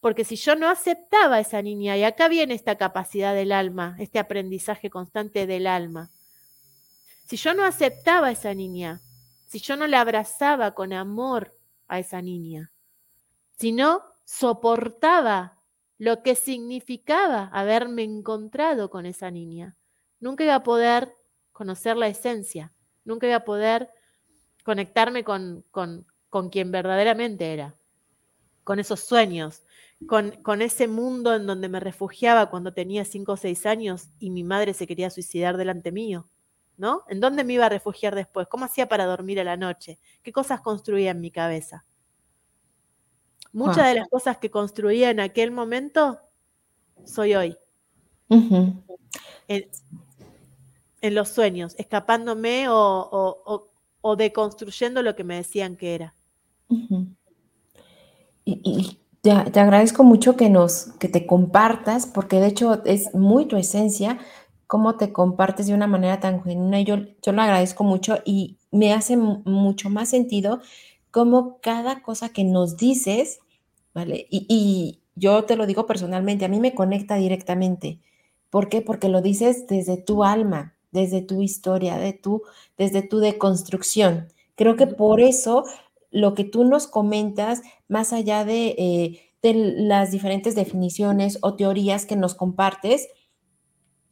Porque 0.00 0.24
si 0.24 0.36
yo 0.36 0.54
no 0.54 0.68
aceptaba 0.68 1.36
a 1.36 1.40
esa 1.40 1.60
niña, 1.60 1.96
y 1.96 2.04
acá 2.04 2.28
viene 2.28 2.54
esta 2.54 2.76
capacidad 2.76 3.34
del 3.34 3.52
alma, 3.52 3.96
este 3.98 4.18
aprendizaje 4.18 4.90
constante 4.90 5.46
del 5.46 5.66
alma, 5.66 6.10
si 7.26 7.36
yo 7.36 7.52
no 7.54 7.64
aceptaba 7.64 8.28
a 8.28 8.30
esa 8.30 8.54
niña, 8.54 9.00
si 9.46 9.58
yo 9.58 9.76
no 9.76 9.86
la 9.86 10.00
abrazaba 10.00 10.74
con 10.74 10.92
amor 10.92 11.58
a 11.88 11.98
esa 11.98 12.22
niña, 12.22 12.70
si 13.58 13.72
no 13.72 14.02
soportaba 14.24 15.58
lo 15.98 16.22
que 16.22 16.36
significaba 16.36 17.50
haberme 17.52 18.04
encontrado 18.04 18.88
con 18.88 19.04
esa 19.04 19.30
niña, 19.30 19.76
nunca 20.20 20.44
iba 20.44 20.54
a 20.54 20.62
poder 20.62 21.16
conocer 21.52 21.96
la 21.96 22.06
esencia, 22.06 22.72
nunca 23.04 23.26
iba 23.26 23.36
a 23.36 23.44
poder 23.44 23.90
conectarme 24.64 25.24
con, 25.24 25.64
con, 25.70 26.06
con 26.30 26.50
quien 26.50 26.70
verdaderamente 26.70 27.52
era, 27.52 27.74
con 28.62 28.78
esos 28.78 29.00
sueños, 29.00 29.64
con, 30.06 30.62
ese 30.62 30.86
mundo 30.86 31.34
en 31.34 31.46
donde 31.46 31.68
me 31.68 31.80
refugiaba 31.80 32.50
cuando 32.50 32.72
tenía 32.72 33.04
cinco 33.04 33.32
o 33.32 33.36
seis 33.36 33.66
años 33.66 34.10
y 34.18 34.30
mi 34.30 34.44
madre 34.44 34.72
se 34.74 34.86
quería 34.86 35.10
suicidar 35.10 35.56
delante 35.56 35.90
mío, 35.90 36.28
¿no? 36.76 37.02
¿En 37.08 37.20
dónde 37.20 37.44
me 37.44 37.54
iba 37.54 37.66
a 37.66 37.70
refugiar 37.70 38.14
después? 38.14 38.46
¿Cómo 38.48 38.64
hacía 38.64 38.88
para 38.88 39.06
dormir 39.06 39.40
a 39.40 39.44
la 39.44 39.56
noche? 39.56 39.98
¿Qué 40.22 40.32
cosas 40.32 40.60
construía 40.60 41.10
en 41.10 41.20
mi 41.20 41.30
cabeza? 41.30 41.84
Muchas 43.52 43.88
de 43.88 43.94
las 43.94 44.08
cosas 44.08 44.38
que 44.38 44.50
construía 44.50 45.10
en 45.10 45.20
aquel 45.20 45.50
momento 45.50 46.20
soy 47.04 47.34
hoy. 47.34 47.56
en, 49.48 49.64
los 51.14 51.28
sueños, 51.28 51.74
escapándome 51.78 52.66
o, 52.68 53.68
deconstruyendo 54.16 55.02
lo 55.02 55.16
que 55.16 55.24
me 55.24 55.36
decían 55.36 55.76
que 55.76 55.94
era. 55.94 56.14
y, 58.44 58.98
te, 59.22 59.30
agradezco 59.30 60.04
mucho 60.04 60.36
que 60.36 60.48
nos, 60.50 60.92
que 60.98 61.08
te 61.08 61.26
compartas, 61.26 62.06
porque 62.06 62.40
de 62.40 62.48
hecho 62.48 62.84
es 62.84 63.14
muy 63.14 63.46
tu 63.46 63.56
esencia, 63.56 64.18
cómo 64.66 64.96
te 64.96 65.12
compartes 65.12 65.66
de 65.66 65.74
una 65.74 65.86
manera 65.86 66.20
tan 66.20 66.42
genuina. 66.42 66.80
Yo, 66.82 66.96
yo 67.22 67.32
lo 67.32 67.42
agradezco 67.42 67.84
mucho 67.84 68.18
y 68.24 68.58
me 68.70 68.92
hace 68.92 69.16
mucho 69.16 69.90
más 69.90 70.10
sentido 70.10 70.60
cómo 71.10 71.58
cada 71.60 72.02
cosa 72.02 72.28
que 72.30 72.44
nos 72.44 72.76
dices, 72.76 73.40
¿vale? 73.94 74.26
Y, 74.30 74.46
y, 74.48 75.00
yo 75.20 75.44
te 75.46 75.56
lo 75.56 75.66
digo 75.66 75.84
personalmente, 75.84 76.44
a 76.44 76.48
mí 76.48 76.60
me 76.60 76.76
conecta 76.76 77.16
directamente. 77.16 77.98
¿Por 78.50 78.68
qué? 78.68 78.82
Porque 78.82 79.08
lo 79.08 79.20
dices 79.20 79.66
desde 79.66 79.96
tu 79.96 80.22
alma, 80.22 80.76
desde 80.92 81.22
tu 81.22 81.42
historia, 81.42 81.96
de 81.98 82.12
tu, 82.12 82.42
desde 82.76 83.02
tu 83.02 83.18
deconstrucción. 83.18 84.28
Creo 84.54 84.76
que 84.76 84.86
por 84.86 85.20
eso 85.20 85.64
lo 86.10 86.34
que 86.34 86.44
tú 86.44 86.64
nos 86.64 86.86
comentas, 86.86 87.62
más 87.88 88.12
allá 88.12 88.44
eh, 88.48 89.20
de, 89.42 89.54
las 89.54 90.10
diferentes 90.10 90.54
definiciones 90.54 91.38
o 91.42 91.54
teorías 91.54 92.06
que 92.06 92.16
nos 92.16 92.34
compartes, 92.34 93.08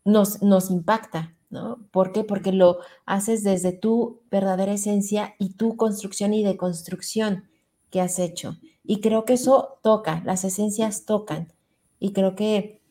nos, 0.04 0.42
nos 0.42 0.70
impacta, 0.70 1.36
¿no? 1.50 1.86
¿Por 1.90 2.12
qué? 2.12 2.24
Porque 2.24 2.52
lo 2.52 2.78
haces 3.06 3.42
desde 3.42 3.72
tu 3.72 4.22
verdadera 4.30 4.72
esencia 4.72 5.34
y 5.38 5.54
tu 5.54 5.76
construcción 5.76 6.34
y 6.34 6.44
deconstrucción 6.44 7.44
que 7.90 8.00
has 8.00 8.18
hecho. 8.18 8.56
Y 8.84 9.00
creo 9.00 9.24
que 9.24 9.34
eso 9.34 9.78
toca, 9.82 10.22
las 10.24 10.44
esencias 10.44 11.06
tocan. 11.06 11.52
Y 11.98 12.12
creo 12.12 12.36
que 12.36 12.82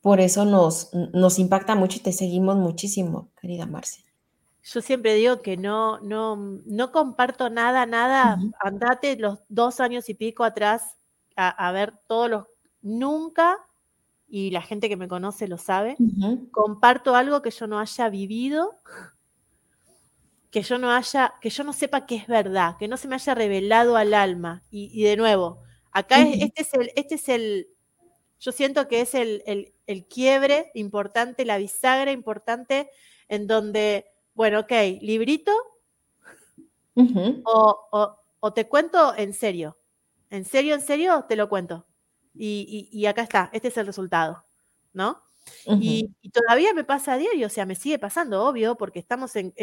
por 0.00 0.20
eso 0.20 0.44
nos, 0.44 0.90
nos 1.12 1.38
impacta 1.38 1.74
mucho 1.74 1.98
y 1.98 2.02
te 2.02 2.12
seguimos 2.12 2.56
muchísimo, 2.56 3.30
querida 3.40 3.66
Marce. 3.66 4.07
Yo 4.72 4.82
siempre 4.82 5.14
digo 5.14 5.40
que 5.40 5.56
no, 5.56 6.00
no, 6.00 6.36
no 6.36 6.92
comparto 6.92 7.50
nada, 7.50 7.86
nada. 7.86 8.38
Andate 8.60 9.16
los 9.16 9.38
dos 9.48 9.80
años 9.80 10.08
y 10.08 10.14
pico 10.14 10.44
atrás 10.44 10.96
a, 11.36 11.48
a 11.48 11.72
ver 11.72 11.94
todos 12.06 12.28
los. 12.28 12.46
Nunca 12.80 13.58
y 14.28 14.50
la 14.50 14.62
gente 14.62 14.88
que 14.88 14.96
me 14.96 15.08
conoce 15.08 15.48
lo 15.48 15.56
sabe, 15.56 15.96
comparto 16.50 17.14
algo 17.14 17.40
que 17.40 17.50
yo 17.50 17.66
no 17.66 17.80
haya 17.80 18.08
vivido, 18.10 18.78
que 20.50 20.62
yo 20.62 20.78
no 20.78 20.90
haya, 20.90 21.34
que 21.40 21.48
yo 21.48 21.64
no 21.64 21.72
sepa 21.72 22.04
que 22.04 22.16
es 22.16 22.26
verdad, 22.26 22.76
que 22.78 22.88
no 22.88 22.98
se 22.98 23.08
me 23.08 23.14
haya 23.14 23.34
revelado 23.34 23.96
al 23.96 24.12
alma. 24.12 24.62
Y, 24.70 25.02
de 25.02 25.16
nuevo, 25.16 25.62
acá 25.92 26.20
este 26.20 26.62
es 26.62 26.74
el, 26.74 26.92
este 26.94 27.14
es 27.14 27.28
el, 27.30 27.68
yo 28.38 28.52
siento 28.52 28.86
que 28.86 29.00
es 29.00 29.14
el, 29.14 29.42
el, 29.86 30.06
quiebre 30.06 30.70
importante, 30.74 31.46
la 31.46 31.56
bisagra 31.56 32.12
importante, 32.12 32.90
en 33.28 33.46
donde, 33.46 34.06
bueno, 34.38 34.60
ok, 34.60 34.72
librito, 35.02 35.52
o, 37.44 38.16
o 38.40 38.52
te 38.54 38.68
cuento 38.68 39.14
en 39.16 39.34
serio. 39.34 39.76
En 40.30 40.44
serio, 40.44 40.74
en 40.74 40.80
serio, 40.80 41.26
te 41.28 41.36
lo 41.36 41.48
cuento 41.48 41.88
y, 42.38 43.06
acá 43.06 43.22
está, 43.22 43.50
este 43.52 43.68
es 43.68 43.76
el 43.76 43.86
resultado, 43.86 44.44
¿no? 44.92 45.22
y, 45.66 46.14
todavía 46.32 46.74
me 46.74 46.84
pasa 46.84 47.14
a 47.14 47.18
diario, 47.18 47.46
o 47.46 47.50
sea, 47.50 47.66
me 47.66 47.74
sigue 47.74 47.98
pasando, 47.98 48.44
obvio, 48.44 48.76
porque 48.76 48.98
estamos 48.98 49.32
en, 49.34 49.54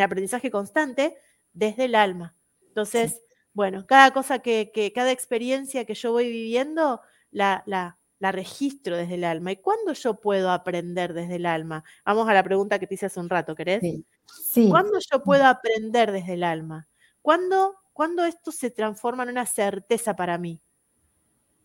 aprendizaje 0.00 0.50
constante 0.50 1.16
desde 1.52 1.86
el 1.86 1.94
alma. 1.94 2.36
Entonces, 2.68 3.20
bueno, 3.52 3.86
cada 3.86 4.12
cosa 4.12 4.38
que, 4.38 4.92
cada 4.94 5.10
experiencia 5.10 5.84
que 5.84 5.94
yo 5.94 6.12
voy 6.12 6.30
viviendo, 6.30 7.00
la, 7.30 7.62
la, 7.66 7.98
registro 8.20 8.96
desde 8.96 9.14
el 9.14 9.24
alma. 9.24 9.52
¿Y 9.52 9.56
cuándo 9.56 9.92
yo 9.92 10.20
puedo 10.20 10.50
aprender 10.50 11.14
desde 11.14 11.36
el 11.36 11.46
alma? 11.46 11.84
Vamos 12.04 12.28
a 12.28 12.34
la 12.34 12.42
pregunta 12.42 12.78
que 12.78 12.86
te 12.86 12.94
hice 12.94 13.06
hace 13.06 13.20
un 13.20 13.28
rato, 13.28 13.54
¿querés? 13.54 13.82
Sí. 14.26 14.68
¿Cuándo 14.68 14.98
yo 15.10 15.22
puedo 15.22 15.46
aprender 15.46 16.12
desde 16.12 16.34
el 16.34 16.44
alma? 16.44 16.88
¿Cuándo, 17.22 17.76
¿Cuándo 17.92 18.24
esto 18.24 18.52
se 18.52 18.70
transforma 18.70 19.22
en 19.22 19.30
una 19.30 19.46
certeza 19.46 20.14
para 20.14 20.38
mí? 20.38 20.62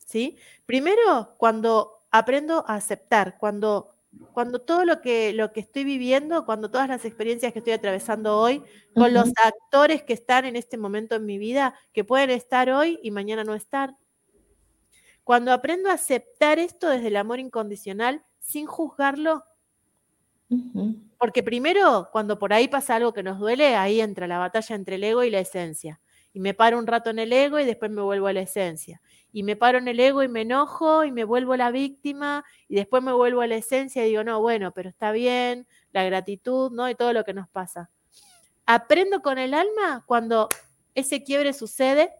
¿sí? 0.05 0.37
Primero, 0.65 1.35
cuando 1.37 2.05
aprendo 2.11 2.63
a 2.67 2.75
aceptar, 2.75 3.37
cuando, 3.37 3.95
cuando 4.33 4.61
todo 4.61 4.85
lo 4.85 5.01
que, 5.01 5.33
lo 5.33 5.51
que 5.51 5.59
estoy 5.59 5.83
viviendo, 5.83 6.45
cuando 6.45 6.71
todas 6.71 6.87
las 6.87 7.03
experiencias 7.03 7.51
que 7.51 7.59
estoy 7.59 7.73
atravesando 7.73 8.39
hoy, 8.39 8.63
con 8.93 9.13
los 9.13 9.31
actores 9.43 10.03
que 10.03 10.13
están 10.13 10.45
en 10.45 10.55
este 10.55 10.77
momento 10.77 11.15
en 11.15 11.25
mi 11.25 11.37
vida, 11.37 11.75
que 11.91 12.03
pueden 12.03 12.29
estar 12.29 12.69
hoy 12.69 12.99
y 13.03 13.11
mañana 13.11 13.43
no 13.43 13.55
estar. 13.55 13.95
Cuando 15.25 15.51
aprendo 15.51 15.89
a 15.89 15.93
aceptar 15.93 16.57
esto 16.59 16.87
desde 16.87 17.07
el 17.07 17.17
amor 17.17 17.39
incondicional, 17.39 18.23
sin 18.39 18.65
juzgarlo, 18.65 19.43
porque 21.17 21.43
primero, 21.43 22.09
cuando 22.13 22.39
por 22.39 22.53
ahí 22.53 22.67
pasa 22.67 22.95
algo 22.95 23.11
que 23.11 23.23
nos 23.23 23.39
duele, 23.39 23.75
ahí 23.75 23.99
entra 23.99 24.27
la 24.27 24.37
batalla 24.37 24.75
entre 24.75 24.95
el 24.95 25.03
ego 25.03 25.23
y 25.23 25.31
la 25.31 25.39
esencia. 25.39 25.99
Y 26.31 26.39
me 26.39 26.53
paro 26.53 26.77
un 26.77 26.87
rato 26.87 27.09
en 27.09 27.19
el 27.19 27.33
ego 27.33 27.59
y 27.59 27.65
después 27.65 27.91
me 27.91 28.01
vuelvo 28.01 28.27
a 28.27 28.33
la 28.33 28.41
esencia 28.41 29.01
y 29.35 29.43
me 29.43 29.57
paro 29.57 29.79
en 29.79 29.89
el 29.89 29.99
ego 29.99 30.23
y 30.23 30.29
me 30.29 30.43
enojo 30.43 31.03
y 31.03 31.11
me 31.11 31.25
vuelvo 31.25 31.57
la 31.57 31.69
víctima 31.69 32.45
y 32.69 32.75
después 32.75 33.03
me 33.03 33.11
vuelvo 33.11 33.41
a 33.41 33.47
la 33.47 33.55
esencia 33.55 34.05
y 34.05 34.09
digo, 34.09 34.23
no, 34.23 34.39
bueno, 34.39 34.71
pero 34.71 34.87
está 34.87 35.11
bien, 35.11 35.67
la 35.91 36.05
gratitud, 36.05 36.71
¿no? 36.71 36.89
Y 36.89 36.95
todo 36.95 37.11
lo 37.11 37.25
que 37.25 37.33
nos 37.33 37.49
pasa. 37.49 37.89
Aprendo 38.65 39.21
con 39.21 39.37
el 39.37 39.53
alma 39.53 40.05
cuando 40.05 40.47
ese 40.93 41.23
quiebre 41.23 41.51
sucede 41.51 42.13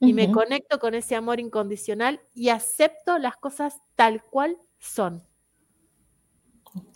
y 0.00 0.12
me 0.12 0.30
conecto 0.30 0.78
con 0.78 0.94
ese 0.94 1.14
amor 1.16 1.40
incondicional 1.40 2.20
y 2.34 2.50
acepto 2.50 3.18
las 3.18 3.36
cosas 3.36 3.80
tal 3.94 4.22
cual 4.22 4.58
son. 4.78 5.22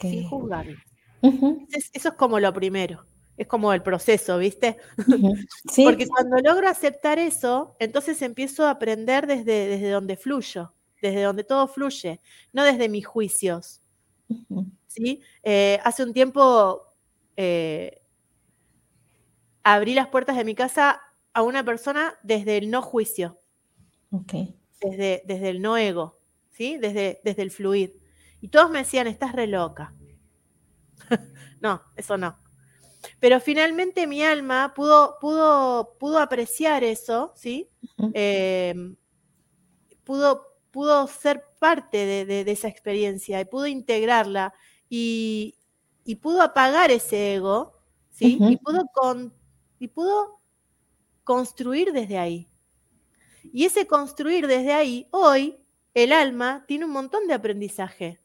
Sin 0.01 0.29
juzgarlas. 0.29 0.83
Eso 1.23 2.09
es 2.09 2.15
como 2.15 2.39
lo 2.41 2.53
primero 2.53 3.07
es 3.41 3.47
como 3.47 3.73
el 3.73 3.83
proceso, 3.83 4.37
¿viste? 4.37 4.77
Porque 5.83 6.07
cuando 6.07 6.37
logro 6.41 6.69
aceptar 6.69 7.19
eso, 7.19 7.75
entonces 7.79 8.21
empiezo 8.21 8.67
a 8.67 8.73
aprender 8.73 9.27
desde, 9.27 9.67
desde 9.67 9.89
donde 9.89 10.19
fluyo, 10.19 10.75
desde 11.01 11.23
donde 11.23 11.43
todo 11.43 11.67
fluye, 11.67 12.21
no 12.53 12.65
desde 12.65 12.91
mis 12.91 13.07
juicios. 13.07 13.81
¿sí? 14.89 15.23
Eh, 15.43 15.81
hace 15.85 16.03
un 16.03 16.13
tiempo 16.13 16.83
eh, 17.35 18.03
abrí 19.63 19.95
las 19.95 20.09
puertas 20.09 20.37
de 20.37 20.45
mi 20.45 20.55
casa 20.55 21.01
a 21.33 21.43
una 21.43 21.65
persona 21.65 22.15
desde 22.23 22.57
el 22.59 22.71
no 22.71 22.83
juicio. 22.83 23.39
Desde, 24.81 25.23
desde 25.27 25.51
el 25.51 25.63
no 25.63 25.77
ego, 25.77 26.19
¿sí? 26.51 26.77
Desde, 26.79 27.21
desde 27.23 27.43
el 27.43 27.51
fluir. 27.51 28.01
Y 28.41 28.49
todos 28.49 28.71
me 28.71 28.81
decían, 28.81 29.07
estás 29.07 29.33
re 29.33 29.47
loca. 29.47 29.95
no, 31.61 31.83
eso 31.97 32.17
no. 32.17 32.39
Pero 33.19 33.41
finalmente 33.41 34.07
mi 34.07 34.23
alma 34.23 34.73
pudo, 34.75 35.19
pudo, 35.21 35.97
pudo 35.99 36.19
apreciar 36.19 36.85
eso, 36.85 37.33
¿sí? 37.37 37.71
Em, 38.15 38.97
pudo, 40.05 40.59
pudo 40.71 41.07
ser 41.07 41.45
parte 41.59 42.25
de, 42.27 42.51
esa 42.51 42.69
experiencia 42.69 43.41
y 43.41 43.45
pudo 43.45 43.67
integrarla 43.67 44.53
y, 44.89 45.57
pudo 46.21 46.43
apagar 46.43 46.91
ese 46.91 47.35
ego, 47.37 47.73
¿sí? 48.11 48.39
y, 48.41 48.57
pudo 48.57 48.91
y 49.79 49.89
pudo 49.89 50.40
construir 51.31 51.93
desde 51.93 52.19
ahí. 52.19 52.49
Y 53.53 53.65
ese 53.65 53.87
construir 53.87 54.49
desde 54.49 54.73
ahí, 54.73 55.07
hoy, 55.13 55.61
el 55.95 56.11
alma 56.11 56.65
tiene 56.67 56.87
un 56.87 56.91
montón 56.91 57.29
de 57.29 57.35
aprendizaje, 57.35 58.21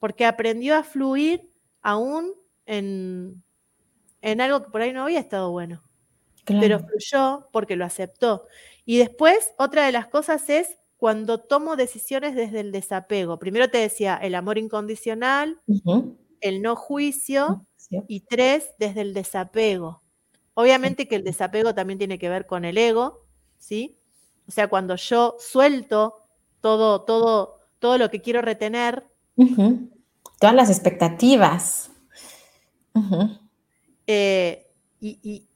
porque 0.00 0.26
aprendió 0.26 0.76
a 0.76 0.82
fluir 0.82 1.50
aún 1.80 2.34
en, 2.66 3.42
en 4.20 4.42
algo 4.42 4.62
que 4.62 4.70
por 4.70 4.82
ahí 4.82 4.92
no 4.92 5.04
había 5.04 5.18
estado 5.18 5.50
bueno. 5.50 5.82
Pero 6.44 6.80
fluyó 6.80 7.48
porque 7.52 7.74
lo 7.74 7.86
aceptó. 7.86 8.44
Y 8.84 8.98
después, 8.98 9.54
otra 9.56 9.86
de 9.86 9.92
las 9.92 10.06
cosas 10.08 10.50
es 10.50 10.76
cuando 10.98 11.40
tomo 11.40 11.74
decisiones 11.74 12.34
desde 12.34 12.60
el 12.60 12.70
desapego. 12.70 13.38
Primero 13.38 13.70
te 13.70 13.78
decía 13.78 14.14
el 14.14 14.34
amor 14.34 14.58
incondicional, 14.58 15.58
el 16.42 16.60
no 16.60 16.76
juicio, 16.76 17.66
y 18.08 18.20
tres, 18.20 18.74
desde 18.78 19.00
el 19.00 19.14
desapego. 19.14 20.02
Obviamente 20.58 21.06
que 21.06 21.16
el 21.16 21.22
desapego 21.22 21.74
también 21.74 21.98
tiene 21.98 22.18
que 22.18 22.30
ver 22.30 22.46
con 22.46 22.64
el 22.64 22.78
ego, 22.78 23.26
¿sí? 23.58 23.98
O 24.48 24.50
sea, 24.50 24.68
cuando 24.68 24.96
yo 24.96 25.36
suelto 25.38 26.22
todo, 26.62 27.02
todo, 27.02 27.60
todo 27.78 27.98
lo 27.98 28.10
que 28.10 28.22
quiero 28.22 28.40
retener. 28.40 29.06
Todas 30.40 30.54
las 30.54 30.70
expectativas. 30.70 31.90
Eh, 34.06 34.66
y, 34.98 35.46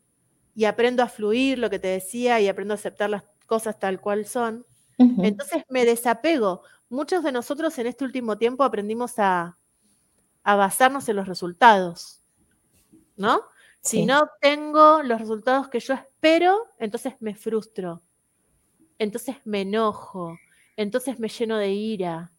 aprendo 0.66 1.02
a 1.02 1.08
fluir, 1.08 1.58
lo 1.58 1.70
que 1.70 1.78
te 1.78 1.88
decía, 1.88 2.38
y 2.38 2.48
aprendo 2.48 2.74
a 2.74 2.76
aceptar 2.76 3.08
las 3.08 3.24
cosas 3.46 3.78
tal 3.78 4.02
cual 4.02 4.26
son. 4.26 4.66
Entonces 4.98 5.64
me 5.70 5.86
desapego. 5.86 6.60
Muchos 6.90 7.24
de 7.24 7.32
nosotros 7.32 7.78
en 7.78 7.86
este 7.86 8.04
último 8.04 8.36
tiempo 8.36 8.64
aprendimos 8.64 9.14
a, 9.16 9.56
basarnos 10.44 11.08
en 11.08 11.16
los 11.16 11.26
resultados, 11.26 12.20
¿no? 13.16 13.40
Si 13.82 14.04
no 14.04 14.28
tengo 14.40 15.02
los 15.02 15.20
resultados 15.20 15.68
que 15.68 15.80
yo 15.80 15.94
espero, 15.94 16.68
entonces 16.78 17.14
me 17.20 17.34
frustro, 17.34 18.02
entonces 18.98 19.36
me 19.44 19.62
enojo, 19.62 20.38
entonces 20.76 21.18
me 21.18 21.28
lleno 21.28 21.56
de 21.56 21.70
ira, 21.70 22.32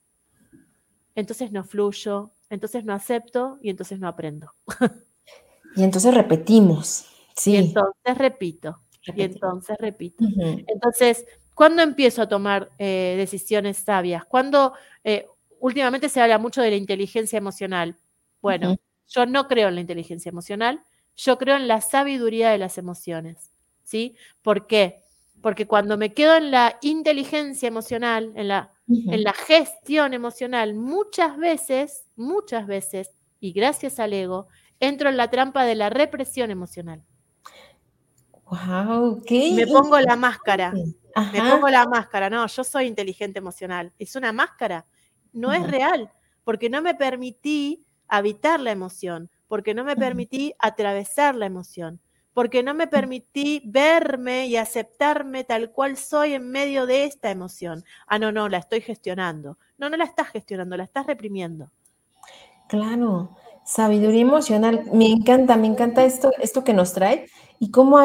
entonces 1.15 1.51
no 1.51 1.63
fluyo, 1.63 2.31
entonces 2.49 2.85
no 2.85 2.93
acepto 2.93 3.57
y 3.61 3.69
entonces 3.69 3.99
no 3.99 4.07
aprendo. 4.07 4.53
Y 5.75 5.83
entonces 5.83 6.13
repetimos. 6.13 7.05
Sí. 7.35 7.53
Y 7.53 7.55
entonces 7.55 8.17
repito. 8.17 8.81
Y 9.15 9.21
entonces 9.23 9.77
repito. 9.79 10.23
Entonces, 10.67 11.25
¿cuándo 11.55 11.81
empiezo 11.81 12.21
a 12.21 12.27
tomar 12.27 12.69
eh, 12.77 13.15
decisiones 13.17 13.77
sabias? 13.77 14.25
Cuando 14.25 14.73
eh, 15.03 15.27
últimamente 15.59 16.09
se 16.09 16.21
habla 16.21 16.37
mucho 16.37 16.61
de 16.61 16.71
la 16.71 16.75
inteligencia 16.75 17.37
emocional. 17.37 17.97
Bueno, 18.41 18.75
yo 19.07 19.25
no 19.25 19.47
creo 19.47 19.69
en 19.69 19.75
la 19.75 19.81
inteligencia 19.81 20.29
emocional, 20.29 20.83
yo 21.16 21.38
creo 21.38 21.57
en 21.57 21.68
la 21.68 21.82
sabiduría 21.82 22.49
de 22.49 22.57
las 22.57 22.78
emociones. 22.78 23.51
¿Sí? 23.84 24.16
¿Por 24.41 24.68
qué? 24.68 25.03
Porque 25.41 25.68
cuando 25.68 25.97
me 25.97 26.14
quedo 26.14 26.36
en 26.36 26.51
la 26.51 26.78
inteligencia 26.82 27.68
emocional, 27.68 28.32
en 28.36 28.47
la, 28.47 28.74
en 28.88 29.24
la 29.24 29.34
gestión 29.34 30.14
emocional, 30.14 30.76
muchas 30.76 31.36
veces, 31.38 32.05
muchas 32.16 32.68
veces, 32.68 33.12
y 33.39 33.51
gracias 33.51 33.99
al 33.99 34.14
ego, 34.14 34.47
entro 34.80 35.09
en 35.09 35.18
la 35.18 35.30
trampa 35.30 35.66
de 35.66 35.76
la 35.76 35.89
represión 35.89 36.51
emocional. 36.51 37.03
Wow, 38.45 39.24
¿qué? 39.26 39.53
Me 39.55 39.66
pongo 39.66 39.99
la 39.99 40.16
máscara. 40.16 40.74
Me 40.74 41.49
pongo 41.49 41.70
la 41.70 41.86
máscara. 41.86 42.30
No, 42.30 42.45
yo 42.47 42.64
soy 42.64 42.86
inteligente 42.86 43.39
emocional. 43.39 43.93
Es 43.97 44.16
una 44.16 44.32
máscara. 44.34 44.86
No 45.32 45.53
es 45.53 45.66
real, 45.70 46.12
porque 46.43 46.70
no 46.70 46.82
me 46.82 46.93
permití 46.93 47.86
habitar 48.07 48.59
la 48.59 48.72
emoción, 48.72 49.32
porque 49.51 49.73
no 49.73 49.83
me 49.83 49.97
permití 49.97 50.53
atravesar 50.59 51.35
la 51.35 51.45
emoción, 51.45 51.99
porque 52.33 52.63
no 52.63 52.73
me 52.73 52.87
permití 52.87 53.61
verme 53.65 54.47
y 54.47 54.55
aceptarme 54.55 55.43
tal 55.43 55.71
cual 55.71 55.97
soy 55.97 56.35
en 56.35 56.51
medio 56.51 56.85
de 56.85 57.03
esta 57.03 57.31
emoción. 57.31 57.83
Ah, 58.07 58.17
no, 58.17 58.31
no, 58.31 58.47
la 58.47 58.59
estoy 58.59 58.79
gestionando. 58.79 59.57
No, 59.77 59.89
no 59.89 59.97
la 59.97 60.05
estás 60.05 60.29
gestionando, 60.29 60.77
la 60.77 60.85
estás 60.85 61.05
reprimiendo. 61.05 61.69
Claro, 62.69 63.35
sabiduría 63.65 64.21
emocional. 64.21 64.85
Me 64.93 65.07
encanta, 65.07 65.57
me 65.57 65.67
encanta 65.67 66.05
esto, 66.05 66.31
esto 66.39 66.63
que 66.63 66.73
nos 66.73 66.93
trae 66.93 67.27
y 67.59 67.71
cómo 67.71 67.99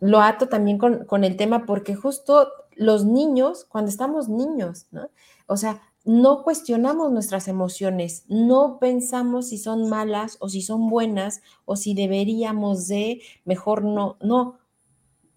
lo 0.00 0.20
ato 0.22 0.48
también 0.48 0.78
con, 0.78 1.04
con 1.04 1.24
el 1.24 1.36
tema, 1.36 1.66
porque 1.66 1.94
justo 1.94 2.48
los 2.74 3.04
niños, 3.04 3.66
cuando 3.68 3.90
estamos 3.90 4.30
niños, 4.30 4.86
¿no? 4.92 5.10
O 5.46 5.58
sea, 5.58 5.82
no 6.06 6.44
cuestionamos 6.44 7.10
nuestras 7.10 7.48
emociones, 7.48 8.24
no 8.28 8.78
pensamos 8.78 9.48
si 9.48 9.58
son 9.58 9.90
malas 9.90 10.36
o 10.38 10.48
si 10.48 10.62
son 10.62 10.88
buenas 10.88 11.42
o 11.64 11.74
si 11.74 11.94
deberíamos 11.94 12.86
de, 12.86 13.20
mejor 13.44 13.84
no, 13.84 14.16
no, 14.22 14.58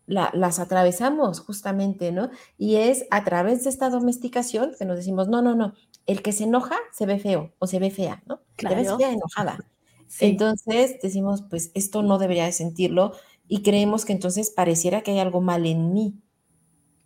las 0.06 0.60
atravesamos 0.60 1.40
justamente, 1.40 2.12
¿no? 2.12 2.30
Y 2.58 2.76
es 2.76 3.06
a 3.10 3.24
través 3.24 3.64
de 3.64 3.72
esta 3.72 3.90
domesticación 3.90 4.72
que 4.78 4.86
nos 4.86 4.98
decimos, 4.98 5.28
no, 5.28 5.42
no, 5.42 5.56
no, 5.56 5.74
el 6.06 6.22
que 6.22 6.32
se 6.32 6.44
enoja 6.44 6.76
se 6.92 7.08
ve 7.08 7.20
feo 7.20 7.52
o 7.58 7.66
se 7.66 7.80
ve 7.80 7.90
fea, 7.90 8.22
¿no? 8.28 8.42
Claro. 8.56 8.76
Te 8.76 8.82
ves 8.84 8.96
fea 8.96 9.12
enojada. 9.12 9.58
Entonces 10.20 10.98
decimos, 11.02 11.44
pues 11.50 11.72
esto 11.74 12.04
no 12.04 12.20
debería 12.20 12.46
de 12.46 12.52
sentirlo 12.52 13.14
y 13.48 13.64
creemos 13.64 14.06
que 14.06 14.14
entonces 14.14 14.52
pareciera 14.52 15.02
que 15.02 15.12
hay 15.12 15.20
algo 15.20 15.42
mal 15.42 15.66
en 15.66 15.94
mí 15.94 16.16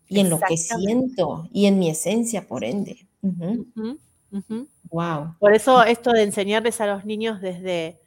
y 0.10 0.20
en 0.20 0.30
lo 0.30 0.40
que 0.40 0.58
siento 0.58 1.48
y 1.52 1.66
en 1.66 1.80
mi 1.80 1.90
esencia, 1.90 2.48
por 2.48 2.64
ende. 2.66 3.08
Wow. 4.90 5.36
Por 5.40 5.54
eso 5.54 5.84
esto 5.84 6.12
de 6.12 6.24
enseñarles 6.24 6.82
a 6.82 6.88
los 6.88 7.06
niños 7.06 7.42
desde, 7.42 8.00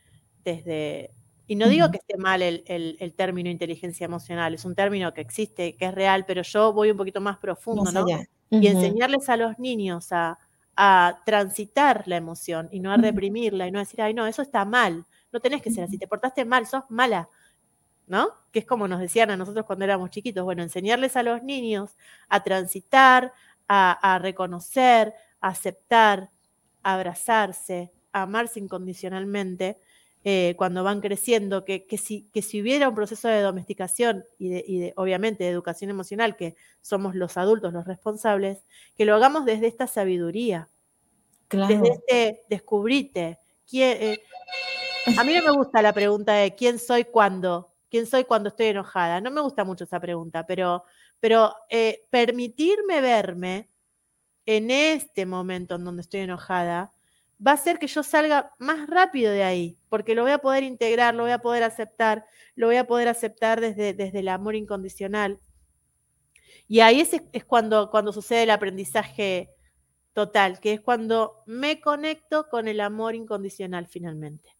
desde 0.44 1.16
y 1.48 1.54
no 1.54 1.68
digo 1.68 1.90
que 1.90 1.98
esté 1.98 2.16
mal 2.16 2.42
el, 2.42 3.14
término 3.16 3.48
inteligencia 3.48 4.04
emocional, 4.04 4.54
es 4.54 4.64
un 4.64 4.74
término 4.74 5.14
que 5.14 5.20
existe, 5.20 5.76
que 5.76 5.86
es 5.86 5.94
real, 5.94 6.24
pero 6.26 6.42
yo 6.42 6.72
voy 6.72 6.90
un 6.90 6.96
poquito 6.96 7.20
más 7.20 7.38
profundo, 7.38 7.90
¿no? 7.92 8.04
Y 8.50 8.66
enseñarles 8.66 9.28
a 9.28 9.36
los 9.36 9.58
niños 9.58 10.08
a, 10.10 10.38
transitar 11.24 12.02
la 12.06 12.16
emoción 12.16 12.68
y 12.70 12.80
no 12.80 12.92
a 12.92 12.98
reprimirla 12.98 13.66
y 13.66 13.70
no 13.70 13.78
a 13.78 13.82
decir, 13.82 14.02
ay, 14.02 14.12
no, 14.12 14.26
eso 14.26 14.42
está 14.42 14.66
mal, 14.66 15.06
no 15.32 15.40
tenés 15.40 15.62
que 15.62 15.70
ser 15.70 15.84
así, 15.84 15.96
te 15.96 16.06
portaste 16.06 16.44
mal, 16.44 16.66
sos 16.66 16.82
mala, 16.90 17.30
¿no? 18.06 18.28
Que 18.52 18.58
es 18.58 18.66
como 18.66 18.86
nos 18.86 19.00
decían 19.00 19.30
a 19.30 19.38
nosotros 19.38 19.64
cuando 19.64 19.86
éramos 19.86 20.10
chiquitos, 20.10 20.44
bueno, 20.44 20.62
enseñarles 20.62 21.16
a 21.16 21.22
los 21.22 21.42
niños 21.42 21.96
a 22.28 22.42
transitar, 22.42 23.32
a, 23.68 24.18
reconocer, 24.20 25.14
a 25.40 25.48
aceptar, 25.48 26.30
a 26.82 26.94
abrazarse, 26.94 27.92
a 28.12 28.22
amarse 28.22 28.60
incondicionalmente, 28.60 29.78
eh, 30.28 30.54
cuando 30.56 30.82
van 30.82 31.00
creciendo, 31.00 31.64
que, 31.64 31.86
si, 32.02 32.28
que 32.32 32.42
si 32.42 32.60
hubiera 32.60 32.88
un 32.88 32.96
proceso 32.96 33.28
de 33.28 33.40
domesticación 33.40 34.24
y, 34.38 34.48
de, 34.48 34.92
obviamente 34.96 35.44
de 35.44 35.50
educación 35.50 35.88
emocional, 35.88 36.36
que 36.36 36.56
somos 36.80 37.14
los 37.14 37.36
adultos 37.36 37.72
los 37.72 37.86
responsables, 37.86 38.64
que 38.96 39.04
lo 39.04 39.14
hagamos 39.14 39.44
desde 39.44 39.68
esta 39.68 39.86
sabiduría, 39.86 40.68
desde 41.48 41.92
este 41.92 42.42
descubrite. 42.48 43.38
Eh, 43.72 44.18
a 45.16 45.22
mí 45.22 45.32
no 45.34 45.44
me 45.44 45.52
gusta 45.52 45.80
la 45.80 45.92
pregunta 45.92 46.32
de 46.32 46.56
quién 46.56 46.80
soy 46.80 47.04
cuando, 47.04 47.72
quién 47.88 48.06
soy 48.06 48.24
cuando 48.24 48.48
estoy 48.48 48.66
enojada. 48.66 49.20
No 49.20 49.30
me 49.30 49.40
gusta 49.40 49.64
mucho 49.64 49.84
esa 49.84 50.00
pregunta, 50.00 50.44
pero 50.44 50.84
pero 51.20 51.54
eh, 51.70 52.06
permitirme 52.10 53.00
verme 53.00 53.70
en 54.46 54.70
este 54.70 55.26
momento 55.26 55.74
en 55.74 55.84
donde 55.84 56.02
estoy 56.02 56.20
enojada 56.20 56.92
va 57.44 57.50
a 57.52 57.54
hacer 57.54 57.78
que 57.78 57.86
yo 57.86 58.02
salga 58.02 58.54
más 58.58 58.88
rápido 58.88 59.32
de 59.32 59.44
ahí, 59.44 59.78
porque 59.88 60.14
lo 60.14 60.22
voy 60.22 60.32
a 60.32 60.38
poder 60.38 60.62
integrar, 60.64 61.14
lo 61.14 61.24
voy 61.24 61.32
a 61.32 61.40
poder 61.40 61.62
aceptar, 61.62 62.24
lo 62.54 62.66
voy 62.66 62.76
a 62.76 62.86
poder 62.86 63.08
aceptar 63.08 63.60
desde, 63.60 63.92
desde 63.92 64.20
el 64.20 64.28
amor 64.28 64.54
incondicional. 64.54 65.40
Y 66.68 66.80
ahí 66.80 67.00
es, 67.00 67.10
es 67.32 67.44
cuando, 67.44 67.90
cuando 67.90 68.12
sucede 68.12 68.44
el 68.44 68.50
aprendizaje 68.50 69.50
total, 70.12 70.60
que 70.60 70.72
es 70.72 70.80
cuando 70.80 71.42
me 71.46 71.80
conecto 71.80 72.48
con 72.48 72.68
el 72.68 72.80
amor 72.80 73.14
incondicional 73.14 73.86
finalmente. 73.86 74.56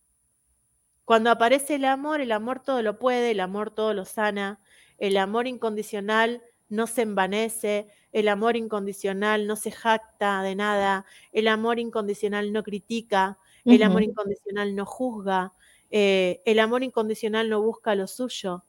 Cuando 1.05 1.31
aparece 1.31 1.77
el 1.77 1.85
amor, 1.85 2.21
el 2.21 2.33
amor 2.33 2.61
todo 2.63 2.83
lo 2.83 2.99
puede, 2.99 3.31
el 3.31 3.41
amor 3.41 3.71
todo 3.71 3.95
lo 3.95 4.05
sana, 4.05 4.61
el 4.99 5.17
amor 5.17 5.47
incondicional 5.47 6.43
no 6.69 6.87
se 6.87 7.03
envanece, 7.03 7.89
el 8.13 8.29
amor 8.29 8.57
incondicional 8.57 9.47
no 9.47 9.57
se 9.57 9.71
jacta 9.71 10.43
de 10.43 10.55
nada, 10.55 11.05
el 11.33 11.49
amor 11.49 11.79
incondicional 11.79 12.53
no 12.53 12.63
critica, 12.63 13.39
el 13.65 13.83
amor 13.83 14.03
incondicional 14.03 14.75
no 14.75 14.87
juzga, 14.87 15.53
eh, 15.91 16.41
el 16.45 16.59
amor 16.59 16.83
incondicional 16.83 17.49
no 17.49 17.63
busca 17.63 17.95
lo 17.95 18.07
suyo. 18.07 18.65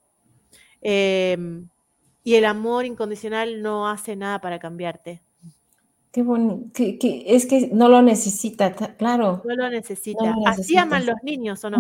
Em, 0.82 1.68
y 2.24 2.36
el 2.36 2.46
amor 2.46 2.86
incondicional 2.86 3.62
no 3.62 3.88
hace 3.88 4.16
nada 4.16 4.42
para 4.42 4.60
cambiarte. 4.60 5.22
Qué 6.12 6.24
bonito, 6.24 6.84
es 6.84 7.46
que 7.46 7.70
no 7.72 7.90
lo 7.90 8.02
necesita, 8.02 8.74
claro. 8.74 9.42
No 9.46 9.56
lo 9.56 9.70
necesita. 9.70 10.36
Así 10.46 10.78
aman 10.78 11.06
los 11.06 11.18
niños, 11.24 11.64
¿o 11.64 11.70
no? 11.70 11.78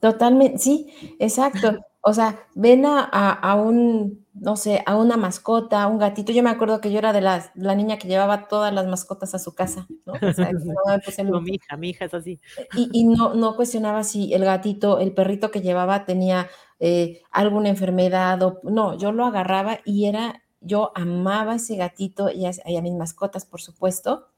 Totalmente, 0.00 0.58
sí, 0.58 0.86
exacto. 1.18 1.76
O 2.08 2.14
sea, 2.14 2.46
ven 2.54 2.86
a, 2.86 3.54
un, 3.54 4.26
no 4.32 4.56
sé, 4.56 4.82
a 4.86 4.96
una 4.96 5.18
mascota, 5.18 5.82
a 5.82 5.86
un 5.88 5.98
gatito. 5.98 6.32
Yo 6.32 6.42
me 6.42 6.48
acuerdo 6.48 6.80
que 6.80 6.90
yo 6.90 6.98
era 6.98 7.12
de 7.12 7.20
las, 7.20 7.50
la 7.54 7.74
niña 7.74 7.98
que 7.98 8.08
llevaba 8.08 8.48
todas 8.48 8.72
las 8.72 8.86
mascotas 8.86 9.34
a 9.34 9.38
su 9.38 9.54
casa, 9.54 9.86
¿no? 10.06 10.14
O 10.14 10.32
sea, 10.32 10.50
no, 11.24 11.40
mi 11.42 11.56
hija, 11.56 11.76
mi 11.76 11.90
hija 11.90 12.06
es 12.06 12.14
así. 12.14 12.40
Y, 12.74 13.04
no, 13.04 13.34
no 13.34 13.56
cuestionaba 13.56 14.04
si 14.04 14.32
el 14.32 14.44
gatito, 14.44 15.00
el 15.00 15.12
perrito 15.12 15.50
que 15.50 15.60
llevaba 15.60 16.06
tenía 16.06 16.48
eh, 16.80 17.20
alguna 17.30 17.68
enfermedad 17.68 18.42
o 18.42 18.60
no, 18.62 18.96
yo 18.96 19.12
lo 19.12 19.26
agarraba 19.26 19.80
y 19.84 20.06
era, 20.06 20.42
yo 20.60 20.92
amaba 20.94 21.56
ese 21.56 21.76
gatito 21.76 22.30
y 22.30 22.46
a, 22.46 22.52
y 22.64 22.76
a 22.76 22.82
mis 22.82 22.94
mascotas, 22.94 23.44
por 23.44 23.60
supuesto. 23.60 24.28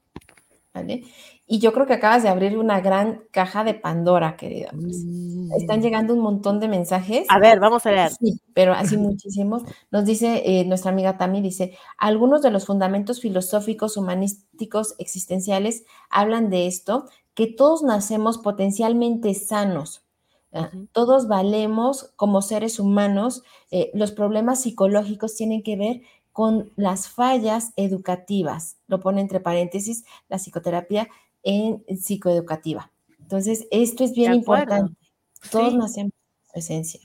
¿Vale? 0.73 1.03
Y 1.47 1.59
yo 1.59 1.73
creo 1.73 1.85
que 1.85 1.95
acabas 1.95 2.23
de 2.23 2.29
abrir 2.29 2.57
una 2.57 2.81
gran 2.81 3.25
caja 3.33 3.65
de 3.65 3.75
Pandora, 3.75 4.37
querida. 4.37 4.71
Están 5.59 5.81
mm. 5.81 5.83
llegando 5.83 6.15
un 6.15 6.21
montón 6.21 6.61
de 6.61 6.69
mensajes. 6.69 7.27
A 7.29 7.41
ver, 7.41 7.59
vamos 7.59 7.85
a 7.87 7.91
ver. 7.91 8.11
Sí, 8.11 8.41
pero 8.55 8.73
así 8.73 8.97
muchísimos. 8.97 9.65
Nos 9.91 10.05
dice 10.05 10.43
eh, 10.45 10.65
nuestra 10.65 10.93
amiga 10.93 11.19
Tami, 11.19 11.41
dice, 11.41 11.77
algunos 11.99 12.43
de 12.43 12.53
los 12.53 12.67
fundamentos 12.67 13.21
filosóficos, 13.21 13.97
humanísticos, 13.97 14.95
existenciales 14.99 15.85
hablan 16.09 16.51
de 16.51 16.69
esto, 16.69 17.07
que 17.35 17.49
todos 17.49 17.83
nacemos 17.83 18.39
potencialmente 18.39 19.35
sanos. 19.35 20.05
Ah, 20.53 20.71
todos 20.93 21.29
valemos 21.29 22.13
como 22.17 22.43
seres 22.43 22.81
humanos. 22.81 23.43
Eh, 23.71 23.91
los 23.95 24.11
problemas 24.13 24.63
psicológicos 24.63 25.35
tienen 25.37 25.63
que 25.63 25.77
ver 25.77 26.03
con 26.41 26.73
las 26.75 27.07
fallas 27.07 27.75
educativas. 27.77 28.79
Lo 28.87 28.99
pone 28.99 29.21
entre 29.21 29.41
paréntesis 29.41 30.07
la 30.31 30.39
psicoterapia 30.39 31.07
en 31.43 31.85
psicoeducativa. 31.99 32.91
Entonces, 33.19 33.69
esto 33.71 34.05
es 34.05 34.15
bien 34.15 34.33
importante. 34.33 34.97
Todos 35.51 35.75
nacemos 35.75 36.15
en 36.55 36.59
esencia. 36.59 37.01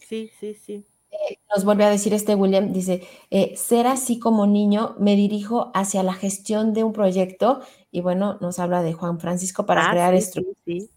Sí, 0.00 0.28
sí, 0.40 0.54
sí. 0.54 0.84
Eh, 1.12 1.38
nos 1.54 1.64
vuelve 1.64 1.84
a 1.84 1.90
decir 1.90 2.12
este 2.12 2.34
William, 2.34 2.72
dice, 2.72 3.06
eh, 3.30 3.56
ser 3.56 3.86
así 3.86 4.18
como 4.18 4.44
niño, 4.48 4.96
me 4.98 5.14
dirijo 5.14 5.70
hacia 5.72 6.02
la 6.02 6.14
gestión 6.14 6.74
de 6.74 6.82
un 6.82 6.92
proyecto 6.92 7.60
y 7.92 8.00
bueno, 8.00 8.38
nos 8.40 8.58
habla 8.58 8.82
de 8.82 8.92
Juan 8.92 9.20
Francisco 9.20 9.66
para 9.66 9.86
ah, 9.86 9.90
crear 9.92 10.14
estructuras. 10.14 10.88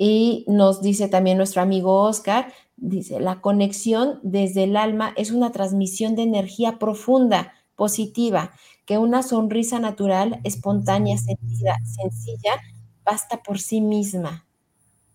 Y 0.00 0.44
nos 0.46 0.80
dice 0.80 1.08
también 1.08 1.36
nuestro 1.38 1.60
amigo 1.60 2.02
Oscar, 2.04 2.52
dice, 2.76 3.18
la 3.18 3.40
conexión 3.40 4.20
desde 4.22 4.62
el 4.64 4.76
alma 4.76 5.12
es 5.16 5.32
una 5.32 5.50
transmisión 5.50 6.14
de 6.14 6.22
energía 6.22 6.78
profunda, 6.78 7.52
positiva, 7.74 8.52
que 8.86 8.96
una 8.96 9.24
sonrisa 9.24 9.80
natural, 9.80 10.40
espontánea, 10.44 11.18
sentida, 11.18 11.76
sencilla, 11.84 12.60
basta 13.04 13.42
por 13.42 13.58
sí 13.58 13.80
misma. 13.80 14.46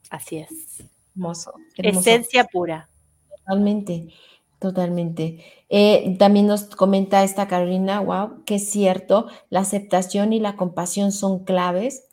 Así 0.09 0.37
es. 0.37 0.83
Hermoso. 1.15 1.53
Esencia 1.77 2.43
pura. 2.45 2.89
Totalmente, 3.37 4.07
totalmente. 4.59 5.43
Eh, 5.69 6.15
también 6.19 6.47
nos 6.47 6.65
comenta 6.65 7.23
esta 7.23 7.47
Carolina, 7.47 8.01
wow, 8.01 8.43
que 8.45 8.55
es 8.55 8.69
cierto, 8.69 9.27
la 9.49 9.61
aceptación 9.61 10.33
y 10.33 10.39
la 10.41 10.57
compasión 10.57 11.11
son 11.13 11.45
claves. 11.45 12.05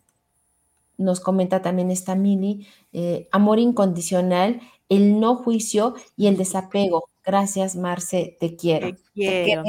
Nos 1.00 1.20
comenta 1.20 1.62
también 1.62 1.90
esta 1.90 2.14
Mili, 2.14 2.66
eh, 2.92 3.28
amor 3.32 3.58
incondicional, 3.58 4.60
el 4.88 5.18
no 5.18 5.36
juicio 5.36 5.94
y 6.16 6.26
el 6.26 6.36
desapego. 6.36 7.08
Gracias, 7.24 7.76
Marce, 7.76 8.36
te 8.38 8.56
quiero. 8.56 8.92
Te 8.92 9.44
quiero, 9.44 9.62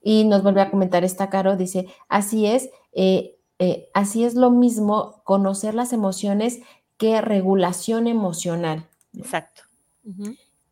Y 0.00 0.24
nos 0.24 0.42
vuelve 0.42 0.60
a 0.60 0.70
comentar 0.70 1.02
esta 1.02 1.30
Caro, 1.30 1.56
dice, 1.56 1.86
así 2.08 2.46
es, 2.46 2.70
eh, 2.92 3.38
eh, 3.58 3.88
así 3.94 4.24
es 4.24 4.34
lo 4.34 4.50
mismo 4.50 5.22
conocer 5.24 5.74
las 5.74 5.92
emociones 5.92 6.60
que 6.96 7.20
regulación 7.20 8.06
emocional. 8.06 8.88
Exacto. 9.16 9.62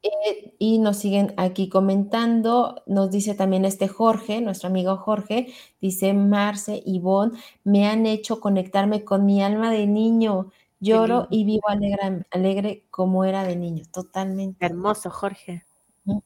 Eh, 0.03 0.55
y 0.59 0.79
nos 0.79 0.97
siguen 0.97 1.33
aquí 1.37 1.69
comentando, 1.69 2.83
nos 2.87 3.11
dice 3.13 3.35
también 3.35 3.65
este 3.65 3.87
Jorge, 3.87 4.41
nuestro 4.41 4.69
amigo 4.69 4.97
Jorge, 4.97 5.53
dice 5.81 6.13
Marce, 6.13 6.83
Ivonne, 6.85 7.39
me 7.63 7.87
han 7.87 8.07
hecho 8.07 8.41
conectarme 8.41 9.05
con 9.05 9.25
mi 9.25 9.43
alma 9.43 9.71
de 9.71 9.87
niño, 9.87 10.51
lloro 10.81 11.29
y 11.31 11.45
vivo 11.45 11.69
alegre, 11.69 12.27
alegre 12.33 12.85
como 12.91 13.25
era 13.25 13.45
de 13.45 13.55
niño, 13.55 13.85
totalmente. 13.93 14.67
Hermoso, 14.67 15.09
Jorge. 15.11 15.65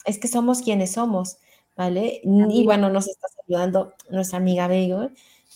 Es 0.06 0.18
que 0.18 0.28
somos 0.28 0.62
quienes 0.62 0.92
somos, 0.92 1.36
¿vale? 1.76 2.22
Y 2.24 2.64
bueno, 2.64 2.88
nos 2.88 3.06
está 3.08 3.28
saludando 3.28 3.92
nuestra 4.08 4.38
amiga 4.38 4.68
Bego, 4.68 5.10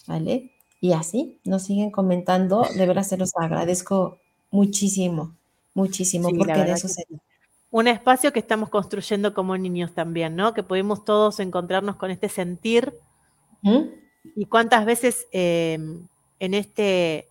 ¿vale? 0.07 0.53
Y 0.83 0.93
así 0.93 1.41
nos 1.45 1.63
siguen 1.63 1.91
comentando, 1.91 2.67
de 2.77 2.87
verdad 2.87 3.03
se 3.03 3.17
los 3.17 3.35
agradezco 3.37 4.19
muchísimo, 4.51 5.35
muchísimo, 5.73 6.29
porque 6.37 6.65
de 6.65 6.73
eso 6.73 6.89
se 6.89 7.05
un 7.71 7.89
espacio 7.89 8.33
que 8.33 8.41
estamos 8.41 8.69
construyendo 8.69 9.33
como 9.35 9.57
niños 9.57 9.95
también, 9.95 10.37
¿no? 10.37 10.55
Que 10.55 10.63
podemos 10.63 11.05
todos 11.05 11.41
encontrarnos 11.41 11.97
con 11.97 12.11
este 12.11 12.29
sentir. 12.29 12.95
Y 14.37 14.47
cuántas 14.47 14.85
veces 14.87 15.27
em, 15.33 16.07
en 16.39 16.55
este 16.55 17.29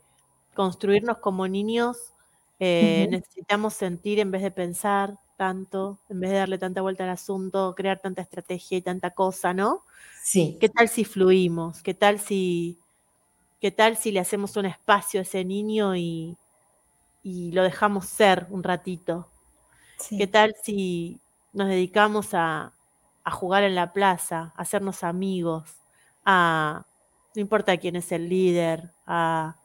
construirnos 0.54 1.18
como 1.20 1.48
niños 1.48 2.14
eh, 2.60 3.08
necesitamos 3.10 3.74
sentir 3.74 4.20
en 4.20 4.32
vez 4.32 4.42
de 4.42 4.52
pensar 4.52 5.18
tanto, 5.38 6.00
en 6.10 6.20
vez 6.20 6.32
de 6.32 6.38
darle 6.38 6.58
tanta 6.58 6.82
vuelta 6.82 7.06
al 7.06 7.12
asunto, 7.12 7.74
crear 7.76 8.02
tanta 8.02 8.22
estrategia 8.22 8.78
y 8.78 8.82
tanta 8.82 9.12
cosa, 9.12 9.54
¿no? 9.54 9.86
Sí. 10.22 10.58
¿Qué 10.60 10.68
tal 10.70 10.90
si 10.90 11.06
fluimos? 11.06 11.82
¿Qué 11.82 11.94
tal 11.94 12.20
si, 12.20 12.78
qué 13.62 13.72
tal 13.72 13.98
si 13.98 14.12
le 14.12 14.20
hacemos 14.20 14.58
un 14.58 14.66
espacio 14.66 15.22
a 15.22 15.24
ese 15.24 15.46
niño 15.46 15.96
y, 15.96 16.38
y 17.24 17.52
lo 17.54 17.64
dejamos 17.64 18.06
ser 18.08 18.48
un 18.50 18.64
ratito? 18.64 19.29
¿Qué 20.08 20.28
tal 20.28 20.56
si 20.64 21.20
nos 21.54 21.68
dedicamos 21.68 22.34
a, 22.34 22.74
jugar 23.32 23.64
en 23.64 23.76
la 23.76 23.94
plaza, 23.94 24.54
a 24.56 24.62
hacernos 24.64 25.04
amigos, 25.04 25.76
a, 26.26 26.84
no 27.36 27.42
importa 27.42 27.78
quién 27.78 27.96
es 27.96 28.12
el 28.12 28.28
líder, 28.28 28.90
a 29.06 29.56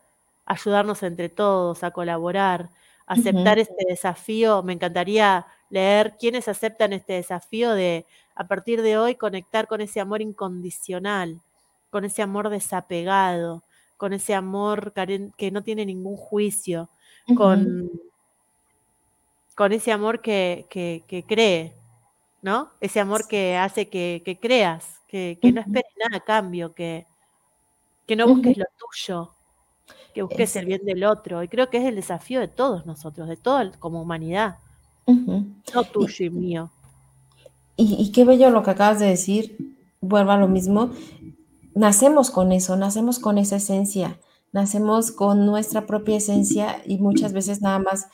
ayudarnos 0.44 1.02
entre 1.02 1.30
todos, 1.30 1.82
a 1.82 1.90
colaborar, 1.90 2.68
a 3.06 3.14
aceptar 3.14 3.58
este 3.58 3.86
desafío? 3.88 4.62
Me 4.62 4.74
encantaría 4.74 5.46
leer 5.70 6.16
quiénes 6.18 6.46
aceptan 6.48 6.92
este 6.92 7.14
desafío 7.14 7.72
de, 7.72 8.04
a 8.34 8.46
partir 8.46 8.82
de 8.82 8.98
hoy, 8.98 9.14
conectar 9.14 9.66
con 9.66 9.80
ese 9.80 10.00
amor 10.00 10.20
incondicional, 10.20 11.40
con 11.88 12.04
ese 12.04 12.20
amor 12.20 12.50
desapegado, 12.50 13.62
con 13.96 14.12
ese 14.12 14.34
amor 14.34 14.92
que 15.38 15.50
no 15.50 15.62
tiene 15.62 15.86
ningún 15.86 16.16
juicio, 16.16 16.90
con 17.34 17.90
con 19.54 19.72
ese 19.72 19.92
amor 19.92 20.20
que, 20.20 20.66
cree, 21.26 21.74
¿no? 22.42 22.70
Ese 22.80 23.00
amor 23.00 23.26
que 23.28 23.56
hace 23.56 23.88
que, 23.88 24.38
creas, 24.40 25.00
que, 25.08 25.38
no 25.42 25.60
esperes 25.60 25.92
nada 25.98 26.16
a 26.18 26.24
cambio, 26.24 26.74
que, 26.74 27.06
que 28.06 28.16
no 28.16 28.26
busques 28.26 28.56
lo 28.58 28.64
tuyo, 28.78 29.34
que 30.12 30.22
busques 30.22 30.56
el 30.56 30.66
bien 30.66 30.84
del 30.84 31.04
otro. 31.04 31.42
Y 31.42 31.48
creo 31.48 31.70
que 31.70 31.78
es 31.78 31.84
el 31.84 31.96
desafío 31.96 32.40
de 32.40 32.48
todos 32.48 32.86
nosotros, 32.86 33.28
de 33.28 33.36
todo 33.36 33.70
como 33.78 34.02
humanidad, 34.02 34.58
no 35.06 35.84
tuyo 35.92 36.26
y, 36.26 36.30
mío. 36.30 36.70
Y, 37.76 37.94
y, 37.98 38.12
qué 38.12 38.24
bello 38.24 38.50
lo 38.50 38.62
que 38.62 38.70
acabas 38.70 39.00
de 39.00 39.06
decir, 39.06 39.76
vuelvo 40.00 40.32
a 40.32 40.36
lo 40.36 40.48
mismo, 40.48 40.90
nacemos 41.74 42.30
con 42.30 42.52
eso, 42.52 42.76
nacemos 42.76 43.18
con 43.18 43.36
esa 43.38 43.56
esencia, 43.56 44.18
nacemos 44.52 45.10
con 45.10 45.44
nuestra 45.46 45.86
propia 45.86 46.16
esencia 46.16 46.80
y 46.86 46.98
muchas 46.98 47.32
veces 47.32 47.60
nada 47.60 47.80
más 47.80 48.06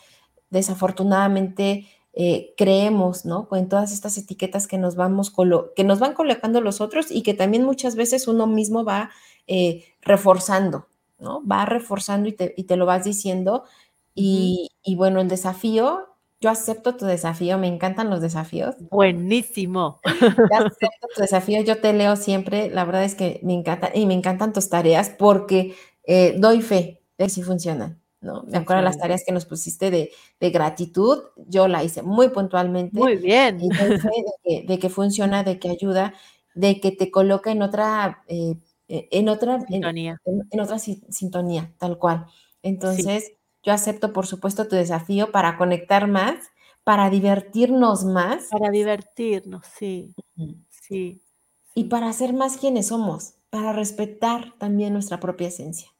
desafortunadamente 0.51 1.87
eh, 2.13 2.55
creemos, 2.57 3.25
¿no? 3.25 3.49
En 3.53 3.69
todas 3.69 3.93
estas 3.93 4.19
etiquetas 4.19 4.67
que 4.67 4.79
nos, 4.79 4.97
vamos 4.97 5.33
que 5.77 5.85
nos 5.85 6.01
van 6.01 6.13
colocando 6.15 6.61
los 6.61 6.81
otros 6.81 7.11
y 7.11 7.23
que 7.23 7.35
también 7.35 7.65
muchas 7.65 7.95
veces 7.95 8.27
uno 8.27 8.47
mismo 8.47 8.85
va 8.85 9.11
eh, 9.47 9.85
reforzando, 10.03 10.89
¿no? 11.19 11.47
Va 11.47 11.67
reforzando 11.67 12.29
y 12.29 12.33
te, 12.33 12.53
y 12.57 12.65
te 12.65 12.77
lo 12.77 12.87
vas 12.87 13.05
diciendo. 13.05 13.65
Y, 14.15 14.69
bueno, 14.97 15.21
el 15.21 15.29
desafío, 15.29 16.09
yo 16.41 16.51
acepto 16.51 16.97
tu 16.97 17.07
desafío, 17.07 17.59
me 17.59 17.69
encantan 17.69 18.11
los 18.11 18.21
desafíos. 18.21 18.75
Buenísimo. 18.91 20.01
Yo 20.51 20.67
acepto 20.67 21.09
tu 21.15 21.23
desafío, 21.23 21.63
yo 21.63 21.81
te 21.81 21.93
leo 21.93 22.17
siempre, 22.17 22.71
la 22.71 22.85
verdad 22.85 23.05
es 23.05 23.15
que 23.15 23.41
me 23.43 23.55
encanta 23.55 23.91
y 23.95 24.05
me 24.07 24.15
encantan 24.15 24.53
tus 24.53 24.69
tareas 24.69 25.11
porque 25.11 25.75
eh, 26.05 26.35
doy 26.39 26.61
fe 26.61 27.03
de 27.19 27.25
que 27.25 27.31
sí 27.31 27.43
funcionan. 27.43 28.00
¿No? 28.21 28.43
Me 28.45 28.59
acuerdo 28.59 28.83
de 28.83 28.85
las 28.85 28.99
tareas 28.99 29.23
que 29.25 29.33
nos 29.33 29.47
pusiste 29.47 29.91
de, 29.91 30.11
gratitud, 30.41 31.23
yo 31.37 31.69
la 31.69 31.83
hice 31.83 32.03
muy 32.03 32.29
puntualmente. 32.29 32.99
Muy 32.99 33.17
bien. 33.17 33.59
de, 33.59 34.79
que, 34.79 34.89
funciona, 34.89 35.43
de 35.43 35.59
que 35.59 35.71
ayuda, 35.71 36.15
de 36.55 36.81
que 36.81 36.93
te 36.93 37.11
coloca 37.11 37.51
en 37.51 37.63
otra, 37.63 38.23
eh, 38.29 38.57
eh, 38.89 39.09
en 39.11 39.29
otra 39.29 39.61
sintonía. 39.61 40.21
En, 40.25 40.61
otra 40.61 40.79
sintonía, 40.79 41.73
tal 41.79 41.99
cual. 41.99 42.27
Entonces, 42.63 43.33
yo 43.63 43.73
acepto, 43.73 44.13
por 44.13 44.27
supuesto, 44.27 44.69
tu 44.69 44.77
desafío 44.77 45.33
para 45.33 45.57
conectar 45.57 46.07
más, 46.07 46.37
para 46.85 47.11
divertirnos 47.11 48.05
más. 48.05 48.49
Para 48.51 48.71
divertirnos, 48.71 49.65
sí. 49.79 50.15
Sí. 50.69 51.23
Y 51.75 51.85
para 51.85 52.13
ser 52.13 52.33
más 52.33 52.57
quienes 52.57 52.89
somos, 52.89 53.35
para 53.49 53.73
respetar 53.73 54.55
también 54.59 54.93
nuestra 54.93 55.21
propia 55.21 55.49
esencia. 55.49 55.91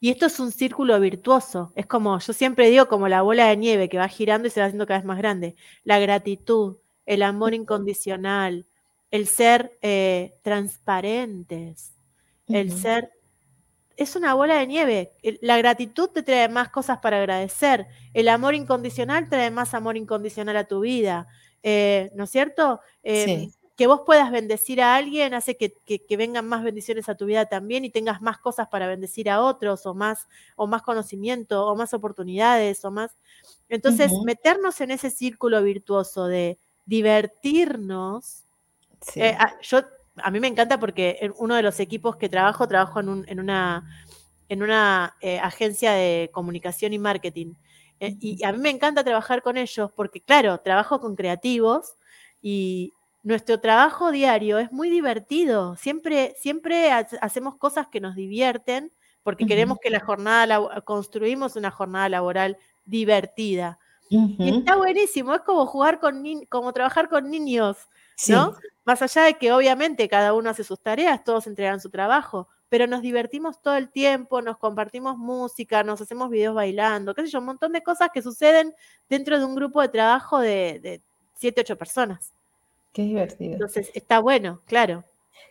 Y 0.00 0.10
esto 0.10 0.26
es 0.26 0.40
un 0.40 0.52
círculo 0.52 0.98
virtuoso. 1.00 1.72
Es 1.74 1.86
como, 1.86 2.18
yo 2.18 2.32
siempre 2.32 2.70
digo, 2.70 2.86
como 2.88 3.08
la 3.08 3.22
bola 3.22 3.48
de 3.48 3.56
nieve 3.56 3.88
que 3.88 3.98
va 3.98 4.08
girando 4.08 4.48
y 4.48 4.50
se 4.50 4.60
va 4.60 4.66
haciendo 4.66 4.86
cada 4.86 5.00
vez 5.00 5.06
más 5.06 5.18
grande. 5.18 5.56
La 5.84 5.98
gratitud, 5.98 6.76
el 7.06 7.22
amor 7.22 7.54
incondicional, 7.54 8.66
el 9.10 9.26
ser 9.26 9.78
eh, 9.82 10.34
transparentes, 10.42 11.94
el 12.46 12.72
ser... 12.72 13.10
Es 13.96 14.14
una 14.14 14.34
bola 14.34 14.58
de 14.58 14.66
nieve. 14.68 15.12
La 15.40 15.58
gratitud 15.58 16.08
te 16.10 16.22
trae 16.22 16.48
más 16.48 16.68
cosas 16.68 16.98
para 16.98 17.18
agradecer. 17.18 17.88
El 18.14 18.28
amor 18.28 18.54
incondicional 18.54 19.28
trae 19.28 19.50
más 19.50 19.74
amor 19.74 19.96
incondicional 19.96 20.56
a 20.56 20.68
tu 20.68 20.80
vida. 20.80 21.26
Eh, 21.64 22.10
¿No 22.14 22.24
es 22.24 22.30
cierto? 22.30 22.80
Eh, 23.02 23.48
que 23.78 23.86
vos 23.86 24.00
puedas 24.04 24.32
bendecir 24.32 24.82
a 24.82 24.96
alguien 24.96 25.34
hace 25.34 25.56
que, 25.56 26.16
vengan 26.16 26.48
más 26.48 26.64
bendiciones 26.64 27.08
a 27.08 27.14
tu 27.14 27.26
vida 27.26 27.46
también 27.46 27.84
y 27.84 27.90
tengas 27.90 28.20
más 28.20 28.38
cosas 28.38 28.66
para 28.66 28.88
bendecir 28.88 29.30
a 29.30 29.40
otros 29.40 29.86
o 29.86 29.94
más, 29.94 30.26
o 30.56 30.66
más 30.66 30.82
conocimiento 30.82 31.64
o 31.64 31.76
más 31.76 31.94
oportunidades 31.94 32.84
o 32.84 32.90
más. 32.90 33.16
Entonces, 33.68 34.10
meternos 34.24 34.80
en 34.80 34.90
ese 34.90 35.10
círculo 35.10 35.62
virtuoso 35.62 36.26
de 36.26 36.58
divertirnos. 36.86 38.46
Eh, 39.14 39.36
a, 39.38 39.60
yo, 39.60 39.82
a 40.16 40.30
mí 40.32 40.40
me 40.40 40.48
encanta 40.48 40.80
porque 40.80 41.18
en 41.20 41.32
uno 41.38 41.54
de 41.54 41.62
los 41.62 41.78
equipos 41.78 42.16
que 42.16 42.28
trabajo, 42.28 42.66
trabajo 42.66 42.98
en, 42.98 43.38
una, 43.38 43.88
en 44.48 44.62
una 44.64 45.14
eh, 45.20 45.38
agencia 45.38 45.92
de 45.92 46.30
comunicación 46.32 46.94
y 46.94 46.98
marketing. 46.98 47.52
Eh, 48.00 48.16
y 48.18 48.44
a 48.44 48.50
mí 48.50 48.58
me 48.58 48.70
encanta 48.70 49.04
trabajar 49.04 49.40
con 49.40 49.56
ellos 49.56 49.92
porque, 49.94 50.20
claro, 50.20 50.58
trabajo 50.58 50.98
con 50.98 51.14
creativos 51.14 51.94
y, 52.42 52.92
nuestro 53.28 53.60
trabajo 53.60 54.10
diario 54.10 54.58
es 54.58 54.72
muy 54.72 54.88
divertido. 54.88 55.76
Siempre, 55.76 56.34
siempre 56.38 56.90
hacemos 56.90 57.56
cosas 57.56 57.86
que 57.86 58.00
nos 58.00 58.14
divierten 58.14 58.90
porque 59.22 59.44
queremos 59.44 59.76
que 59.82 59.90
la 59.90 60.00
jornada, 60.00 60.80
construimos 60.80 61.54
una 61.54 61.70
jornada 61.70 62.08
laboral 62.08 62.56
divertida. 62.86 63.78
Y 64.08 64.56
está 64.56 64.76
buenísimo, 64.76 65.34
es 65.34 65.42
como 65.42 65.66
jugar 65.66 66.00
con, 66.00 66.24
como 66.48 66.72
trabajar 66.72 67.10
con 67.10 67.30
niños, 67.30 67.76
¿no? 68.28 68.54
Más 68.86 69.02
allá 69.02 69.24
de 69.24 69.34
que 69.34 69.52
obviamente 69.52 70.08
cada 70.08 70.32
uno 70.32 70.48
hace 70.48 70.64
sus 70.64 70.80
tareas, 70.80 71.22
todos 71.22 71.46
entregan 71.46 71.82
su 71.82 71.90
trabajo, 71.90 72.48
pero 72.70 72.86
nos 72.86 73.02
divertimos 73.02 73.60
todo 73.60 73.76
el 73.76 73.90
tiempo, 73.90 74.40
nos 74.40 74.56
compartimos 74.56 75.18
música, 75.18 75.82
nos 75.82 76.00
hacemos 76.00 76.30
videos 76.30 76.54
bailando, 76.54 77.14
qué 77.14 77.26
sé 77.26 77.28
yo, 77.28 77.40
un 77.40 77.44
montón 77.44 77.72
de 77.72 77.82
cosas 77.82 78.08
que 78.14 78.22
suceden 78.22 78.72
dentro 79.10 79.38
de 79.38 79.44
un 79.44 79.54
grupo 79.54 79.82
de 79.82 79.88
trabajo 79.90 80.38
de, 80.38 80.80
de 80.80 81.02
siete, 81.34 81.60
ocho 81.60 81.76
personas. 81.76 82.32
Qué 82.98 83.04
divertido. 83.04 83.52
Entonces, 83.52 83.92
está 83.94 84.18
bueno, 84.18 84.60
claro. 84.66 85.04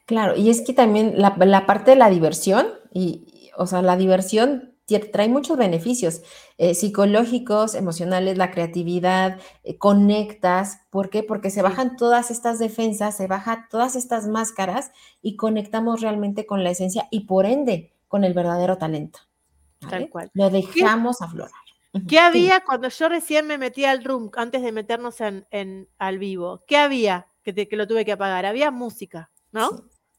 Claro, 0.05 0.35
y 0.35 0.49
es 0.49 0.59
que 0.59 0.73
también 0.73 1.13
la, 1.15 1.65
parte 1.65 1.91
de 1.91 1.95
la 1.95 2.09
diversión, 2.09 2.67
y, 2.91 3.51
o 3.55 3.65
sea, 3.65 3.81
la 3.81 3.95
diversión 3.95 4.75
trae 5.13 5.29
muchos 5.29 5.57
beneficios 5.57 6.23
eh, 6.57 6.75
psicológicos, 6.75 7.73
emocionales, 7.73 8.37
la 8.37 8.51
creatividad, 8.51 9.39
eh, 9.63 9.77
conectas. 9.77 10.81
¿Por 10.89 11.09
qué? 11.09 11.23
Porque 11.23 11.49
se 11.49 11.61
bajan 11.61 11.95
todas 11.95 12.31
estas 12.31 12.59
defensas, 12.59 13.15
se 13.15 13.27
bajan 13.27 13.69
todas 13.69 13.95
estas 13.95 14.27
máscaras 14.27 14.91
y 15.21 15.37
conectamos 15.37 16.01
realmente 16.01 16.45
con 16.45 16.65
la 16.65 16.71
esencia 16.71 17.07
y 17.11 17.27
por 17.27 17.45
ende 17.45 17.93
con 18.09 18.25
el 18.25 18.33
verdadero 18.33 18.77
talento. 18.77 19.19
Tal 19.89 20.09
cual. 20.09 20.31
Lo 20.33 20.49
dejamos 20.49 21.21
aflorar. 21.21 21.53
¿Qué 22.09 22.19
había 22.19 22.59
cuando 22.65 22.89
yo 22.89 23.07
recién 23.07 23.47
me 23.47 23.57
metí 23.57 23.85
al 23.85 24.03
room 24.03 24.31
antes 24.35 24.61
de 24.61 24.73
meternos 24.73 25.21
en, 25.21 25.87
al 25.97 26.19
vivo? 26.19 26.65
¿Qué 26.67 26.75
había 26.75 27.27
que, 27.53 27.67
que, 27.67 27.75
lo 27.75 27.87
tuve 27.87 28.05
que 28.05 28.11
apagar? 28.11 28.45
Había 28.45 28.71
música, 28.71 29.31
¿no? 29.51 29.69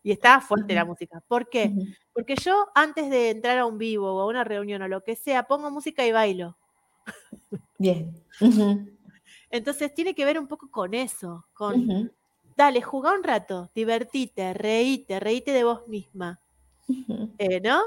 Y 0.03 0.13
estaba 0.13 0.41
fuerte 0.41 0.75
la 0.75 0.85
música. 0.85 1.23
¿Por 1.27 1.49
qué? 1.49 1.73
Porque 2.13 2.37
yo 2.37 2.69
antes 2.75 3.11
de 3.11 3.31
entrar 3.31 3.59
a 3.59 3.67
un 3.67 3.79
vivo 3.79 4.15
o 4.15 4.21
a 4.21 4.27
una 4.27 4.45
reunión 4.45 4.83
o 4.83 4.89
lo 4.89 5.03
que 5.03 5.17
sea, 5.17 5.45
pongo 5.45 5.71
música 5.71 6.07
y 6.07 6.13
bailo. 6.13 6.57
Bien. 7.79 8.13
Entonces 9.51 9.95
tiene 9.95 10.15
que 10.15 10.25
ver 10.25 10.39
un 10.39 10.47
poco 10.47 10.71
con 10.71 10.95
eso, 10.95 11.47
con, 11.55 12.13
dale, 12.57 12.83
jugá 12.83 13.15
un 13.15 13.25
rato, 13.25 13.71
divertite, 13.75 14.53
reíte, 14.53 15.21
reíte 15.21 15.53
de 15.53 15.65
vos 15.65 15.87
misma, 15.89 16.41
eh, 17.39 17.61
¿no? 17.61 17.81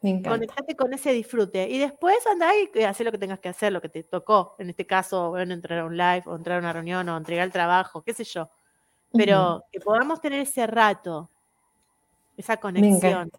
Conectate 0.00 0.76
con 0.76 0.92
ese 0.92 1.12
disfrute. 1.12 1.68
Y 1.70 1.78
después 1.78 2.26
andá 2.26 2.50
y 2.56 2.82
hacer 2.82 3.06
lo 3.06 3.12
que 3.12 3.18
tengas 3.18 3.38
que 3.38 3.48
hacer, 3.48 3.72
lo 3.72 3.80
que 3.80 3.88
te 3.88 4.02
tocó. 4.02 4.54
En 4.58 4.68
este 4.68 4.86
caso, 4.86 5.30
bueno, 5.30 5.54
entrar 5.54 5.78
a 5.78 5.86
un 5.86 5.96
live, 5.96 6.24
o 6.26 6.36
entrar 6.36 6.56
a 6.56 6.60
una 6.60 6.72
reunión, 6.74 7.08
o 7.08 7.16
entregar 7.16 7.46
el 7.46 7.52
trabajo, 7.52 8.02
qué 8.02 8.12
sé 8.12 8.24
yo. 8.24 8.50
Pero 9.14 9.64
que 9.72 9.80
podamos 9.80 10.20
tener 10.20 10.40
ese 10.40 10.66
rato, 10.66 11.30
esa 12.36 12.56
conexión. 12.56 13.30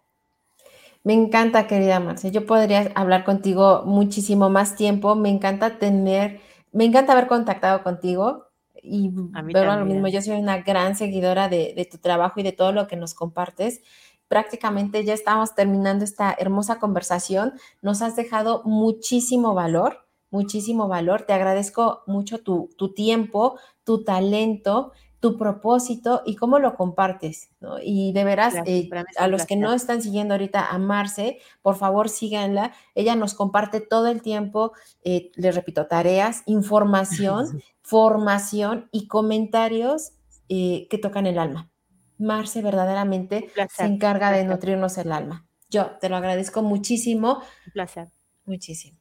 Me 1.04 1.12
encanta. 1.12 1.66
querida 1.66 2.00
Marce. 2.00 2.30
Yo 2.30 2.46
podría 2.46 2.90
hablar 2.94 3.24
contigo 3.24 3.82
muchísimo 3.84 4.50
más 4.50 4.74
tiempo. 4.74 5.14
Me 5.14 5.28
encanta 5.28 5.78
tener, 5.78 6.40
me 6.72 6.84
encanta 6.84 7.12
haber 7.12 7.28
contactado 7.28 7.82
contigo 7.82 8.46
y 8.82 9.10
ver 9.52 9.66
lo 9.66 9.84
mismo. 9.84 10.08
Yo 10.08 10.20
soy 10.22 10.38
una 10.38 10.62
gran 10.62 10.96
seguidora 10.96 11.48
de, 11.48 11.74
de, 11.76 11.84
tu 11.84 11.98
trabajo 11.98 12.40
y 12.40 12.42
de 12.42 12.52
todo 12.52 12.72
lo 12.72 12.88
que 12.88 12.96
nos 12.96 13.14
compartes 13.14 13.82
prácticamente 14.28 15.04
ya 15.04 15.14
estamos 15.14 15.54
terminando 15.54 16.04
esta 16.04 16.34
hermosa 16.38 16.78
conversación. 16.78 17.54
Nos 17.82 18.02
has 18.02 18.16
dejado 18.16 18.62
muchísimo 18.64 19.54
valor, 19.54 20.06
muchísimo 20.30 20.88
valor. 20.88 21.22
Te 21.22 21.32
agradezco 21.32 22.02
mucho 22.06 22.38
tu, 22.38 22.68
tiempo, 22.94 23.58
tu 23.84 24.04
talento, 24.04 24.92
tu 25.26 25.36
propósito 25.36 26.22
y 26.24 26.36
cómo 26.36 26.60
lo 26.60 26.76
compartes. 26.76 27.50
Y 27.82 28.12
de 28.12 28.22
veras, 28.22 28.54
eh, 28.64 28.88
a 29.18 29.26
los 29.26 29.44
que 29.44 29.56
no 29.56 29.72
están 29.72 30.00
siguiendo 30.00 30.34
ahorita 30.34 30.68
a 30.68 30.78
Marce, 30.78 31.40
por 31.62 31.74
favor 31.74 32.08
síganla. 32.08 32.72
Ella 32.94 33.16
nos 33.16 33.34
comparte 33.34 33.80
todo 33.80 34.06
el 34.06 34.22
tiempo, 34.22 34.70
eh, 35.02 35.32
les 35.34 35.56
repito, 35.56 35.88
tareas, 35.88 36.44
información, 36.46 37.60
formación 37.82 38.88
y 38.92 39.08
comentarios 39.08 40.12
eh, 40.48 40.86
que 40.88 40.98
tocan 40.98 41.26
el 41.26 41.40
alma. 41.40 41.72
Marce 42.18 42.62
verdaderamente 42.62 43.50
se 43.76 43.84
encarga 43.84 44.30
de 44.30 44.44
nutrirnos 44.44 44.96
el 44.96 45.10
alma. 45.10 45.44
Yo 45.70 45.96
te 46.00 46.08
lo 46.08 46.14
agradezco 46.14 46.62
muchísimo. 46.62 47.42
Un 47.66 47.72
placer. 47.72 48.08
Muchísimo. 48.44 48.96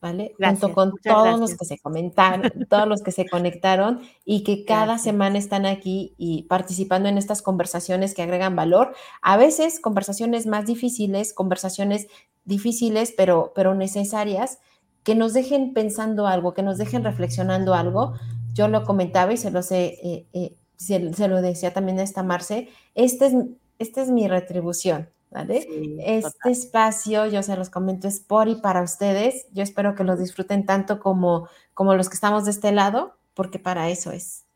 ¿Vale? 0.00 0.34
Junto 0.38 0.72
con 0.72 0.92
todos 1.02 1.40
los 1.40 1.56
que 1.56 1.64
se 1.64 1.78
comentaron, 1.78 2.52
todos 2.68 2.86
los 2.86 3.02
que 3.02 3.12
se 3.12 3.26
conectaron 3.26 4.00
y 4.24 4.44
que 4.44 4.64
cada 4.64 4.98
semana 4.98 5.38
están 5.38 5.64
aquí 5.64 6.14
y 6.18 6.42
participando 6.44 7.08
en 7.08 7.16
estas 7.16 7.40
conversaciones 7.40 8.14
que 8.14 8.22
agregan 8.22 8.56
valor. 8.56 8.94
A 9.22 9.36
veces 9.36 9.80
conversaciones 9.80 10.46
más 10.46 10.66
difíciles, 10.66 11.32
conversaciones 11.32 12.08
difíciles, 12.44 13.14
pero, 13.16 13.52
pero 13.54 13.74
necesarias, 13.74 14.58
que 15.02 15.14
nos 15.14 15.32
dejen 15.32 15.72
pensando 15.72 16.26
algo, 16.26 16.52
que 16.52 16.62
nos 16.62 16.78
dejen 16.78 17.02
reflexionando 17.02 17.74
algo. 17.74 18.14
Yo 18.52 18.68
lo 18.68 18.84
comentaba 18.84 19.32
y 19.32 19.38
se 19.38 19.50
los 19.50 19.70
he 19.70 19.98
eh, 20.02 20.26
eh, 20.32 20.56
se, 20.76 21.28
lo 21.28 21.42
decía 21.42 21.72
también 21.72 21.98
a 21.98 22.02
esta 22.02 22.22
Marce, 22.22 22.68
este 22.94 23.26
es, 23.26 23.34
este 23.78 24.02
es 24.02 24.10
mi 24.10 24.28
retribución, 24.28 25.10
¿vale? 25.36 25.66
este 26.00 26.50
espacio, 26.50 27.26
yo 27.26 27.42
se 27.42 27.56
los 27.56 27.68
comento, 27.68 28.08
es 28.08 28.20
por 28.20 28.48
y 28.48 28.54
para 28.56 28.82
ustedes. 28.82 29.46
Yo 29.52 29.62
espero 29.62 29.94
que 29.94 30.02
lo 30.02 30.16
disfruten 30.16 30.64
tanto 30.64 30.98
como, 30.98 31.48
como 31.74 31.94
los 31.94 32.08
que 32.08 32.14
estamos 32.14 32.46
de 32.46 32.52
este 32.52 32.72
lado, 32.72 33.18
porque 33.34 33.58
para 33.58 33.90
eso 33.90 34.12
es. 34.12 34.46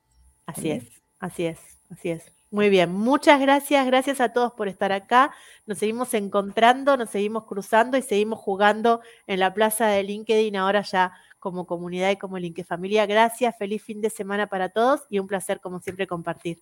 Así 0.46 0.70
es, 0.70 0.84
así 1.18 1.44
es, 1.44 1.58
así 1.90 2.10
es. 2.10 2.32
Muy 2.50 2.70
bien, 2.70 2.90
muchas 2.90 3.40
gracias, 3.40 3.86
gracias 3.86 4.20
a 4.20 4.32
todos 4.32 4.52
por 4.54 4.68
estar 4.68 4.90
acá. 4.90 5.32
Nos 5.66 5.78
seguimos 5.78 6.14
encontrando, 6.14 6.96
nos 6.96 7.10
seguimos 7.10 7.44
cruzando 7.44 7.96
y 7.96 8.02
seguimos 8.02 8.40
jugando 8.40 9.02
en 9.26 9.38
la 9.38 9.52
plaza 9.52 9.86
de 9.86 10.02
LinkedIn 10.02 10.56
ahora 10.56 10.80
ya 10.80 11.12
como 11.38 11.66
comunidad 11.66 12.10
y 12.10 12.16
como 12.16 12.38
Linke 12.38 12.64
Familia. 12.64 13.06
Gracias, 13.06 13.56
feliz 13.56 13.82
fin 13.82 14.00
de 14.00 14.10
semana 14.10 14.48
para 14.48 14.70
todos 14.70 15.02
y 15.10 15.18
un 15.18 15.26
placer 15.26 15.60
como 15.60 15.80
siempre 15.80 16.06
compartir. 16.06 16.60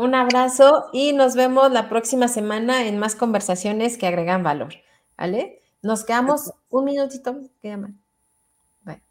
Un 0.00 0.14
abrazo 0.14 0.86
y 0.94 1.12
nos 1.12 1.34
vemos 1.34 1.70
la 1.70 1.90
próxima 1.90 2.26
semana 2.26 2.86
en 2.86 2.96
más 2.96 3.14
conversaciones 3.14 3.98
que 3.98 4.06
agregan 4.06 4.42
valor. 4.42 4.76
¿Vale? 5.18 5.60
Nos 5.82 6.04
quedamos 6.04 6.54
un 6.70 6.86
minutito. 6.86 7.34
Bye. 7.62 9.02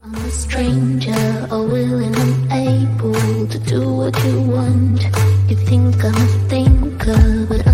I'm 0.00 0.14
a 0.14 0.30
stranger, 0.30 1.48
unable 1.50 3.48
to 3.48 3.58
do 3.66 3.92
what 3.92 4.16
you 4.24 4.40
want. 4.42 5.02
You 5.48 5.56
think 5.56 6.04
I'm 6.04 6.14
a 6.14 6.48
thinker, 6.48 7.46
but 7.48 7.67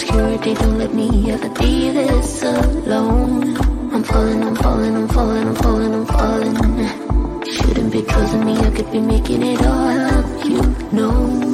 obscurity, 0.00 0.54
don't 0.54 0.78
let 0.78 0.94
me 0.94 1.30
ever 1.30 1.48
be 1.60 1.90
this 1.90 2.42
alone. 2.42 3.56
I'm 3.92 4.02
falling, 4.02 4.42
I'm 4.42 4.56
falling, 4.56 4.96
I'm 4.96 5.08
falling, 5.08 5.48
I'm 5.48 5.56
falling, 5.56 5.94
I'm 5.94 6.06
falling. 6.06 7.44
Shouldn't 7.44 7.92
be 7.92 8.02
trusting 8.02 8.44
me, 8.44 8.56
I 8.56 8.70
could 8.70 8.90
be 8.92 9.00
making 9.00 9.42
it 9.42 9.60
all 9.60 10.00
up, 10.16 10.44
you 10.44 10.62
know. 10.92 11.49